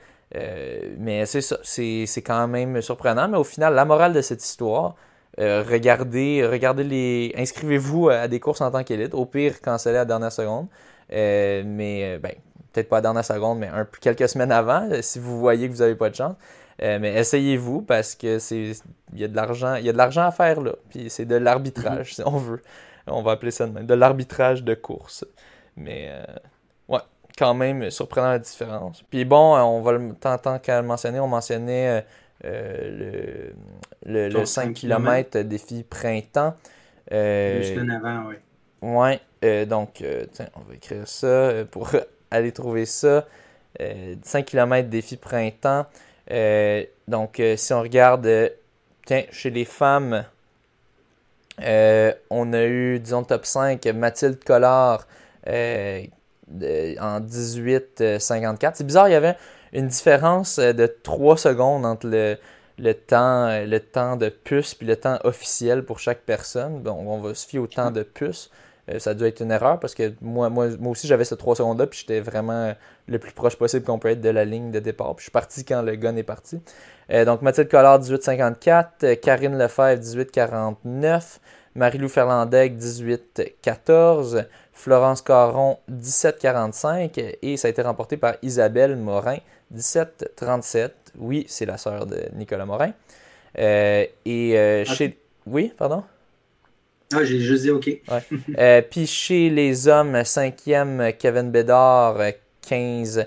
[0.98, 3.28] mais c'est ça, c'est, quand même surprenant.
[3.28, 4.95] Mais au final, la morale de cette histoire,
[5.40, 7.34] regardez, regardez les.
[7.38, 9.14] Inscrivez-vous à des courses en tant qu'élite.
[9.14, 10.68] Au pire, cancellez à la dernière seconde.
[11.11, 12.34] Euh, mais euh, ben,
[12.72, 15.68] peut-être pas à la dernière seconde, mais un, quelques semaines avant, euh, si vous voyez
[15.68, 16.36] que vous n'avez pas de chance.
[16.80, 18.72] mais essayez-vous parce que c'est
[19.14, 21.26] il y a de l'argent il y a de l'argent à faire là puis c'est
[21.26, 22.61] de l'arbitrage si on veut
[23.06, 25.26] on va appeler ça de même de l'arbitrage de course
[25.76, 26.10] mais
[26.88, 27.02] ouais
[27.38, 31.20] quand même surprenant la différence puis bon on va le tant, tant qu'à le mentionner
[31.20, 32.06] on mentionnait
[32.44, 33.53] le,
[34.06, 36.56] le, 5 km défi printemps
[37.11, 38.36] juste en avant oui
[38.82, 41.91] Ouais, euh, donc, euh, tiens, on va écrire ça euh, pour
[42.32, 43.26] aller trouver ça.
[44.24, 45.86] 5 km défi printemps.
[47.07, 48.52] donc, si on regarde,
[49.06, 50.26] tiens, chez les femmes,
[51.60, 55.07] on a eu, disons, top 5, Mathilde Collard
[55.48, 56.02] en
[56.52, 58.72] 18,54.
[58.74, 59.38] C'est bizarre, il y avait
[59.74, 62.38] une différence de 3 secondes entre le,
[62.78, 66.80] le temps, le temps de puce puis le temps officiel pour chaque personne.
[66.82, 68.50] Bon, on va se fier au temps de puce.
[68.90, 71.58] Euh, ça dû être une erreur parce que moi, moi, moi aussi, j'avais ces 3
[71.58, 72.74] secondes-là, puis j'étais vraiment
[73.08, 75.16] le plus proche possible qu'on peut être de la ligne de départ.
[75.16, 76.60] Puis je suis parti quand le gun est parti.
[77.12, 78.86] Euh, donc Mathilde Collard, 18,54.
[79.04, 81.40] Euh, Karine Lefebvre, 18,49.
[81.80, 84.45] Marie-Lou Ferlandec, 18,14.
[84.73, 87.38] Florence Caron, 17,45.
[87.41, 89.38] Et ça a été remporté par Isabelle Morin,
[89.76, 90.91] 17,37.
[91.18, 92.93] Oui, c'est la sœur de Nicolas Morin.
[93.56, 95.18] et chez...
[95.47, 96.03] Oui, pardon?
[97.14, 97.89] Ah, j'ai juste dit OK.
[98.57, 102.18] Euh, puis chez les hommes, cinquième, Kevin Bédard,
[102.68, 103.26] 15-39.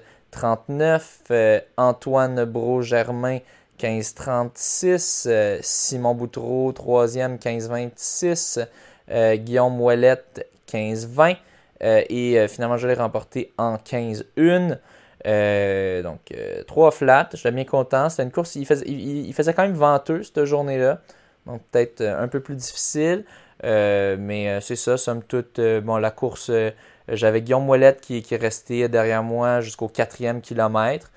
[1.30, 3.38] Euh, Antoine Bro-Germain,
[3.82, 5.24] 15-36.
[5.26, 8.66] Euh, Simon Boutreau, troisième, 15-26.
[9.34, 11.36] Guillaume Ouellette, 15-20.
[11.80, 14.78] et finalement, je l'ai remporté en 15-1.
[16.02, 16.20] donc,
[16.66, 17.28] trois flats.
[17.34, 18.08] J'étais bien content.
[18.08, 21.00] C'était une course, il faisait, quand même venteux cette journée-là.
[21.44, 23.24] Donc, peut-être un peu plus difficile.
[23.64, 25.58] Euh, mais euh, c'est ça, somme toute.
[25.58, 26.50] Euh, bon, la course,
[27.08, 31.10] j'avais Guillaume Moellette qui, est resté derrière moi jusqu'au quatrième kilomètre.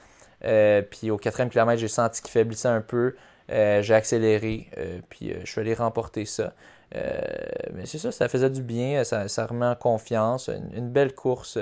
[0.90, 3.16] Puis au quatrième kilomètre, j'ai senti qu'il faiblissait un peu.
[3.50, 4.70] j'ai accéléré,
[5.10, 6.54] puis je suis allé remporter ça.
[6.94, 10.50] mais c'est ça, ça faisait du bien, ça, ça remet en confiance.
[10.76, 11.58] une belle course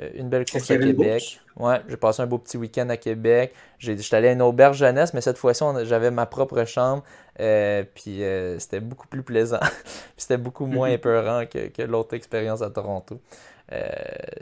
[0.00, 1.40] euh, une belle course à Québec.
[1.56, 3.52] Ouais, j'ai passé un beau petit week-end à Québec.
[3.78, 7.02] J'étais allé à une auberge jeunesse, mais cette fois-ci, j'avais ma propre chambre.
[7.38, 9.60] Euh, puis euh, c'était beaucoup plus plaisant.
[10.16, 10.94] c'était beaucoup moins mhm.
[10.94, 13.20] épeurant que, l'autre expérience à Toronto.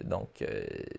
[0.05, 0.29] Donc,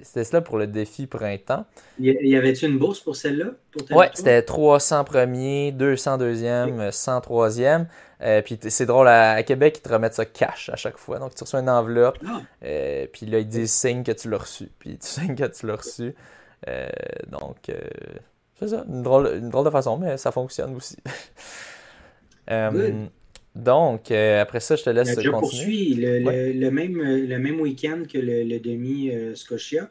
[0.02, 1.66] c'était cela pour le défi printemps.
[2.00, 3.52] Y avait-tu une bourse pour celle-là?
[3.92, 7.88] Ouais, c'était 300 premiers, 200 deuxième, 100 troisième.
[8.22, 11.20] Euh, puis c'est drôle, à, Québec, ils te remettent ça cash à chaque fois.
[11.20, 12.18] Donc tu reçois une enveloppe,
[12.64, 14.70] euh, puis là, ils disent signe que tu l'as reçu.
[14.80, 16.14] Puis tu signes que tu l'as reçu.
[16.68, 16.90] Euh,
[17.28, 17.72] donc,
[18.60, 20.98] c'est ça, une drôle, une drôle de façon, mais ça fonctionne aussi.
[23.64, 25.94] donc, après ça, je te laisse je continuer.
[25.94, 29.90] Le, le, même, le même week-end que le, demi Scotia.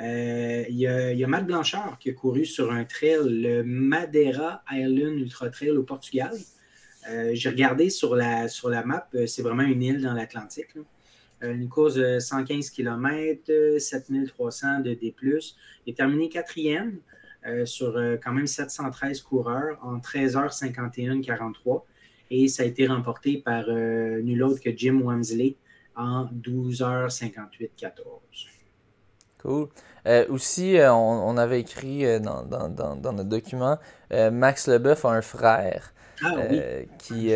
[0.00, 4.62] Il y, a, y, a Matt Blanchard qui a couru sur un trail, le Madeira
[4.70, 6.32] Island Ultra Trail au Portugal.
[7.10, 10.74] Euh, j'ai regardé sur la, sur la map, euh, c'est vraiment une île dans l'Atlantique.
[11.42, 15.14] Euh, une course de 115 km, 7300 de D.
[15.22, 16.98] Il est terminé quatrième
[17.66, 17.92] sur
[18.24, 21.82] quand même 713 coureurs en 13h51-43.
[22.30, 25.56] Et ça a été remporté par nul autre que Jim Wamsley
[25.96, 27.92] en 12h58-14.
[29.38, 29.68] Cool.
[30.06, 32.44] Euh, aussi, euh, on, avait écrit euh, dans,
[33.12, 33.78] notre document,
[34.10, 35.92] Max Leboeuf a un frère
[36.22, 36.34] ah
[36.98, 37.30] qui,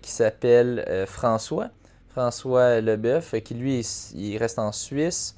[0.00, 1.70] qui s'appelle François.
[2.08, 3.80] François Leboeuf, qui lui,
[4.14, 5.36] il reste en Suisse.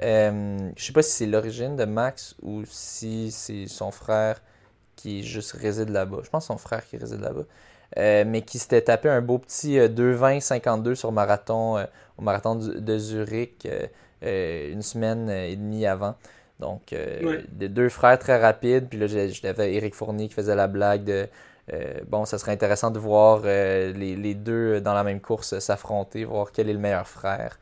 [0.00, 4.40] je sais pas si c'est l'origine de Max ou si c'est son frère
[4.94, 6.18] qui juste réside là-bas.
[6.24, 7.44] Je pense son frère qui réside là-bas.
[7.96, 11.86] Mais qui s'était tapé un beau petit 2,20-52 sur marathon
[12.18, 13.66] au marathon de Zurich
[14.22, 16.16] euh, une semaine et demie avant.
[16.58, 18.88] Donc, euh, deux frères très rapides.
[18.88, 21.28] Puis là, j'avais Eric Fournier qui faisait la blague de
[21.72, 26.52] euh, bon, ça serait intéressant de voir les, deux dans la même course s'affronter, voir
[26.52, 27.58] quel est le meilleur frère.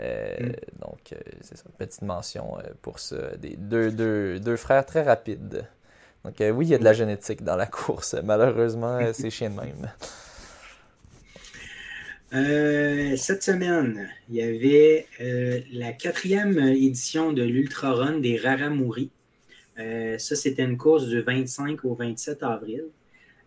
[0.00, 0.52] Mm.
[0.80, 3.36] Donc, c'est ça, petite mention pour ça.
[3.36, 5.66] Des, deux, deux, deux, frères très rapides.
[6.28, 8.14] Donc, oui, il y a de la génétique dans la course.
[8.22, 9.90] Malheureusement, c'est chien de même.
[12.34, 19.10] Euh, cette semaine, il y avait euh, la quatrième édition de l'Ultra Run des Raramuri.
[19.78, 22.84] Euh, ça, c'était une course du 25 au 27 avril.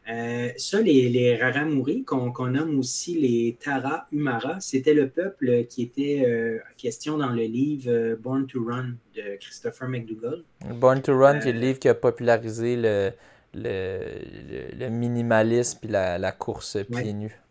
[0.05, 6.59] Ça, les, les Raramuri, qu'on nomme aussi les Tara Umara, c'était le peuple qui était
[6.77, 10.43] question dans le livre Born to Run de Christopher McDougall.
[10.75, 13.11] Born to Run, qui est le livre qui a popularisé le,
[13.53, 17.41] le, minimalisme et la, la course pieds nus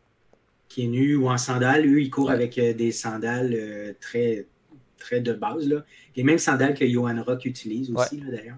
[0.70, 1.84] qui est nu ou en sandales.
[1.84, 4.46] Eux, ils courent avec euh, des sandales euh, très,
[4.96, 5.68] très de base.
[5.68, 5.84] Là.
[6.16, 8.56] Les mêmes sandales que Johan Rock utilise aussi, d'ailleurs.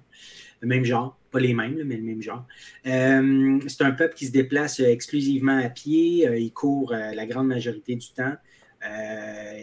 [0.60, 1.18] Le même genre.
[1.32, 2.46] Pas les mêmes, mais le même genre.
[2.86, 6.28] Euh, c'est un peuple qui se déplace exclusivement à pied.
[6.38, 8.34] ils courent la grande majorité du temps.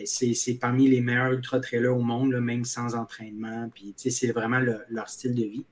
[0.05, 3.69] c'est parmi les meilleurs ultra-trailers au monde, même sans entraînement.
[3.73, 4.59] Puis, c'est vraiment
[4.89, 5.65] leur style de vie.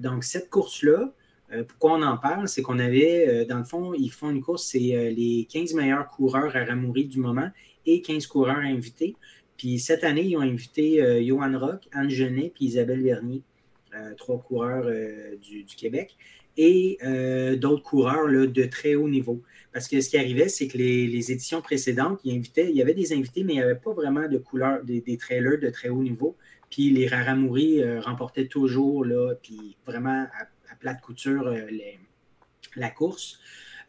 [0.00, 1.12] donc, cette course-là,
[1.52, 2.48] euh, pourquoi on en parle?
[2.48, 5.74] C'est qu'on avait, euh, dans le fond, ils font une course, c'est euh, les 15
[5.74, 7.50] meilleurs coureurs à Ramoury du moment
[7.84, 9.16] et 15 coureurs invités.
[9.56, 13.42] Puis cette année, ils ont invité Johan Rock, Anne Genet puis Isabelle Vernier,
[14.16, 14.86] trois coureurs
[15.40, 16.16] du, Québec,
[16.56, 16.98] et
[17.58, 19.42] d'autres coureurs de très haut niveau.
[19.72, 23.12] Parce que ce qui arrivait, c'est que les, éditions précédentes, invitaient, il y avait des
[23.12, 26.36] invités, mais il n'y avait pas vraiment de couleurs, des, trailers de très haut niveau.
[26.70, 30.26] Puis les Raramuri remportaient toujours, là, puis vraiment
[30.72, 31.66] à plate couture euh,
[32.76, 33.38] la course.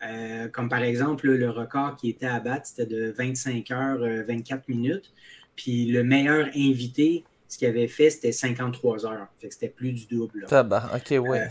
[0.06, 4.60] Euh, comme par exemple, le record qui était à battre, c'était de 25 heures, 24
[4.60, 5.12] euh, minutes.
[5.56, 7.24] Puis le meilleur invité,
[7.54, 9.28] ce qu'il avait fait, c'était 53 heures.
[9.40, 10.48] Fait que c'était plus du double.
[10.50, 11.48] Ça, bah, ok, ouais.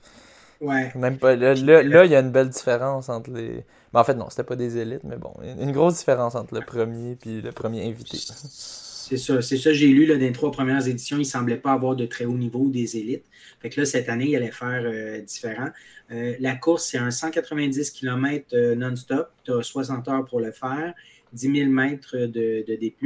[0.60, 0.90] ouais.
[0.96, 1.36] Même pas.
[1.36, 3.64] Là, il y a une belle différence entre les.
[3.92, 6.62] Mais en fait, non, c'était pas des élites, mais bon, une grosse différence entre le
[6.62, 8.18] premier et le premier invité.
[8.18, 11.58] C'est ça, c'est ça j'ai lu là, dans les trois premières éditions, il ne semblait
[11.58, 13.26] pas avoir de très haut niveau des élites.
[13.60, 15.68] Fait que là, cette année, il allait faire euh, différent.
[16.10, 19.30] Euh, la course, c'est un 190 km euh, non-stop.
[19.44, 20.94] Tu as 60 heures pour le faire,
[21.32, 22.96] 10 000 mètres de, de D.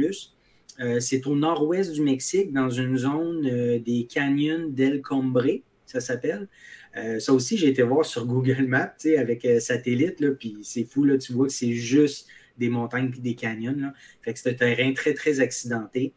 [0.99, 3.41] c'est au nord-ouest du Mexique, dans une zone
[3.79, 6.47] des canyons d'El Combre, ça s'appelle.
[6.93, 11.33] ça aussi, j'ai été voir sur Google Maps avec satellite, puis c'est fou, là, tu
[11.33, 12.27] vois que c'est juste
[12.59, 13.91] des montagnes puis des canyons.
[14.21, 16.13] Fait que c'est un terrain très, très accidenté.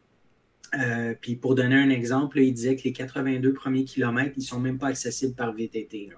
[0.79, 4.45] Euh, puis pour donner un exemple, il disait que les 82 premiers kilomètres, ils ne
[4.45, 6.09] sont même pas accessibles par VTT.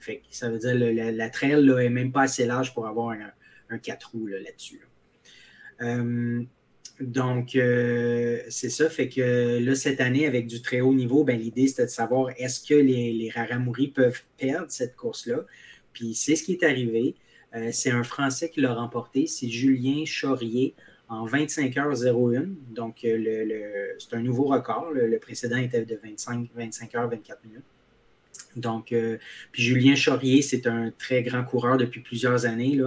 [0.00, 3.16] Fait que ça veut dire que la, trail n'est même pas assez large pour avoir
[3.70, 4.80] un, 4 roues là-dessus.
[5.82, 6.42] Euh,
[7.00, 8.90] donc, euh, c'est ça.
[8.90, 12.30] Fait que là, cette année, avec du très haut niveau, ben, l'idée, c'était de savoir
[12.36, 15.44] est-ce que les, les Raramuri peuvent perdre cette course-là?
[15.92, 17.14] Puis c'est ce qui est arrivé.
[17.54, 20.74] Euh, c'est un Français qui l'a remporté, c'est Julien Chaurier
[21.08, 22.54] en 25h01.
[22.70, 24.90] Donc, euh, c'est un nouveau record.
[24.90, 27.64] Le, précédent était de 25, 25h, 24 minutes.
[28.56, 28.94] Donc,
[29.52, 32.78] puis Julien Chaurier, c'est un très grand coureur depuis plusieurs années.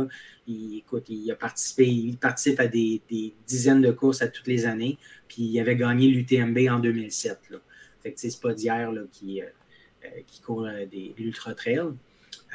[0.47, 3.01] Il, écoute, il a participé, il participe à des,
[3.47, 4.97] dizaines de courses à toutes les années.
[5.27, 7.39] Puis il avait gagné l'UTMB en 2007.
[7.51, 7.57] Là.
[8.01, 9.41] Fait c'est pas d'hier qui,
[10.27, 11.81] qui court des l'Ultra Trail.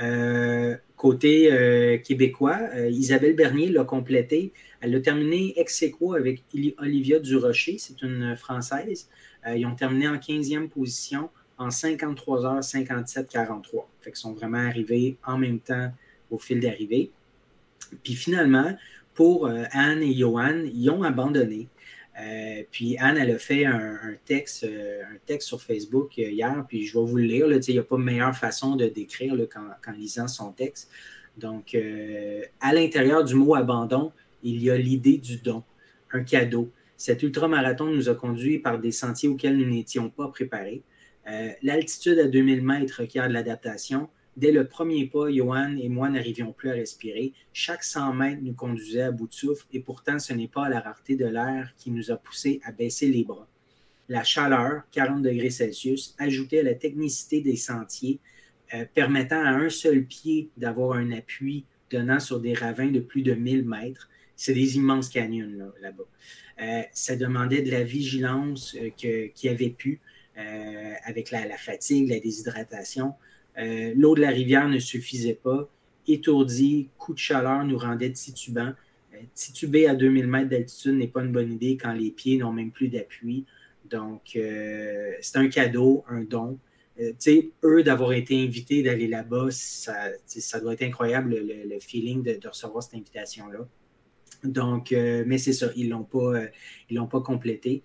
[0.00, 4.52] Euh, côté euh, québécois, euh, Isabelle Bernier l'a complété.
[4.80, 5.84] Elle a terminé ex
[6.14, 6.42] avec
[6.78, 9.08] Olivia Durocher, c'est une Française.
[9.54, 13.88] ils ont terminé en 15e position en 53 h 57 43.
[14.00, 15.90] Fait qu'ils sont vraiment arrivés en même temps
[16.30, 17.10] au fil d'arrivée.
[18.02, 18.76] Puis finalement,
[19.14, 21.68] pour Anne et Johan, ils ont abandonné.
[22.18, 26.64] Euh, puis Anne, elle a fait un, texte, euh, un texte sur Facebook euh, hier,
[26.66, 27.46] puis je vais vous le lire.
[27.50, 30.90] Il n'y a pas meilleure façon de décrire qu'en, lisant son texte.
[31.36, 31.76] Donc,
[32.60, 34.10] à l'intérieur du mot abandon,
[34.42, 35.64] il y a l'idée du don,
[36.10, 36.70] un cadeau.
[36.96, 40.82] Cet ultramarathon nous a conduits par des sentiers auxquels nous n'étions pas préparés.
[41.62, 44.08] l'altitude à 2000 mètres requiert de l'adaptation.
[44.36, 47.32] Dès le premier pas, Johan et moi n'arrivions plus à respirer.
[47.54, 50.80] Chaque 100 mètres nous conduisait à bout de souffle et pourtant ce n'est pas la
[50.80, 53.48] rareté de l'air qui nous a poussés à baisser les bras.
[54.08, 58.20] la chaleur, 40 degrés Celsius, ajoutée à la technicité des sentiers,
[58.74, 63.22] euh, permettant à un seul pied d'avoir un appui donnant sur des ravins de plus
[63.22, 64.08] de 1000 mètres.
[64.36, 66.04] C'est des immenses canyons là-bas.
[66.62, 70.00] Euh, ça demandait de la vigilance euh, qui avait pu,
[71.04, 73.14] avec la, fatigue, la déshydratation.
[73.57, 75.69] L'eau de la rivière ne suffisait pas.
[76.07, 78.73] Étourdi, coup de chaleur nous rendait titubants.
[79.35, 82.70] tituber à 2000 mètres d'altitude n'est pas une bonne idée quand les pieds n'ont même
[82.70, 83.47] plus d'appui.
[83.91, 86.59] Donc, euh, c'est un cadeau, un don.
[87.01, 87.12] Euh,
[87.65, 90.11] eux, d'avoir été invités d'aller là-bas, ça,
[90.61, 93.66] doit être incroyable le, feeling de, recevoir cette invitation-là.
[94.45, 96.41] Donc, euh, mais c'est ça, ils ne l'ont pas,
[96.91, 97.83] l'ont pas complété.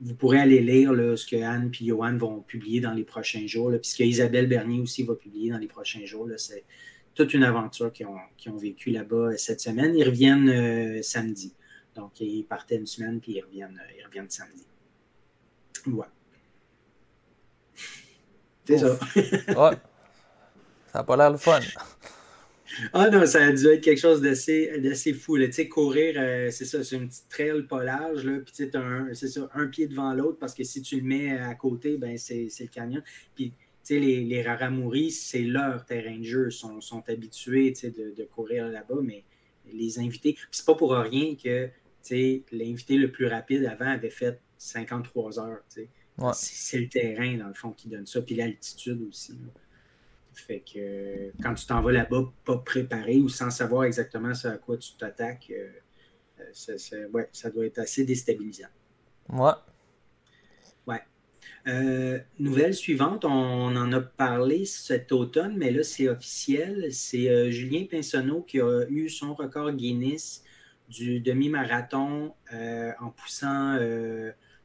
[0.00, 3.72] Vous pourrez aller lire ce que Anne et Johan vont publier dans les prochains jours,
[3.80, 6.28] puisque Isabelle Bernier aussi va publier dans les prochains jours.
[6.36, 6.64] C'est
[7.14, 8.16] toute une aventure qu'ils ont,
[8.46, 9.96] ont vécu là-bas cette semaine.
[9.96, 11.52] Ils reviennent samedi.
[11.96, 14.64] Donc, ils partaient une semaine, puis ils reviennent, ils reviennent samedi.
[15.86, 16.06] Ouais.
[18.64, 18.98] C'est ça.
[19.16, 19.76] ouais.
[20.92, 21.58] Ça n'a pas l'air le fun.
[22.92, 25.38] Ah non, ça a dû être quelque chose d'assez fou.
[25.38, 28.70] Tu sais, courir, euh, c'est ça, c'est une petite trail pas large, là, puis tu
[29.14, 32.16] c'est ça, un pied devant l'autre, parce que si tu le mets à côté, ben
[32.18, 33.02] c'est le camion.
[33.34, 37.80] Puis, tu sais, les, les Raramouris, c'est leur terrain de jeu, sont, sont habitués, tu
[37.80, 39.24] sais, de, de, courir là-bas, mais
[39.72, 41.72] les invités, c'est pas pour rien que, tu
[42.02, 45.62] sais, l'invité le plus rapide avant avait fait 53 heures.
[46.32, 49.38] C'est le terrain, dans le fond, qui donne ça, puis l'altitude aussi.
[50.38, 54.76] Fait que quand tu t'en vas là-bas, pas préparé ou sans savoir exactement à quoi
[54.76, 55.68] tu t'attaques, euh,
[56.40, 58.68] euh, ça doit être assez déstabilisant.
[59.28, 59.50] Ouais.
[60.86, 61.02] Ouais.
[61.66, 66.92] Euh, nouvelle suivante, on, en a parlé cet automne, mais là, c'est officiel.
[66.92, 70.44] C'est Julien Pinsonneau qui a eu son record Guinness
[70.88, 72.32] du demi-marathon
[73.00, 73.76] en poussant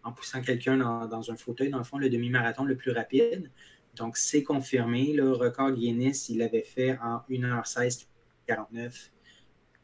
[0.04, 3.50] en poussant quelqu'un dans, un fauteuil, dans le fond, le demi-marathon le plus rapide.
[3.96, 5.14] Donc, c'est confirmé.
[5.14, 8.08] Le record Guinness, il l'avait fait en 1h16
[8.48, 9.12] 49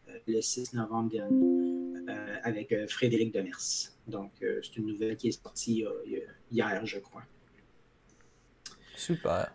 [0.09, 3.91] euh, le 6 novembre dernier euh, avec euh, Frédéric Demers.
[4.07, 5.85] Donc, c'est une nouvelle qui est sortie
[6.51, 7.23] hier, je crois.
[8.95, 9.53] Super.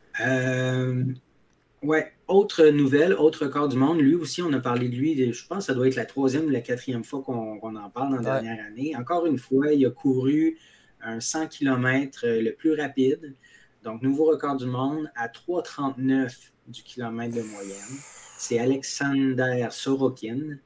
[1.82, 4.00] Ouais, autre nouvelle, autre record du monde.
[4.00, 6.46] Lui aussi, on a parlé de lui, je pense que ça doit être la troisième
[6.46, 8.96] ou la quatrième fois qu'on en parle dans la dernière année.
[8.96, 10.56] Encore une fois, il a couru
[11.02, 13.34] un 100 km le plus rapide.
[13.84, 17.98] Donc, nouveau record du monde à 3,39 du kilomètre de moyenne.
[18.38, 20.56] C'est Alexander Sorokin.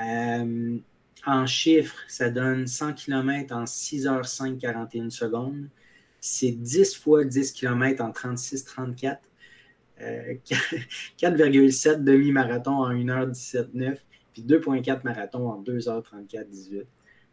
[0.00, 0.78] Euh,
[1.26, 5.68] en chiffres, ça donne 100 km en 6 h 5 41 secondes.
[6.20, 9.18] C'est 10 fois 10 km en 36-34.
[9.98, 13.96] 4,7 euh, demi-marathon en 1h17-9,
[14.32, 16.84] puis 2,4 marathons en 2h34-18.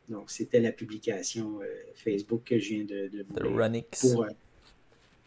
[0.09, 4.01] Donc, c'était la publication euh, Facebook que je viens de, de The Runix.
[4.01, 4.25] Pour,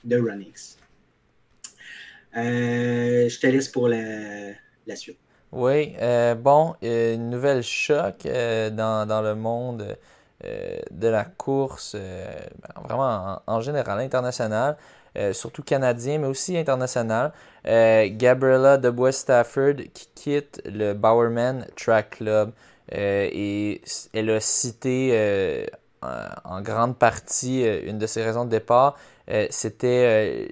[0.09, 0.79] The Runix.
[2.37, 3.97] Euh, je te laisse pour la,
[4.95, 5.19] suite.
[5.53, 5.95] Oui,
[6.39, 9.97] bon, une nouvelle choc dans, dans, le monde
[10.43, 11.97] de la course,
[12.85, 14.77] vraiment en, en, général, international.
[15.17, 17.33] Euh, surtout canadien, mais aussi international.
[17.67, 22.53] Euh, Gabriella de Bois Stafford qui quitte le Bowerman Track Club
[22.95, 23.81] euh, et
[24.13, 25.67] elle a cité
[26.45, 28.97] en grande partie une de ses raisons de départ.
[29.51, 30.51] C'était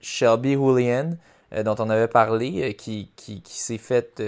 [0.00, 1.10] Shelby Julian,
[1.64, 4.22] dont on avait parlé, qui, qui, s'est fait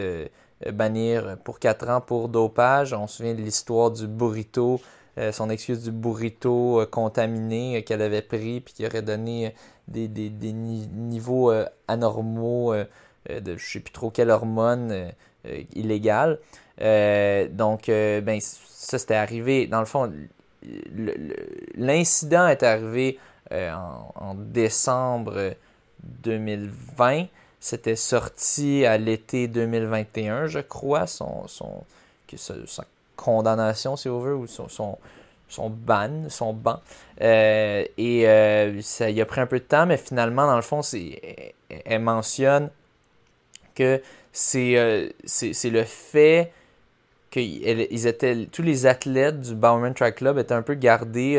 [0.72, 2.92] bannir pour 4 ans pour dopage.
[2.92, 4.80] On se souvient de l'histoire du burrito
[5.18, 9.54] euh, son excuse du burrito euh, contaminé euh, qu'elle avait pris puis qui aurait donné
[9.88, 11.52] des, niveaux
[11.88, 12.86] anormaux de
[13.28, 15.10] je ne sais plus trop quelle hormone
[15.74, 16.38] illégale.
[16.78, 19.66] donc, ben, ça c'était arrivé.
[19.66, 20.12] Dans le fond,
[21.76, 23.18] l'incident est arrivé
[23.50, 25.54] en, décembre
[26.22, 27.26] 2020.
[27.58, 31.84] C'était sorti à l'été 2021, je crois, son, son,
[32.26, 32.36] que
[33.16, 36.80] condamnation, si on veut, ou son, son, ban, son ban.
[37.20, 40.62] Euh, et euh, ça il a pris un peu de temps, mais finalement, dans le
[40.62, 40.80] fond,
[41.84, 42.70] elle mentionne
[43.74, 44.00] que
[44.56, 46.52] euh, c'est, le fait
[47.30, 51.38] que ils étaient, tous les athlètes du Bowerman Track Club étaient un peu gardés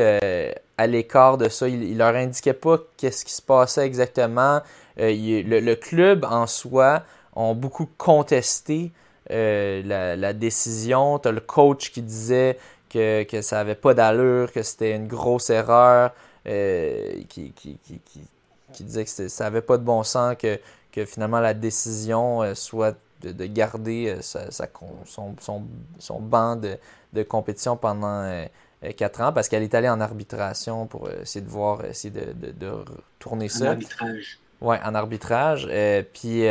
[0.77, 1.67] à l'écart de ça.
[1.67, 4.61] Ils, leur indiquaient pas qu'est-ce qui se passait exactement.
[4.97, 7.03] le, le, club en soi
[7.35, 8.91] ont beaucoup contesté
[9.31, 11.19] euh, la, décision.
[11.19, 12.57] Tu as le coach qui disait
[12.89, 16.11] que, que ça n'avait pas d'allure, que c'était une grosse erreur,
[16.47, 18.01] euh, qui, qui, qui,
[18.73, 20.59] qui, disait que ça n'avait pas de bon sens, que,
[20.91, 24.51] que finalement la décision euh, soit de, garder sa,
[25.05, 25.63] son, son,
[25.99, 26.77] son, banc de,
[27.13, 28.45] de, compétition pendant
[28.97, 32.51] 4 ans parce qu'elle est allée en arbitration pour essayer de voir, essayer de, de,
[32.51, 32.71] de
[33.19, 33.65] tourner ça.
[33.65, 34.39] En arbitrage.
[34.61, 35.65] Ouais, en arbitrage.
[36.13, 36.43] puis,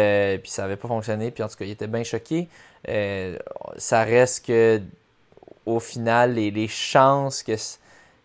[0.43, 1.31] puis ça n'avait pas fonctionné.
[1.31, 2.49] Puis en tout cas, il était bien choqué.
[3.77, 4.81] ça reste que
[5.67, 7.53] au final, les, les chances que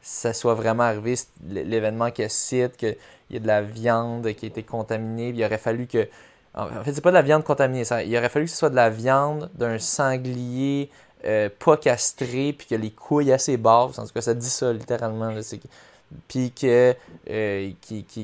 [0.01, 1.15] ça soit vraiment arrivé,
[1.47, 2.95] l'événement qu'elle cite, qu'il
[3.31, 6.07] y a de la viande qui a été contaminée, il aurait fallu que.
[6.55, 8.75] En fait, c'est pas de la viande contaminée, il aurait fallu que ce soit de
[8.75, 10.89] la viande d'un sanglier
[11.25, 14.71] euh, pas castré, puis que les couilles assez basses, en tout cas, ça dit ça
[14.71, 15.33] littéralement.
[16.27, 16.93] puis que
[17.29, 17.71] euh,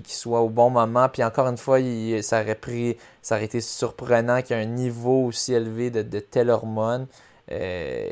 [0.08, 1.10] soit au bon moment.
[1.10, 1.80] Puis encore une fois,
[2.22, 6.20] ça aurait pris, ça aurait été surprenant qu'il y ait un niveau aussi élevé de,
[6.20, 7.08] telle hormone.
[7.52, 8.08] Euh,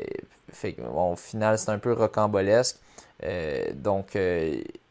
[0.52, 2.78] fait, au final, c'est un peu rocambolesque.
[3.74, 4.18] Donc,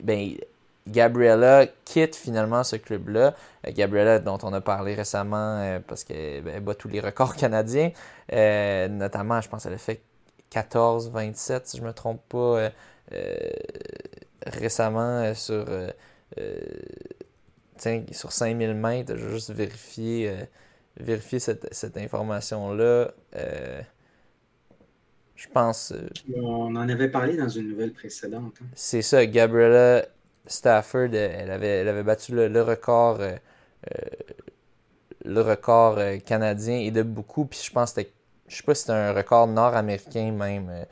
[0.01, 0.31] ben,
[0.89, 3.35] Gabriella quitte finalement ce club-là.
[3.67, 7.91] Euh, Gabriella, dont on a parlé récemment parce qu'elle ben, bat tous les records canadiens.
[8.31, 10.01] notamment, je pense qu'elle a fait
[10.51, 12.69] 14-27, si je ne me trompe pas,
[14.45, 15.65] récemment sur,
[17.77, 19.15] sur 5000 mètres.
[19.15, 20.33] Je vais juste vérifier,
[20.97, 23.11] vérifier cette, cette information-là.
[25.39, 25.93] Je pense.
[25.93, 28.55] Euh, on en avait parlé dans une nouvelle précédente.
[28.61, 28.65] Hein.
[28.75, 30.05] C'est ça, Gabriella
[30.49, 33.31] Stafford, elle avait, elle avait battu le, record, euh,
[33.91, 34.05] euh,
[35.23, 37.45] le record canadien et de beaucoup.
[37.45, 38.01] Puis je pense que
[38.47, 40.85] je sais pas si c'était un record nord-américain même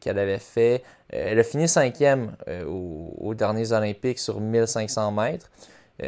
[0.00, 0.84] qu'elle avait fait.
[1.08, 2.36] elle a fini cinquième
[2.68, 5.50] aux, derniers Olympiques sur 1500 mètres,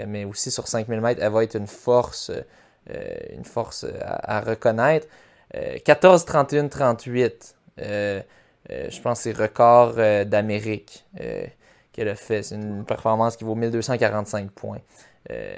[0.07, 2.31] mais aussi sur 5000 mètres, elle va être une force,
[2.89, 5.09] une force à, reconnaître.
[5.85, 7.57] 14, 31, 38.
[7.81, 8.23] Euh,
[8.71, 11.07] euh, je pense que c'est record euh, d'Amérique
[11.99, 12.43] qu'elle a fait.
[12.43, 14.81] C'est une performance qui vaut 1245 points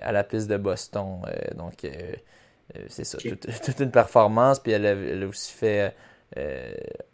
[0.03, 1.21] à la piste de Boston.
[1.55, 1.87] donc,
[2.89, 4.59] c'est ça, toute, une performance.
[4.59, 5.95] Puis elle a, aussi fait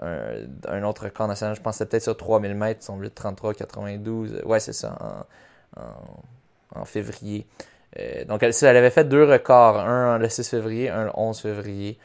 [0.01, 1.57] un, autre record national.
[1.57, 4.45] Je pense que peut-être sur 3000 mètres, son 8,33,92.
[4.45, 5.27] Ouais, c'est ça,
[6.75, 7.47] en, février.
[8.29, 11.99] donc, elle, elle, avait fait deux records, un le 6 février, un le 11 février.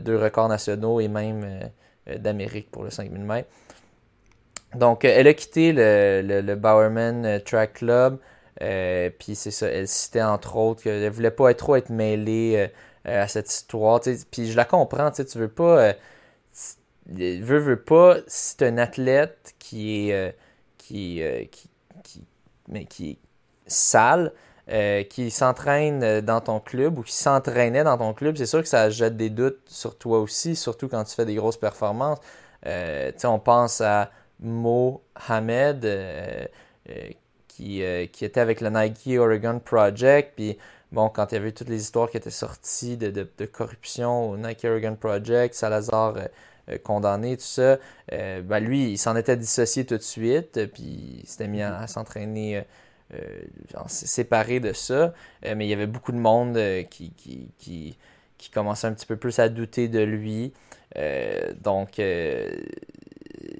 [0.00, 1.70] deux records nationaux et même
[2.08, 3.48] euh, d'Amérique pour le 5000 mètres.
[4.74, 8.18] Donc, euh, elle a quitté le, le, Bowerman euh, Track Club.
[9.18, 12.70] puis c'est ça, elle citait entre autres qu'elle voulait pas trop être mêlée
[13.04, 14.00] à cette histoire.
[14.30, 15.94] Puis je la comprends, tu veux pas.
[17.06, 20.36] veux, veux pas, si un athlète qui est.
[20.78, 21.70] qui, qui,
[22.02, 22.24] qui,
[22.68, 23.18] mais qui est
[23.66, 24.32] sale,
[25.10, 28.88] qui s'entraîne dans ton club ou qui s'entraînait dans ton club, c'est sûr que ça
[28.90, 32.20] jette des doutes sur toi aussi, surtout quand tu fais des grosses performances.
[32.66, 34.10] Euh, on pense à
[34.44, 36.46] Mohamed euh,
[36.90, 37.08] euh,
[37.48, 40.32] qui, qui, était avec le Nike Oregon Project.
[40.36, 40.58] Puis
[40.92, 44.36] bon, quand il y avait toutes les histoires qui étaient sorties de, de, corruption au
[44.36, 46.14] Nike Oregon Project, Salazar
[46.82, 47.78] condamné, tout ça,
[48.10, 52.64] ben lui, il s'en était dissocié tout de suite, puis il s'était mis à s'entraîner
[53.12, 53.42] euh,
[53.86, 55.12] séparé de ça.
[55.44, 57.96] Euh, mais il y avait beaucoup de monde euh, qui, qui, qui,
[58.38, 60.52] qui, commençait un petit peu plus à douter de lui.
[61.62, 62.00] donc,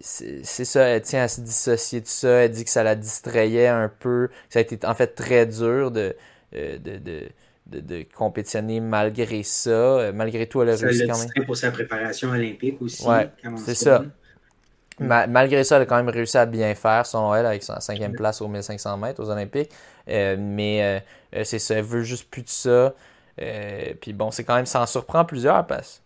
[0.06, 2.28] c'est ça, elle tient à se dissocier de ça.
[2.28, 4.28] Elle dit que ça la distrayait un peu.
[4.50, 6.14] Ça a été en fait très dur de,
[6.52, 7.28] de, de
[7.66, 10.12] de, de, compétitionner malgré ça.
[10.12, 11.46] malgré tout, elle a réussi quand même.
[11.46, 13.06] pour sa préparation olympique aussi.
[13.06, 14.04] Ouais, c'est ça.
[14.98, 18.12] malgré ça, elle a quand même réussi à bien faire, selon elle, avec sa cinquième
[18.12, 19.70] place aux 1500 mètres aux Olympiques.
[20.08, 22.94] Euh, mais euh, euh, c'est ça, elle veut juste plus de ça.
[24.00, 26.02] puis bon, c'est quand même, ça en surprend plusieurs parce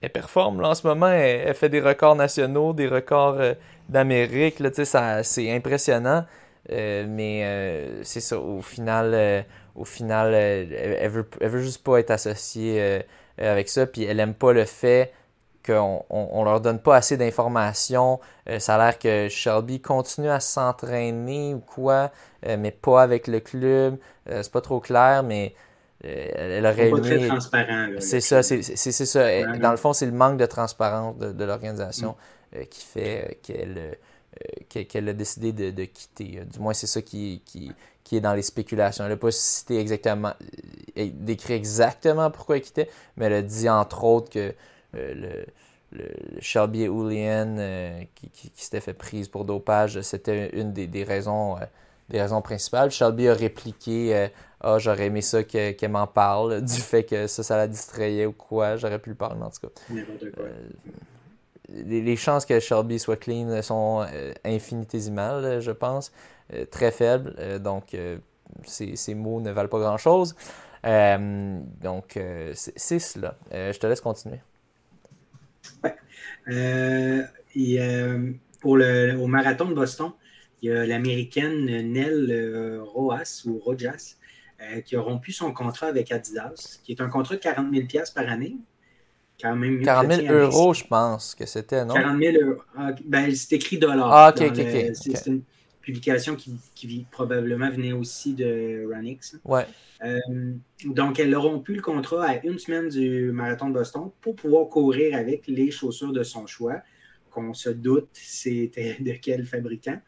[0.00, 1.08] elle performe là, en ce moment.
[1.08, 3.40] Elle, fait des records nationaux, des records
[3.88, 4.62] d'Amérique.
[4.82, 6.24] C'est impressionnant.
[6.68, 9.44] mais c'est ça, au final,
[9.74, 13.02] au final elle, veut, elle veut juste pas être associée
[13.38, 13.86] avec ça.
[13.86, 15.12] Puis elle aime pas le fait
[15.68, 18.20] qu'on on, leur donne pas assez d'informations.
[18.48, 22.10] Euh, ça a l'air que Shelby continue à s'entraîner ou quoi,
[22.46, 23.98] euh, mais pas avec le club.
[24.30, 25.54] Euh, c'est pas trop clair, mais
[26.02, 27.28] elle aurait aimé.
[28.00, 29.56] C'est ça, c'est ça.
[29.58, 32.16] Dans le fond, c'est le manque de transparence de, l'organisation
[32.54, 32.64] mm.
[32.70, 33.98] qui fait qu'elle
[34.68, 36.44] qu'elle a décidé de, quitter.
[36.44, 37.72] Du moins, c'est ça qui, qui,
[38.04, 39.04] qui, est dans les spéculations.
[39.04, 40.32] Elle n'a pas cité exactement,
[40.94, 44.54] décrit exactement pourquoi elle quittait, mais elle a dit entre autres que
[44.92, 45.44] le,
[45.92, 46.04] le,
[46.40, 51.64] Shelby euh, qui, qui, s'était fait prise pour dopage, c'était une des, raisons, euh,
[52.08, 52.90] des raisons principales.
[52.90, 54.28] Shelby a répliqué euh,
[54.60, 58.32] Ah, j'aurais aimé ça qu'elle m'en parle, du fait que ça, ça la distrayait ou
[58.32, 58.76] quoi.
[58.76, 59.94] J'aurais pu le parler, en tout cas.
[61.70, 64.06] Les, chances que Shelby soit clean sont
[64.42, 66.12] infinitésimales, je pense.
[66.70, 67.60] très faibles.
[67.60, 67.94] donc,
[68.64, 70.34] ces, ces, mots ne valent pas grand-chose.
[70.82, 72.18] donc,
[72.54, 73.36] c'est cela.
[73.52, 74.40] je te laisse continuer.
[75.84, 75.94] Ouais.
[76.48, 77.22] Euh,
[77.54, 80.12] et, euh, pour le, au marathon de Boston,
[80.62, 84.16] il y a l'américaine Nell Roas ou Rojas
[84.84, 88.28] qui a rompu son contrat avec Adidas, qui est un contrat de 40 000 par
[88.28, 88.56] année.
[89.40, 91.94] Quand même 40 000 euros, je pense que c'était, non?
[91.94, 92.62] 40 000 euros.
[92.76, 94.12] Ah, ben, c'est écrit dollars.
[94.12, 94.94] Ah, ok, ok, ok.
[94.94, 95.42] C'est une
[95.80, 99.36] publication qui, qui, probablement venait aussi de Ranix.
[99.44, 99.64] Ouais.
[100.04, 100.18] Euh,
[100.84, 104.68] donc, elle a rompu le contrat à une semaine du marathon de Boston pour pouvoir
[104.68, 106.82] courir avec les chaussures de son choix,
[107.38, 110.00] qu'on se doute c'était de quel fabricant.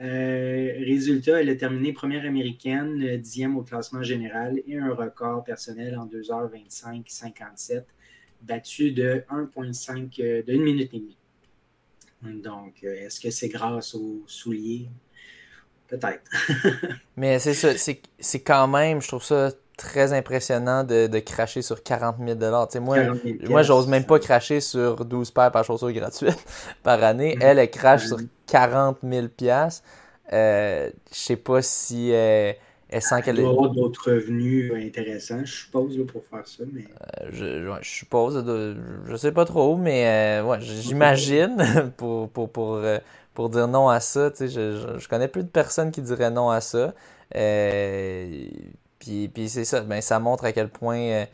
[0.00, 5.96] Euh, résultat, elle a terminé première américaine, dixième au classement général et un record personnel
[5.96, 7.84] en 2h25-57,
[8.42, 11.18] battu de 1,5 euh, de 1 minute et demie.
[12.42, 14.88] Donc, est-ce que c'est grâce aux souliers?
[15.86, 16.30] Peut-être.
[17.16, 21.82] Mais c'est ça, c'est quand même, je trouve ça très impressionnant de, de cracher sur
[21.82, 22.38] 40 000
[22.70, 22.96] tu moi,
[23.48, 26.44] moi j'ose même pas cracher sur 12 paires par chaussures gratuites
[26.82, 27.36] par année.
[27.36, 27.42] Mm-hmm.
[27.44, 29.26] Elle, elle crache sur 40 000
[30.32, 32.52] euh, Je sais pas si euh,
[32.88, 33.44] elle sent qu'elle est.
[33.44, 36.64] avoir d'autres revenus intéressants, je suppose, pour faire ça.
[36.72, 36.84] Mais...
[36.84, 38.44] Euh, je, je, suppose,
[39.08, 42.80] je sais pas trop, mais ouais, j'imagine pour, pour, pour,
[43.34, 44.30] pour dire non à ça.
[44.34, 46.94] Sais, je, je, connais plus de personnes qui diraient non à ça.
[47.34, 48.46] Euh,
[49.06, 51.26] puis, puis c'est ça, ben, ça montre à quel point euh,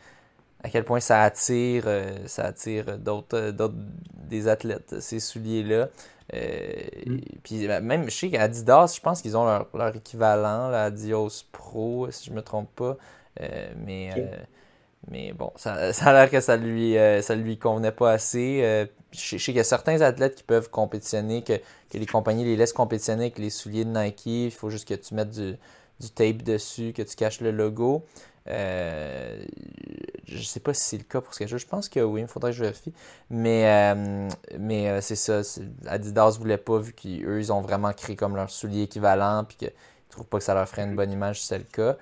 [0.63, 3.75] à quel point ça attire euh, ça attire d'autres d'autres
[4.15, 5.89] des athlètes, ces souliers-là.
[6.33, 7.17] Mm.
[7.43, 12.09] Puis ben, même je sais qu'Adidas, je pense qu'ils ont leur, leur équivalent, l'Adios Pro,
[12.11, 12.97] si je me trompe pas.
[13.85, 14.11] mais
[15.09, 18.61] mais bon, ça, ça a l'air que ça lui, euh, ça lui convenait pas assez.
[18.63, 21.53] Euh, je, sais qu'il y a certains athlètes qui peuvent compétitionner, que,
[21.89, 24.25] que, les compagnies les laissent compétitionner avec les souliers de Nike.
[24.25, 25.55] Il faut juste que tu mettes du,
[26.03, 28.05] du tape dessus, que tu caches le logo.
[28.49, 29.43] Euh,
[30.25, 32.21] je sais pas si c'est le cas pour ce que je Je pense que oui,
[32.21, 32.93] il faudrait que je vérifie.
[33.29, 35.41] Mais, euh, mais c'est ça.
[35.87, 39.71] Adidas voulait pas, vu qu'eux, ils ont vraiment créé comme leur soulier équivalent, puis qu'ils
[40.09, 41.97] trouvent pas que ça leur ferait une bonne image si c'est le cas.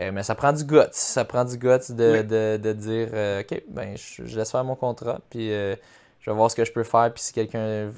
[0.00, 0.80] Euh, mais ça prend du guts.
[0.92, 4.76] Ça prend du guts de, de, de dire euh, OK, ben je, laisse faire mon
[4.76, 5.74] contrat, puis euh,
[6.20, 7.90] je vais voir ce que je peux faire, puis si quelqu'un,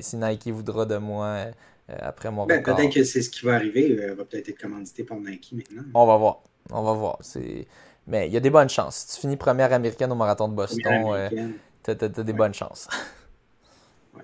[0.00, 1.46] si Nike voudra de moi
[1.88, 3.92] après mon ben, Peut-être que c'est ce qui va arriver.
[3.92, 5.82] Elle va peut-être être commandité par Nike maintenant.
[5.94, 6.42] On va voir.
[6.70, 7.18] On va voir.
[8.06, 8.96] Mais il y a des bonnes chances.
[8.96, 11.28] Si tu finis première américaine au marathon de Boston,
[11.84, 12.88] tu as, des bonnes chances.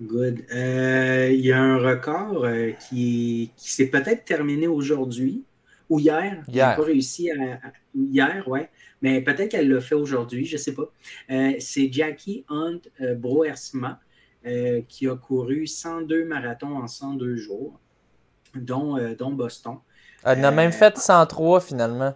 [0.00, 0.44] Good.
[0.50, 2.46] Il y a un record
[2.88, 5.44] qui, qui s'est peut-être terminé aujourd'hui
[5.88, 6.42] ou hier.
[6.48, 6.76] Hier.
[6.76, 7.60] pas réussi à,
[7.94, 8.68] Hier, ouais.
[9.02, 10.90] Mais peut-être qu'elle l'a fait aujourd'hui, je ne sais pas.
[11.30, 14.00] Euh, c'est Jackie Hunt euh, Broersma
[14.46, 17.78] euh, qui a couru 102 marathons en 102 jours,
[18.54, 19.78] dont, dont Boston.
[20.24, 22.14] Elle en a même fait 103 finalement.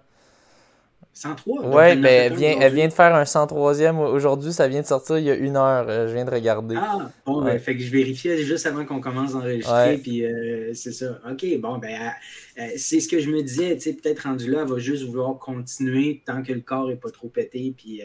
[1.18, 1.62] 103?
[1.64, 4.52] Oui, ben, elle, vient, elle vient de faire un 103e aujourd'hui.
[4.52, 5.86] Ça vient de sortir il y a une heure.
[5.88, 6.76] Euh, je viens de regarder.
[6.78, 9.98] Ah, bon, ben, fait que je vérifiais juste avant qu'on commence d'enregistrer.
[9.98, 11.18] Puis euh, c'est ça.
[11.28, 12.12] OK, bon, ben,
[12.58, 13.74] euh, c'est ce que je me disais.
[13.74, 16.94] Tu sais, peut-être rendu là, elle va juste vouloir continuer tant que le corps n'est
[16.94, 17.74] pas trop pété.
[17.76, 18.02] Puis.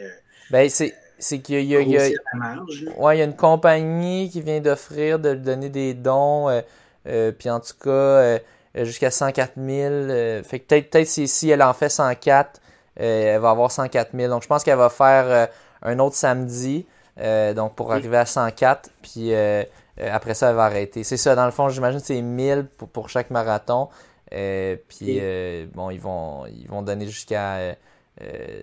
[0.50, 0.92] ben, c'est.
[1.18, 5.68] C'est qu'il y y ouais, il y a une compagnie qui vient d'offrir de donner
[5.68, 6.62] des dons.
[7.04, 8.38] puis en tout cas,
[8.74, 10.42] jusqu'à 104 000.
[10.42, 12.60] fait que peut-être peut si, elle en fait 104,
[13.00, 14.28] euh, elle va avoir 104 000.
[14.28, 15.46] Donc, je pense qu'elle va faire euh,
[15.82, 16.86] un autre samedi.
[17.20, 18.90] Euh, donc, pour arriver à 104.
[19.02, 19.32] Puis
[20.00, 21.04] après ça, elle va arrêter.
[21.04, 23.88] C'est ça, dans le fond, j'imagine que c'est 1000 pour, pour chaque marathon.
[24.30, 25.20] puis,
[25.72, 27.76] bon, ils vont, ils vont donner jusqu'à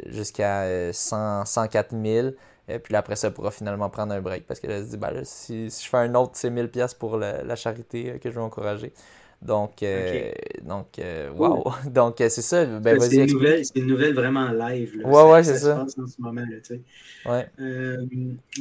[0.08, 2.30] jusqu'à 104 000.
[2.68, 5.70] Et puis après ça, pourra finalement prendre un break parce qu'elle se dit, ben si,
[5.70, 8.94] je fais un autre, c'est 1000 pièces pour la, charité que je vais encourager.
[9.42, 11.64] Donc, euh, donc euh, wow.
[11.90, 12.64] Donc, euh, c'est ça.
[12.66, 14.98] Ben, c'est, une nouvelle, c'est une nouvelle vraiment live.
[14.98, 15.08] Là.
[15.08, 15.82] Ouais, ouais, c'est ça.
[15.82, 16.82] en ce moment, là, tu sais.
[17.26, 17.48] Ouais.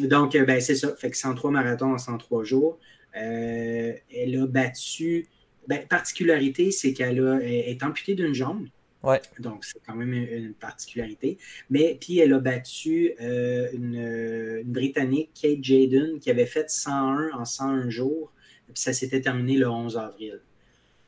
[0.08, 0.94] donc, ben, c'est ça.
[0.96, 2.78] Fait que 103 marathons en 103 jours.
[3.12, 5.26] elle a battu.
[5.68, 8.66] Ben, particularité, c'est qu'elle a, est amputée d'une jambe.
[9.02, 9.20] Ouais.
[9.38, 11.38] Donc, c'est quand même une, particularité.
[11.70, 17.44] Mais puis, elle a battu une, une, Britannique, Kate Jaden, qui avait fait 101 en
[17.44, 18.32] 101 jours.
[18.72, 20.40] Puis ça s'était terminé le 11 avril.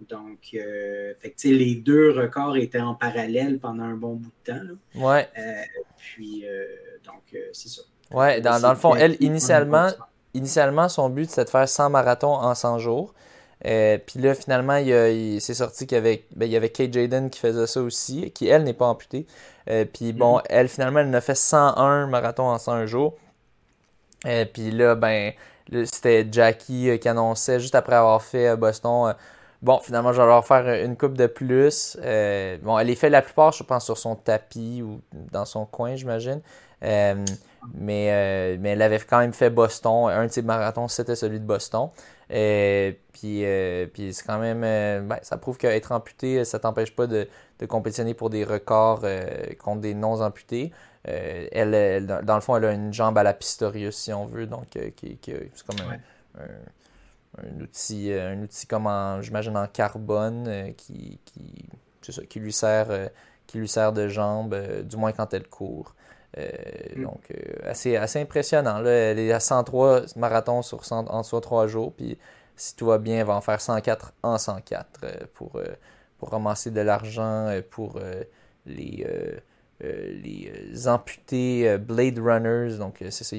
[0.09, 1.15] Donc, euh,
[1.45, 4.75] les deux records étaient en parallèle pendant un bon bout de temps.
[4.95, 5.29] Ouais.
[5.39, 5.63] Euh,
[5.97, 6.65] puis, euh,
[7.05, 7.83] donc, c'est ça.
[8.11, 9.89] Ouais, dans, le fond, elle, initialement,
[10.35, 13.15] initialement, son but, c'était de faire 100 marathons en 100 jours.
[13.63, 17.31] Puis là, finalement, il, s'est sorti qu'il y avait, ben, il y avait Kate Jaden
[17.31, 19.27] qui faisait ça aussi, qui, elle, n'est pas amputée.
[19.93, 20.47] puis bon, mm-hmm.
[20.51, 23.17] elle, finalement, elle en a fait 101 marathons en 100 jours.
[24.53, 25.33] puis là, ben,
[25.85, 29.15] c'était Jackie qui annonçait, juste après avoir fait Boston,
[29.63, 31.97] Bon, finalement, je vais leur faire une coupe de plus.
[32.03, 35.67] Euh, bon, elle les fait la plupart, je pense, sur son tapis ou dans son
[35.67, 36.41] coin, j'imagine.
[36.83, 40.11] mais, mais elle avait quand même fait Boston.
[40.11, 41.91] Un de ses marathons, c'était celui de Boston.
[42.31, 43.45] Et puis,
[43.93, 44.61] puis c'est quand même,
[45.07, 47.29] ben, ça prouve qu'être amputé, ça t'empêche pas de,
[47.59, 49.05] de, compétitionner pour des records
[49.59, 50.73] contre des non-amputés.
[51.05, 54.67] elle, dans le fond, elle a une jambe à la Pistorius, si on veut, donc
[54.97, 55.87] qui, c'est comme
[56.39, 56.49] un
[57.39, 58.89] un outil, euh, un outil comme
[59.23, 61.65] j'imagine en carbone euh, qui, qui,
[62.29, 63.09] qui, lui sert, euh,
[63.47, 65.95] qui lui sert de jambe, du moins quand elle court.
[66.37, 67.03] Mm.
[67.03, 67.33] Donc,
[67.65, 68.79] assez, assez impressionnant.
[68.79, 71.93] Là, elle est à 103 marathons sur 100, en 3 jours.
[71.93, 72.19] Puis,
[72.57, 75.61] si tout va bien, elle va en faire 104 en 104 pour,
[76.19, 78.01] pour ramasser de l'argent pour
[78.67, 79.07] les,
[79.81, 82.79] les amputés Blade Runners.
[82.79, 83.37] Donc, c'est ça,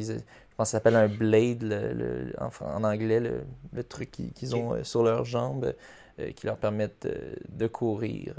[0.54, 4.84] je pense que ça s'appelle un blade le, en, anglais, le, truc qu'ils ont euh,
[4.84, 5.74] sur leurs jambes
[6.20, 8.36] euh, qui leur permettent euh, de courir.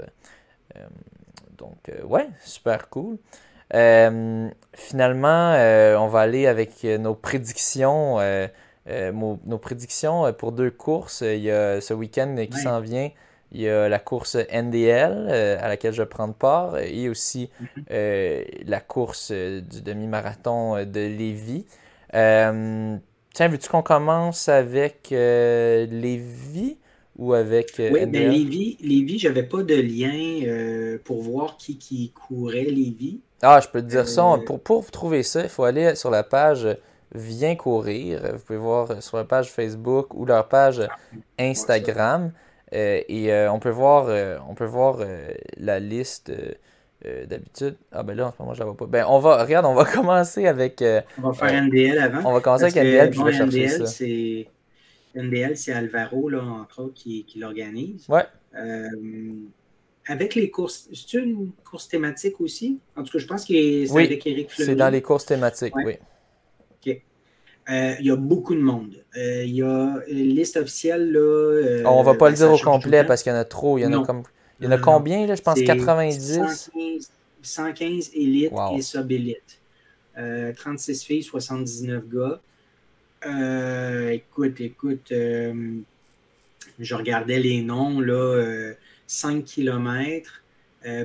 [1.57, 3.17] donc, ouais, super cool.
[3.71, 5.53] Finalement,
[5.99, 8.17] on va aller avec nos prédictions.
[8.87, 11.21] nos prédictions pour deux courses.
[11.21, 13.09] Il y a ce week-end qui s'en vient.
[13.51, 15.29] Il y a la course NDL
[15.61, 17.49] à laquelle je vais prendre part et aussi
[17.89, 18.65] mm-hmm.
[18.67, 21.65] la course du demi-marathon de Lévis.
[22.15, 22.97] Euh,
[23.33, 26.77] tiens, veux-tu qu'on commence avec euh, Lévi
[27.17, 32.11] ou avec euh, Oui, ben Lévi, Lévi j'avais pas de lien pour voir qui, qui
[32.11, 33.19] courait Lévi.
[33.45, 34.23] Ah, je peux te dire ça.
[34.45, 36.67] Pour, pour trouver ça, il faut aller sur la page
[37.13, 38.19] Viens courir.
[38.33, 40.81] Vous pouvez voir sur la page Facebook ou leur page
[41.39, 42.31] Instagram.
[42.73, 44.07] et on peut voir,
[44.49, 44.97] on peut voir
[45.57, 46.31] la liste
[47.05, 47.75] euh, d'habitude.
[47.91, 48.85] Ah ben là, en ce moment, je la vois pas.
[48.85, 50.81] Ben, on va, regarde, on va commencer avec.
[50.81, 52.29] Euh, on va faire NDL avant.
[52.29, 55.21] On va commencer avec NDL, puis je vais chercher NDL, ça.
[55.21, 58.05] NDL, c'est Alvaro, là, entre autres, qui, qui l'organise.
[58.09, 58.23] Ouais.
[60.09, 62.79] Euh, avec les courses, c'est une course thématique aussi?
[62.95, 64.71] En tout cas, je pense que c'est oui, avec Eric Fleury.
[64.71, 65.93] C'est dans les courses thématiques, oui.
[66.71, 67.01] OK.
[67.67, 69.03] Il y a beaucoup de monde.
[69.15, 71.11] Il y a une liste officielle.
[71.11, 73.77] Là, on va pas le dire au complet parce qu'il y en a trop.
[73.77, 74.23] Il y en a comme
[74.59, 75.35] il y en a combien, là?
[75.35, 76.71] Je pense 90.
[77.41, 79.59] 115, élites et sub-élites.
[80.15, 82.41] 36 euh, filles, 79 gars.
[83.27, 85.79] Euh, écoute, écoute, euh,
[86.79, 88.73] je regardais les noms, là,
[89.07, 90.43] 5 km.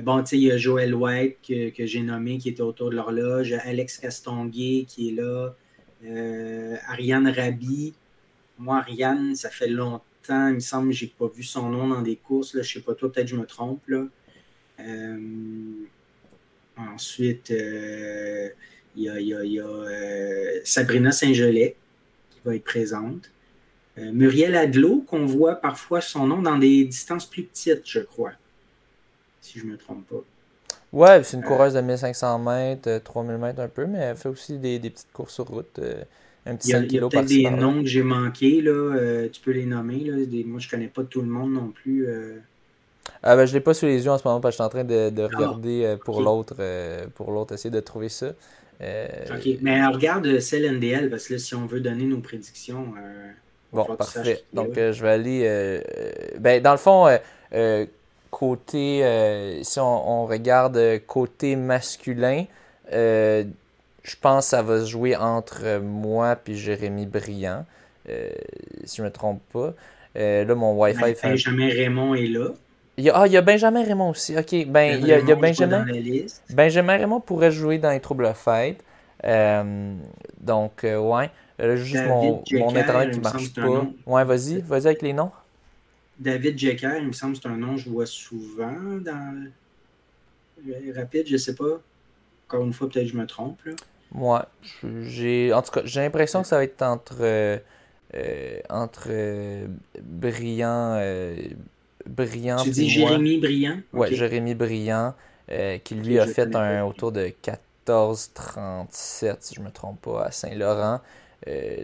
[0.03, 2.95] bon, tu sais, il y a Joël White que, j'ai nommé qui était autour de
[2.95, 5.55] l'horloge, Alex Castonguay qui est là,
[6.87, 7.93] Ariane Rabi.
[8.57, 11.87] Moi, Ariane, ça fait longtemps il me semble que je n'ai pas vu son nom
[11.87, 12.53] dans des courses.
[12.53, 12.61] Là.
[12.61, 13.81] Je ne sais pas, toi, peut-être je me trompe.
[14.79, 15.17] Euh,
[16.77, 18.49] ensuite, euh,
[18.95, 21.75] il y a, euh, Sabrina Saint-Gelais
[22.31, 23.31] qui va être présente.
[24.11, 28.31] Muriel Adlot, qu'on voit parfois son nom dans des distances plus petites, je crois.
[29.41, 30.23] Si je ne me trompe pas.
[30.93, 34.57] Ouais, c'est une coureuse de 1500 mètres, 3000 mètres un peu, mais elle fait aussi
[34.57, 35.79] des, des petites courses sur route
[36.45, 38.71] il y a, peut-être des noms que j'ai manqués, là.
[38.71, 39.99] Euh, tu peux les nommer.
[39.99, 40.15] Là.
[40.45, 42.07] moi, je connais pas tout le monde non plus.
[42.07, 42.39] Euh.
[43.23, 44.65] Ah ben, je l'ai pas sous les yeux en ce moment parce que je suis
[44.65, 46.55] en train de, ah, regarder euh, pour l'autre,
[47.15, 48.29] pour l'autre, essayer de trouver ça.
[48.79, 52.93] ok, mais regarde celle NDL parce que là, si on veut donner nos prédictions.
[53.73, 54.43] Bon, parfait.
[54.53, 55.81] Donc, je vais aller.
[56.39, 57.07] ben, dans le fond,
[58.29, 59.59] côté.
[59.63, 62.45] si on, on, regarde côté masculin,
[64.03, 67.65] je pense que ça va se jouer entre moi et Jérémy Briand,
[68.09, 68.29] euh,
[68.85, 69.73] si je ne me trompe pas.
[70.17, 71.29] Euh, là, mon Wi-Fi ben, fait.
[71.29, 72.47] Benjamin Raymond est là.
[72.97, 74.37] Il y a, ah, il y a Benjamin Raymond aussi.
[74.37, 74.65] OK.
[74.67, 75.85] Ben, il y a, il y a Benjamin.
[76.49, 78.83] Benjamin Raymond pourrait jouer dans les troubles fêtes.
[79.23, 79.93] Euh,
[80.39, 81.29] donc, ouais.
[81.67, 83.87] Là, juste mon, mon internet qui ne marche pas.
[84.05, 85.31] Ouais, vas-y, vas-y avec les noms.
[86.19, 89.49] David Jecker, il me semble que c'est un nom que je vois souvent dans
[90.95, 91.81] Rapide, je ne sais pas.
[92.47, 93.63] Encore une fois, peut-être que je me trompe.
[93.65, 93.73] Là.
[94.11, 94.47] Moi,
[95.03, 97.57] j'ai en tout cas, j'ai l'impression que ça va être entre euh,
[98.13, 99.67] euh, entre euh,
[100.01, 100.99] brillant
[102.05, 105.13] brillant Tu dis Jérémy Brillant Ouais, Jérémy Brillant
[105.83, 107.31] qui lui a fait un autour de
[107.87, 111.01] 14-37 si je me trompe pas à Saint-Laurent.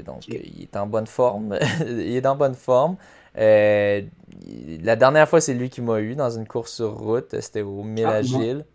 [0.06, 1.58] Donc il est en bonne forme,
[1.88, 2.98] il est en bonne forme.
[3.36, 7.40] la dernière fois, c'est lui qui m'a eu dans une course sur route.
[7.40, 8.66] C'était au ah, Agile.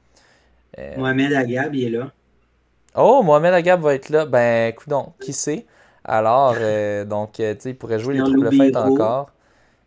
[0.97, 2.11] Mohamed Agab, il est là.
[2.95, 4.27] Oh, Mohamed Agab va être là.
[4.27, 5.67] Ben, écoute donc, qui sait?
[6.05, 9.31] Alors, euh, donc, euh, tu sais, il pourrait jouer les troubles fêtes encore.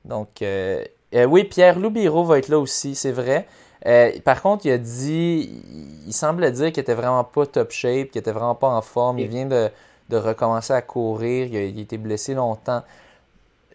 [0.05, 0.83] Donc, euh,
[1.27, 3.47] oui, Pierre Loubiro va être là aussi, c'est vrai.
[4.23, 5.61] par contre, il a dit,
[6.07, 9.19] il semblait dire qu'il était vraiment pas top shape, qu'il était vraiment pas en forme.
[9.19, 9.69] Il vient de,
[10.11, 11.47] recommencer à courir.
[11.47, 12.83] Il a, été blessé longtemps.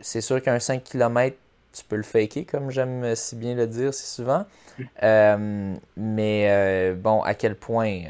[0.01, 1.37] C'est sûr qu'un 5 km,
[1.73, 4.45] tu peux le faker, comme j'aime si bien le dire si souvent.
[5.03, 5.77] Mm.
[5.97, 8.03] mais bon, à quel point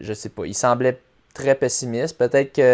[0.00, 0.46] je sais pas.
[0.46, 0.98] Il semblait
[1.36, 2.16] très pessimiste.
[2.16, 2.64] Peut-être qu'il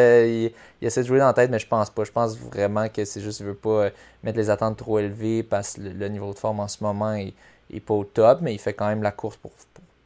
[0.81, 2.05] il essaie de jouer dans la tête, mais je pense pas.
[2.05, 3.89] Je pense vraiment que c'est juste qu'il veut pas
[4.23, 7.35] mettre les attentes trop élevées parce que le, niveau de forme en ce moment est,
[7.81, 9.51] pas au top, mais il fait quand même la course pour,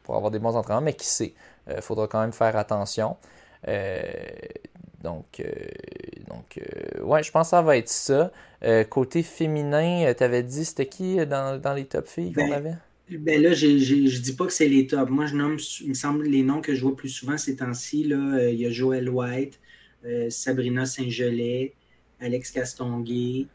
[0.05, 0.83] pour, avoir des bons entraînements.
[0.83, 1.35] Mais qui sait,
[1.69, 3.17] il faudra quand même faire attention.
[5.03, 5.43] Donc,
[6.29, 6.61] donc
[7.03, 8.33] ouais, je pense que ça va être ça.
[8.91, 12.75] côté féminin, tu avais dit c'était qui dans, dans, les top filles qu'on ben, avait?
[13.09, 15.11] Ben là, je ne dis pas que c'est les tops.
[15.11, 18.13] Moi, je nomme, il me semble, les noms que je vois plus souvent ces temps-ci.
[18.13, 19.61] Euh, il y a Joël White,
[20.05, 21.75] euh, Sabrina Saint-Gelais,
[22.21, 23.47] Alex Castonguay,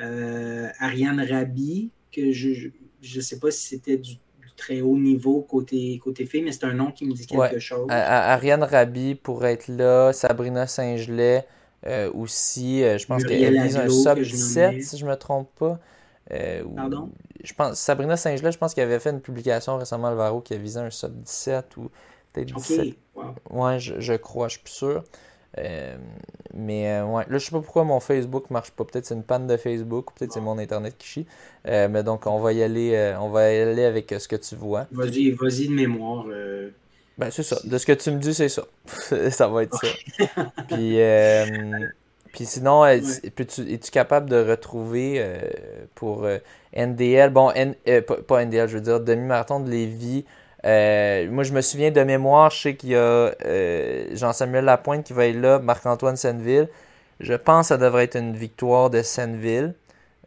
[0.00, 2.70] euh, Ariane Rabi, que je
[3.02, 4.14] ne sais pas si c'était du,
[4.58, 7.86] très haut niveau côté, côté fille, mais c'est un nom qui me dit quelque chose.
[7.88, 11.46] Ariane Rabi pourrait être là, Sabrina Saint-Gelais
[12.12, 12.80] aussi.
[12.80, 15.78] je pense qu'elle vise un sub 17, si je ne me trompe pas.
[16.76, 17.10] Pardon?
[17.42, 20.56] je pense, Sabrina Saint-Gelais, je pense qu'elle avait fait une publication récemment, Alvaro, qui a
[20.56, 21.90] visé un sub 17 ou
[22.32, 22.94] peut-être 17.
[23.50, 25.04] Ouais, je, crois, je suis plus sûr.
[25.56, 25.96] Euh,
[26.54, 28.84] mais euh, ouais, là, je sais pas pourquoi mon Facebook marche pas.
[28.84, 31.26] Peut-être c'est une panne de Facebook, ou peut-être c'est mon Internet qui chie.
[31.66, 34.54] Euh, mais donc, on va y aller, on va y aller avec ce que tu
[34.56, 34.86] vois.
[34.92, 36.26] Vas-y, vas-y de mémoire.
[37.16, 37.58] Ben, c'est ça.
[37.64, 38.64] De ce que tu me dis, c'est ça.
[39.30, 39.88] ça va être ça.
[40.68, 40.98] Puis,
[42.30, 45.24] puis sinon, es-tu capable de retrouver
[45.94, 46.28] pour
[46.76, 50.24] NDL, bon, euh, pas, NDL, je veux dire, demi-marathon de Lévis.
[50.64, 55.04] Euh, moi, je me souviens de mémoire, je sais qu'il y a euh, Jean-Samuel Lapointe
[55.04, 56.68] qui va être là, Marc-Antoine Senneville.
[57.20, 59.74] Je pense que ça devrait être une victoire de Senneville.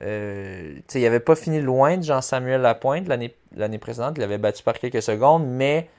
[0.02, 4.16] il n'avait pas fini loin de Jean-Samuel Lapointe l'année précédente.
[4.18, 5.90] Il avait battu par quelques secondes, mais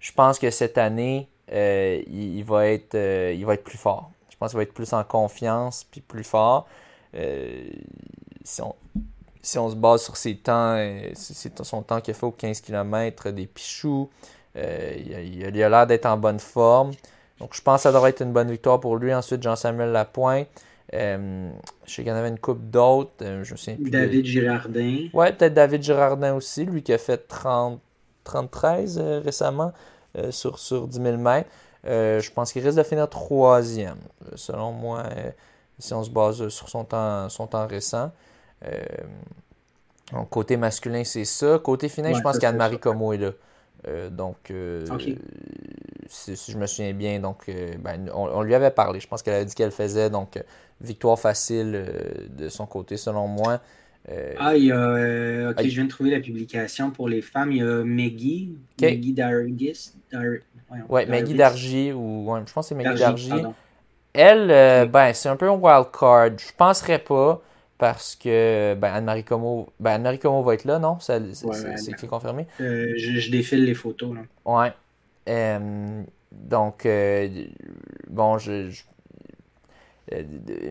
[0.00, 4.10] je pense que cette année, il, va être, il va être plus fort.
[4.30, 6.68] Je pense qu'il va être plus en confiance puis plus fort.
[8.44, 8.74] si on,
[9.42, 12.30] si on se base sur ses temps, euh, c'est son temps qu'il a fait aux
[12.30, 14.08] 15 km des Pichous,
[14.56, 16.92] euh, il a l'air d'être en bonne forme.
[17.40, 19.12] Donc je pense que ça devrait être une bonne victoire pour lui.
[19.12, 20.46] Ensuite, Jean-Samuel Lapointe.
[20.94, 21.50] Euh,
[21.86, 23.12] je sais qu'il y en avait une coupe d'autres.
[23.20, 25.08] je me David Girardin.
[25.12, 27.80] Ouais, peut-être David Girardin aussi, lui qui a fait 30,
[28.50, 29.72] 13 récemment
[30.30, 31.48] sur, sur 10 000 mètres.
[31.84, 33.96] je pense qu'il risque de finir troisième,
[34.34, 35.04] selon moi,
[35.78, 38.12] si on se base sur son temps, son temps récent.
[38.64, 38.80] Euh,
[40.12, 41.58] donc, côté masculin, c'est ça.
[41.58, 43.30] Côté féminin, je pense qu'Anne-Marie Como est là.
[43.88, 44.86] Euh, donc, euh,
[46.06, 49.00] si, je me souviens bien, donc, ben, on, lui avait parlé.
[49.00, 50.10] Je pense qu'elle a dit qu'elle faisait.
[50.10, 50.42] Donc,
[50.80, 51.84] victoire facile
[52.30, 53.60] de son côté, selon moi.
[54.38, 55.50] ah, il y a.
[55.50, 57.52] ok, je viens de trouver la publication pour les femmes.
[57.52, 58.56] Il y a Maggie.
[58.80, 59.94] Maggie Dargis.
[60.88, 61.92] ouais, Maggie Dargy.
[61.92, 63.32] Ou, je pense que c'est Maggie Dargy.
[64.12, 66.38] Elle, ben, c'est un peu un wild card.
[66.38, 67.42] Je penserais pas
[67.82, 70.98] parce que ben, Anne-Marie Como, ben, Anne va être là, non?
[71.00, 72.46] C'est confirmé?
[72.60, 74.14] Euh, je, défile les photos.
[74.14, 74.20] Là.
[74.44, 74.72] Ouais.
[75.28, 77.28] Euh, donc, euh,
[78.08, 78.70] bon, je,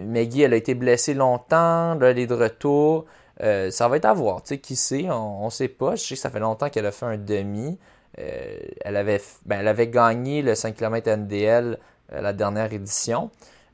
[0.05, 3.07] Maggie, elle a été blessée longtemps, là, elle est de retour.
[3.41, 5.97] ça va être à voir, tu sais, qui sait, on ne sait pas.
[5.97, 7.77] Je sais que ça fait longtemps qu'elle a fait un demi.
[8.15, 11.77] elle, avait, ben, elle avait gagné le 5 km NDL
[12.09, 13.31] la dernière édition.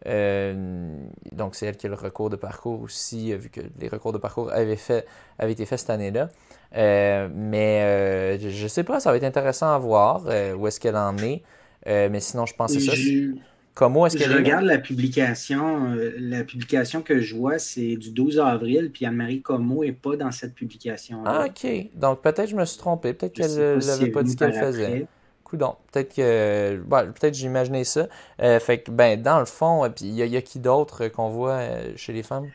[0.07, 0.97] Euh,
[1.33, 4.13] donc, c'est elle qui a le recours de parcours aussi, euh, vu que les recours
[4.13, 5.05] de parcours avaient, fait,
[5.37, 6.29] avaient été faits cette année-là.
[6.75, 10.25] Euh, mais je ne sais pas, ça va être intéressant à voir
[10.57, 11.43] où est-ce qu'elle en est.
[11.85, 13.37] mais sinon, je pense que c'est ça.
[13.73, 15.95] Comment est-ce qu'elle Je regarde la publication.
[16.17, 20.31] la publication que je vois, c'est du 12 avril, puis Anne-Marie Como n'est pas dans
[20.31, 21.23] cette publication.
[21.23, 21.27] -là.
[21.27, 21.91] Ah, ok.
[21.93, 23.13] Donc, peut-être que je me suis trompé.
[23.13, 25.07] Peut-être qu'elle n'avait pas, dit qu'elle faisait
[25.55, 26.75] donc Peut-être que.
[27.13, 28.07] peut-être j'ai imaginé ça.
[28.41, 31.29] Euh, fait que, ben, dans le fond, euh, puis il y, a qui d'autre qu'on
[31.29, 32.49] voit euh, chez les femmes?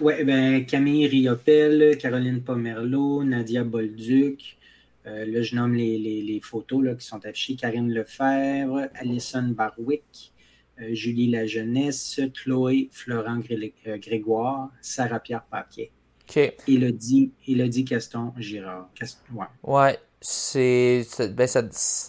[0.00, 4.58] oui, ben, Camille Riopel, Caroline Pomerleau, Nadia Bolduc.
[5.04, 7.54] là, je nomme les, photos là, qui sont affichées.
[7.54, 10.32] Karine Lefebvre, Alison Barwick,
[10.90, 13.40] Julie La Jeunesse, Chloé Florent
[13.86, 15.92] Grégoire, Sarah-Pierre Papier.
[16.28, 16.54] OK.
[16.66, 18.88] Elodie, Elodie Caston Girard.
[19.32, 19.46] ouais.
[19.62, 21.06] ouais c'est.
[21.18, 21.48] Ben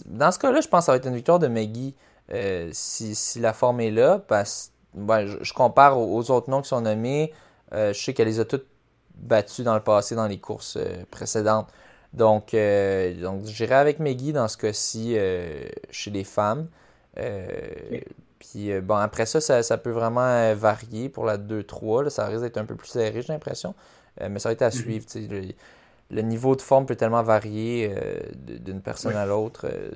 [0.05, 1.95] dans ce cas-là, je pense que ça va être une victoire de Maggie
[2.33, 4.19] euh, si, la forme est là.
[4.19, 7.33] Parce ben, je, compare aux, autres noms qui sont nommés.
[7.73, 8.67] Euh, je sais qu'elle les a toutes
[9.15, 11.69] battues dans le passé dans les courses euh, précédentes.
[12.13, 12.53] Donc,
[13.21, 15.15] donc j'irai avec Maggie dans ce cas-ci
[15.91, 16.67] chez les femmes.
[18.37, 22.09] Puis bon, après ça, ça, peut vraiment varier pour la 2-3.
[22.09, 23.75] Ça risque d'être un peu plus serré, j'ai l'impression.
[24.19, 24.81] mais ça va être à mm-hmm.
[24.81, 25.05] suivre
[26.11, 29.91] le niveau de forme peut tellement varier euh, d'une personne à l'autre euh,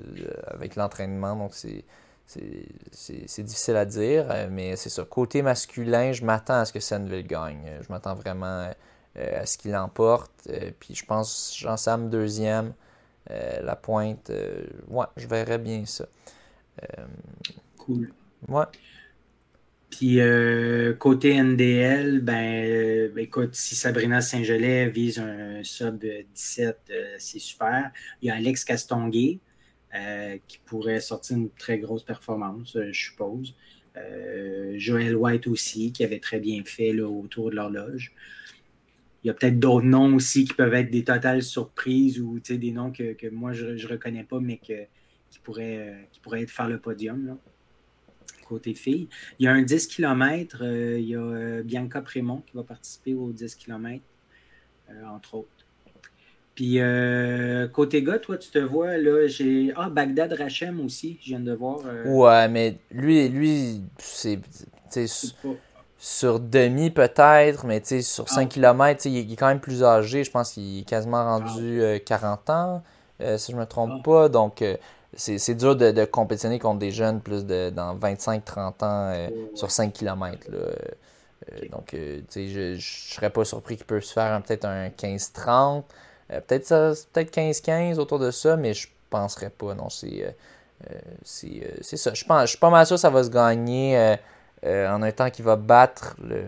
[0.47, 1.35] avec l'entraînement.
[1.35, 1.83] Donc, c'est,
[2.25, 4.25] c'est, difficile à dire.
[4.29, 5.03] Euh, mais c'est ça.
[5.03, 7.69] Côté masculin, je m'attends à ce que Senneville gagne.
[7.81, 8.69] Je m'attends vraiment
[9.15, 10.49] à ce qu'il l'emporte.
[10.79, 12.73] puis je pense Jean-Sam deuxième.
[13.29, 14.31] la pointe.
[14.89, 16.05] ouais, je verrais bien ça.
[17.77, 18.13] cool.
[18.47, 18.65] Ouais.
[19.90, 20.20] Puis
[20.99, 26.03] côté NDL, ben écoute, si Sabrina Saint-Gelais vise un sub
[26.34, 27.91] 17, c'est super.
[28.22, 29.40] Il y a Alex Castonguay
[30.48, 33.56] qui pourrait sortir une très grosse performance, je suppose.
[33.98, 38.14] Euh, Joel White aussi, qui avait très bien fait là, autour de l'horloge.
[39.24, 42.72] Il y a peut-être d'autres noms aussi qui peuvent être des totales surprises ou des
[42.72, 46.68] noms que, moi je ne reconnais pas, mais qui, pourraient, euh, qui pourraient être faire
[46.68, 47.38] le podium.
[48.47, 49.07] Côté filles.
[49.39, 53.13] Il y a un 10 km, euh, il y a Bianca Prémont qui va participer
[53.13, 54.01] au 10 km,
[55.05, 55.55] entre autres.
[56.55, 59.73] Puis euh, côté gars, toi, tu te vois, là, j'ai.
[59.76, 61.80] Ah, Bagdad Rachem aussi, je viens de voir.
[61.85, 64.39] Euh, ouais, mais lui, lui c'est.
[65.97, 68.45] Sur demi peut-être, mais sur 5 ah.
[68.45, 70.23] km, il est quand même plus âgé.
[70.23, 72.84] Je pense qu'il est quasiment rendu 40 ah.
[73.22, 74.03] euh, ans, si je ne me trompe ah.
[74.03, 74.30] pas.
[74.30, 74.63] Donc,
[75.15, 79.93] c'est dur de, de, compétitionner contre des jeunes plus de dans 25-30 ans sur 5
[79.93, 80.51] km.
[80.51, 80.57] Là.
[81.71, 85.83] Donc, je ne serais pas surpris qu'il puisse faire peut-être un 15-30.
[86.31, 89.73] Euh, peut-être peut 15-15 autour de ça, mais je penserais pas.
[89.73, 90.31] Non, c'est euh,
[90.91, 92.13] euh, c'est ça.
[92.13, 94.17] Je, pense, je suis pas mal sûr que ça va se gagner
[94.63, 96.43] en un temps qui va battre le,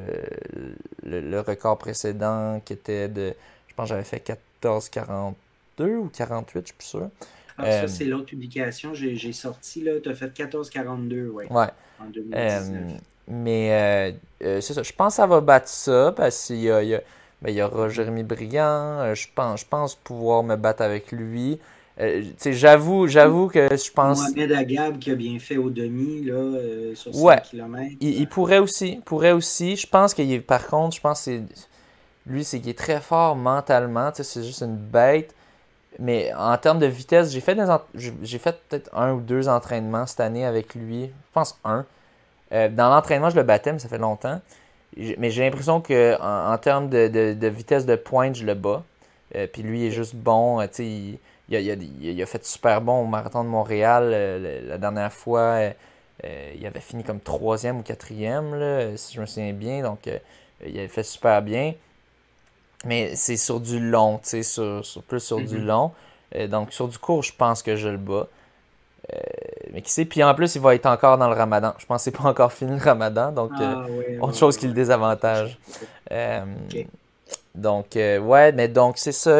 [1.03, 3.34] le, record précédent qui était de.
[3.68, 5.34] Je pense que j'avais fait 14-42
[5.95, 7.10] ou 48, je suis plus sûr.
[7.58, 8.94] Ah, ça, c'est l'autre publication.
[8.94, 9.94] J'ai sorti, là.
[10.02, 11.52] Tu as fait 14-42, ouais.
[11.52, 11.68] Ouais.
[12.00, 13.02] En 2019.
[13.28, 14.84] mais c'est ça.
[14.84, 17.02] Je pense que ça va battre ça parce qu'il y a
[17.42, 19.00] ben, il y aura Jérémy Briand.
[19.00, 21.60] Euh, je, pense, je pense pouvoir me battre avec lui.
[22.00, 24.20] Euh, j'avoue, j'avoue que je pense.
[24.20, 27.98] Mohamed Agab qui a bien fait au demi là, euh, sur 5 ouais.
[28.00, 29.02] Il, pourrait aussi.
[29.06, 29.76] Pourrait aussi.
[29.76, 31.42] Je pense qu'il par contre, je pense que
[32.28, 34.12] lui, c'est qu'il est très fort mentalement.
[34.14, 35.34] C'est juste une bête.
[35.99, 40.45] Mais en termes de vitesse, j'ai fait fait peut-être un ou deux entraînements cette année
[40.45, 41.06] avec lui.
[41.06, 41.86] Je pense un.
[42.52, 44.40] dans l'entraînement, je le battais, mais ça fait longtemps
[45.18, 48.84] mais j'ai l'impression que en, termes de, vitesse de pointe, je le bats.
[49.36, 50.61] Euh, puis lui, il est juste bon.
[50.61, 51.19] Euh, il,
[51.49, 55.60] il, a, fait super bon au marathon de Montréal euh, la dernière fois.
[56.24, 59.84] il avait fini comme troisième ou quatrième, si je me souviens bien.
[59.84, 60.10] Donc,
[60.65, 61.74] il avait fait super bien.
[62.86, 65.66] Mais c'est sur du long, sur, sur, plus sur du mm-hmm.
[65.66, 65.91] long.
[66.49, 68.28] donc, sur du court, je pense que je le bats.
[69.14, 69.18] Euh,
[69.74, 71.74] mais qui sait, puis en plus, il va être encore dans le ramadan.
[71.78, 74.68] Je pense que c'est pas encore fini le ramadan, donc ah, euh, autre chose qui
[74.68, 75.58] le désavantage.
[76.12, 76.41] Euh,
[77.56, 79.40] donc, ouais, mais donc c'est ça.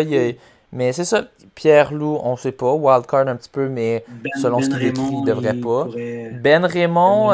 [0.72, 1.24] mais c'est ça,
[1.54, 2.72] Pierre Lou, on sait pas.
[2.72, 5.88] Wildcard un petit peu, mais ben, selon ce ben qu'il écrit, il devrait pas.
[6.42, 7.34] Ben Raymond,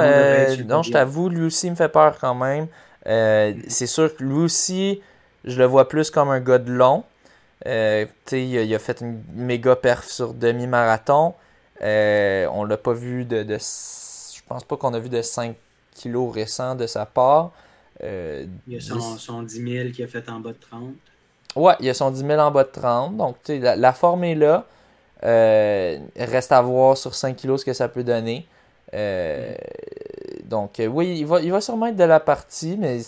[0.68, 2.68] non, je t'avoue, lui aussi me fait peur quand même.
[3.06, 5.02] c'est sûr que lui aussi,
[5.46, 7.04] je le vois plus comme un gars de long.
[7.66, 11.34] il, il, a fait une méga perf sur demi-marathon.
[11.82, 15.56] Euh, on l'a pas vu de, de, Je pense pas qu'on a vu de 5
[15.96, 17.52] kilos récents de sa part.
[18.04, 20.94] Euh, il y a son, son, 10 000 qui a fait en bas de 30.
[21.56, 23.18] Ouais, il y a son 10 000 en bas de 30.
[23.18, 24.66] Donc, la, la forme est là.
[25.24, 28.48] Euh, reste à voir sur 5 kilos ce que ça peut donner.
[30.46, 33.02] Donc, oui, il va, il va sûrement être de la partie, mais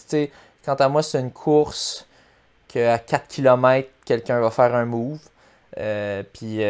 [0.66, 2.08] quant à moi, c'est une course
[2.76, 5.20] qu'à 4 km, quelqu'un va faire un move.
[6.34, 6.62] puis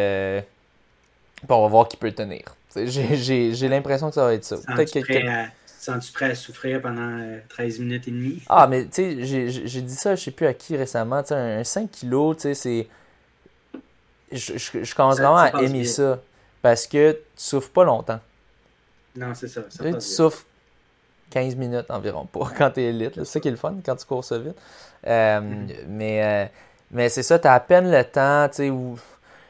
[1.48, 2.56] on va voir qui peut tenir.
[2.74, 4.56] J'ai l'impression que ça va être ça.
[4.56, 5.02] Sens-tu
[6.12, 8.42] prêt, prêt, à souffrir pendant 13 euh, minutes et demie?
[8.48, 11.22] Ah, mais tu sais, j'ai dit ça, je sais plus à qui récemment.
[11.22, 12.88] Tu sais, un 5 kilos, tu sais, c'est.
[14.32, 16.20] Je, je, commence vraiment à aimer ça.
[16.60, 18.18] Parce que tu souffres pas longtemps.
[19.14, 19.62] Non, c'est ça.
[19.70, 20.44] ça tu, souffres
[21.30, 23.14] 15 minutes environ pour quand tu es élite.
[23.16, 24.56] C'est ça qui est le fun quand tu cours ça vite.
[25.06, 25.74] Euh, mm-hmm.
[25.88, 26.46] Mais, euh,
[26.90, 28.96] mais c'est ça, tu as à peine le temps, tu sais, où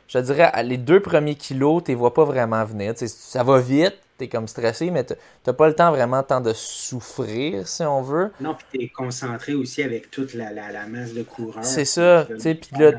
[0.08, 2.94] je dirais, les deux premiers kilos, tu ne vois pas vraiment venir.
[2.96, 5.14] ça va vite, tu es comme stressé, mais tu
[5.46, 8.30] n'as pas le temps vraiment temps de souffrir, si on veut.
[8.40, 11.64] Non, puis tu es concentré aussi avec toute la, la, masse de coureurs.
[11.64, 12.92] C'est ça, tu sais, puis là,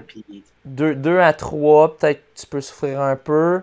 [0.66, 3.62] deux, à trois, peut-être tu peux souffrir un peu.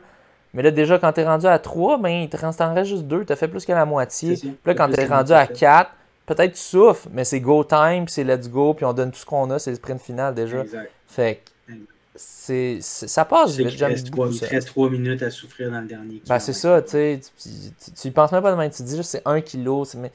[0.55, 3.25] Mais là, déjà, quand tu es rendu à 3, ben, il te reste juste deux,
[3.25, 4.37] tu as fait plus que la moitié.
[4.37, 5.91] Puis là, quand tu es rendu à 4,
[6.27, 9.19] peut-être tu souffres, mais c'est go time, puis c'est let's go, puis on donne tout
[9.19, 10.61] ce qu'on a, c'est le sprint final déjà.
[10.61, 10.91] Exact.
[11.07, 11.43] Fait
[12.17, 13.73] c'est, ça passe vite.
[13.75, 16.23] Il reste, trois, reste trois minutes à souffrir dans le dernier.
[16.29, 17.21] Ben, c'est ça, tu sais.
[18.01, 18.71] Tu, penses même pas de même.
[18.71, 19.85] Tu te dis juste c'est un kilo.
[19.97, 20.13] Mais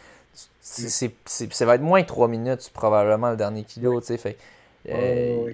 [0.61, 4.17] c'est, ça va être moins de trois minutes probablement le dernier kilo, tu sais.
[4.17, 4.37] Fait,
[4.88, 5.51] euh,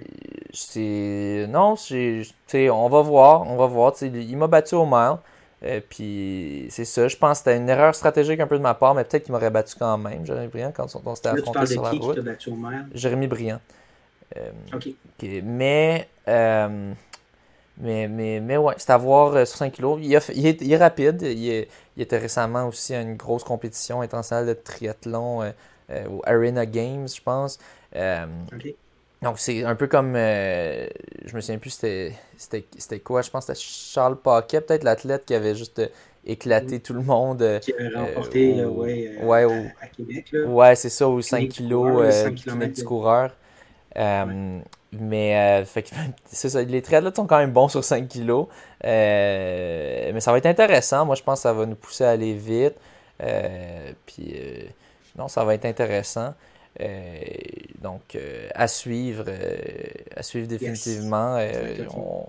[0.52, 3.94] c'est non, on va voir, on va voir.
[4.02, 5.16] Il m'a battu au mile.
[5.62, 8.74] Euh, puis c'est ça, je pense que c'était une erreur stratégique un peu de ma
[8.74, 11.82] part, mais peut-être qu'il m'aurait battu quand même, Jérémy Briand, quand on, s'était affronté sur
[11.82, 12.36] la route.
[12.38, 12.50] Qui,
[12.92, 13.60] Jérémy Briand.
[14.36, 14.50] Euh.
[15.42, 16.92] Mais, euh,
[17.78, 19.98] Mais, mais, mais ouais, c'est à voir sur 5 kilos.
[20.02, 21.22] Il, est, rapide.
[21.22, 21.66] Il,
[21.96, 25.52] était récemment aussi à une grosse compétition internationale de triathlon
[26.10, 27.58] au Arena Games, je pense.
[29.22, 30.14] Donc, c'est un peu comme.
[30.14, 33.22] je me souviens plus c'était quoi.
[33.22, 35.80] Je pense que c'était Charles Paquet, peut-être l'athlète qui avait juste
[36.26, 37.42] éclater tout le monde.
[37.42, 40.26] Euh, qui a remporté euh, ouais, euh, ouais, à, Québec.
[40.32, 40.46] Là.
[40.46, 43.30] Ouais, c'est ça, aux 5 kilos, 5 km du coureur.
[44.92, 45.64] Mais
[46.26, 48.48] c'est ça, les triathlètes sont quand même bons sur 5 kilos.
[48.82, 51.06] mais ça va être intéressant.
[51.06, 52.74] Moi, je pense que ça va nous pousser à aller vite.
[54.04, 54.34] puis,
[55.16, 56.34] non, ça va être intéressant.
[57.80, 58.18] Donc,
[58.54, 59.24] à suivre,
[60.14, 61.38] à suivre définitivement.
[61.96, 62.26] on,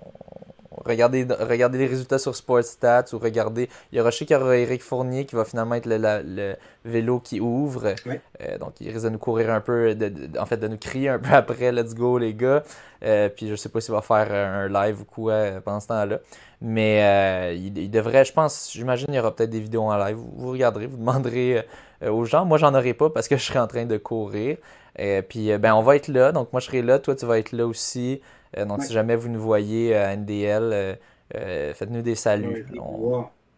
[0.88, 3.70] regardez, regardez les résultats sur Sportstats ou regardez.
[3.92, 6.56] Il y aura, je sais qu'il y aura Eric Fournier qui va finalement être le,
[6.86, 7.96] vélo qui ouvre.
[8.42, 9.96] Euh, donc, il risque de nous courir un peu,
[10.40, 12.64] en fait, de nous crier un peu après Let's go, les gars.
[13.04, 15.88] Euh, puis, je sais pas s'il va faire un live ou quoi euh, pendant ce
[15.88, 16.20] temps-là.
[16.60, 20.18] Mais il, devrait, je pense, j'imagine, il y aura peut-être des vidéos en live.
[20.18, 21.64] Vous, regarderez, vous demanderez
[22.06, 22.46] aux gens.
[22.46, 24.58] Moi, j'en aurai pas parce que je serai en train de courir.
[24.98, 26.32] Et puis, ben, on va être là.
[26.32, 27.00] Donc, moi, je serai là.
[27.00, 28.22] Toi, tu vas être là aussi.
[28.56, 30.96] Euh, donc, si jamais vous nous voyez à NDL, euh,
[31.36, 32.66] euh, faites-nous des saluts.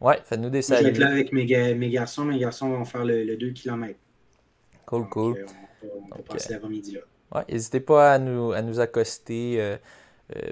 [0.02, 0.80] Ouais, faites-nous des saluts.
[0.80, 2.26] je vais être là avec mes, mes, garçons.
[2.26, 3.96] Mes garçons vont faire le, 2 km.
[4.86, 5.46] Cool, cool.
[5.84, 7.02] on peut, passer l'avant-midi là.
[7.36, 9.78] Ouais, n'hésitez pas à nous, à nous accoster.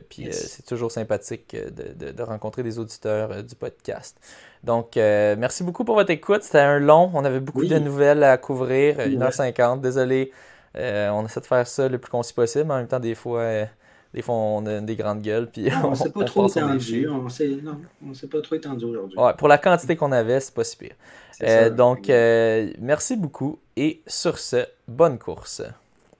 [0.09, 4.19] puis c'est toujours sympathique de, de, rencontrer des auditeurs du podcast.
[4.67, 6.43] Donc, merci beaucoup pour votre écoute.
[6.43, 7.09] C'était un long.
[7.13, 8.97] On avait beaucoup de nouvelles à couvrir.
[8.97, 9.81] 1h50.
[9.81, 10.31] Désolé.
[10.75, 12.65] on essaie de faire ça le plus concis possible.
[12.65, 13.65] Mais en même temps, des fois,
[14.13, 15.47] des fois, on a des grandes gueules.
[15.47, 17.07] Puis on, ne s'est pas, trop étendu.
[17.09, 19.17] On s'est pas trop étendu aujourd'hui.
[19.17, 20.95] Ouais, pour la quantité qu'on avait, c'est pas si pire.
[21.43, 23.59] Euh, donc, euh, merci beaucoup.
[23.75, 25.61] Et sur ce, bonne course.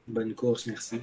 [0.07, 1.01] Bonne course, merci.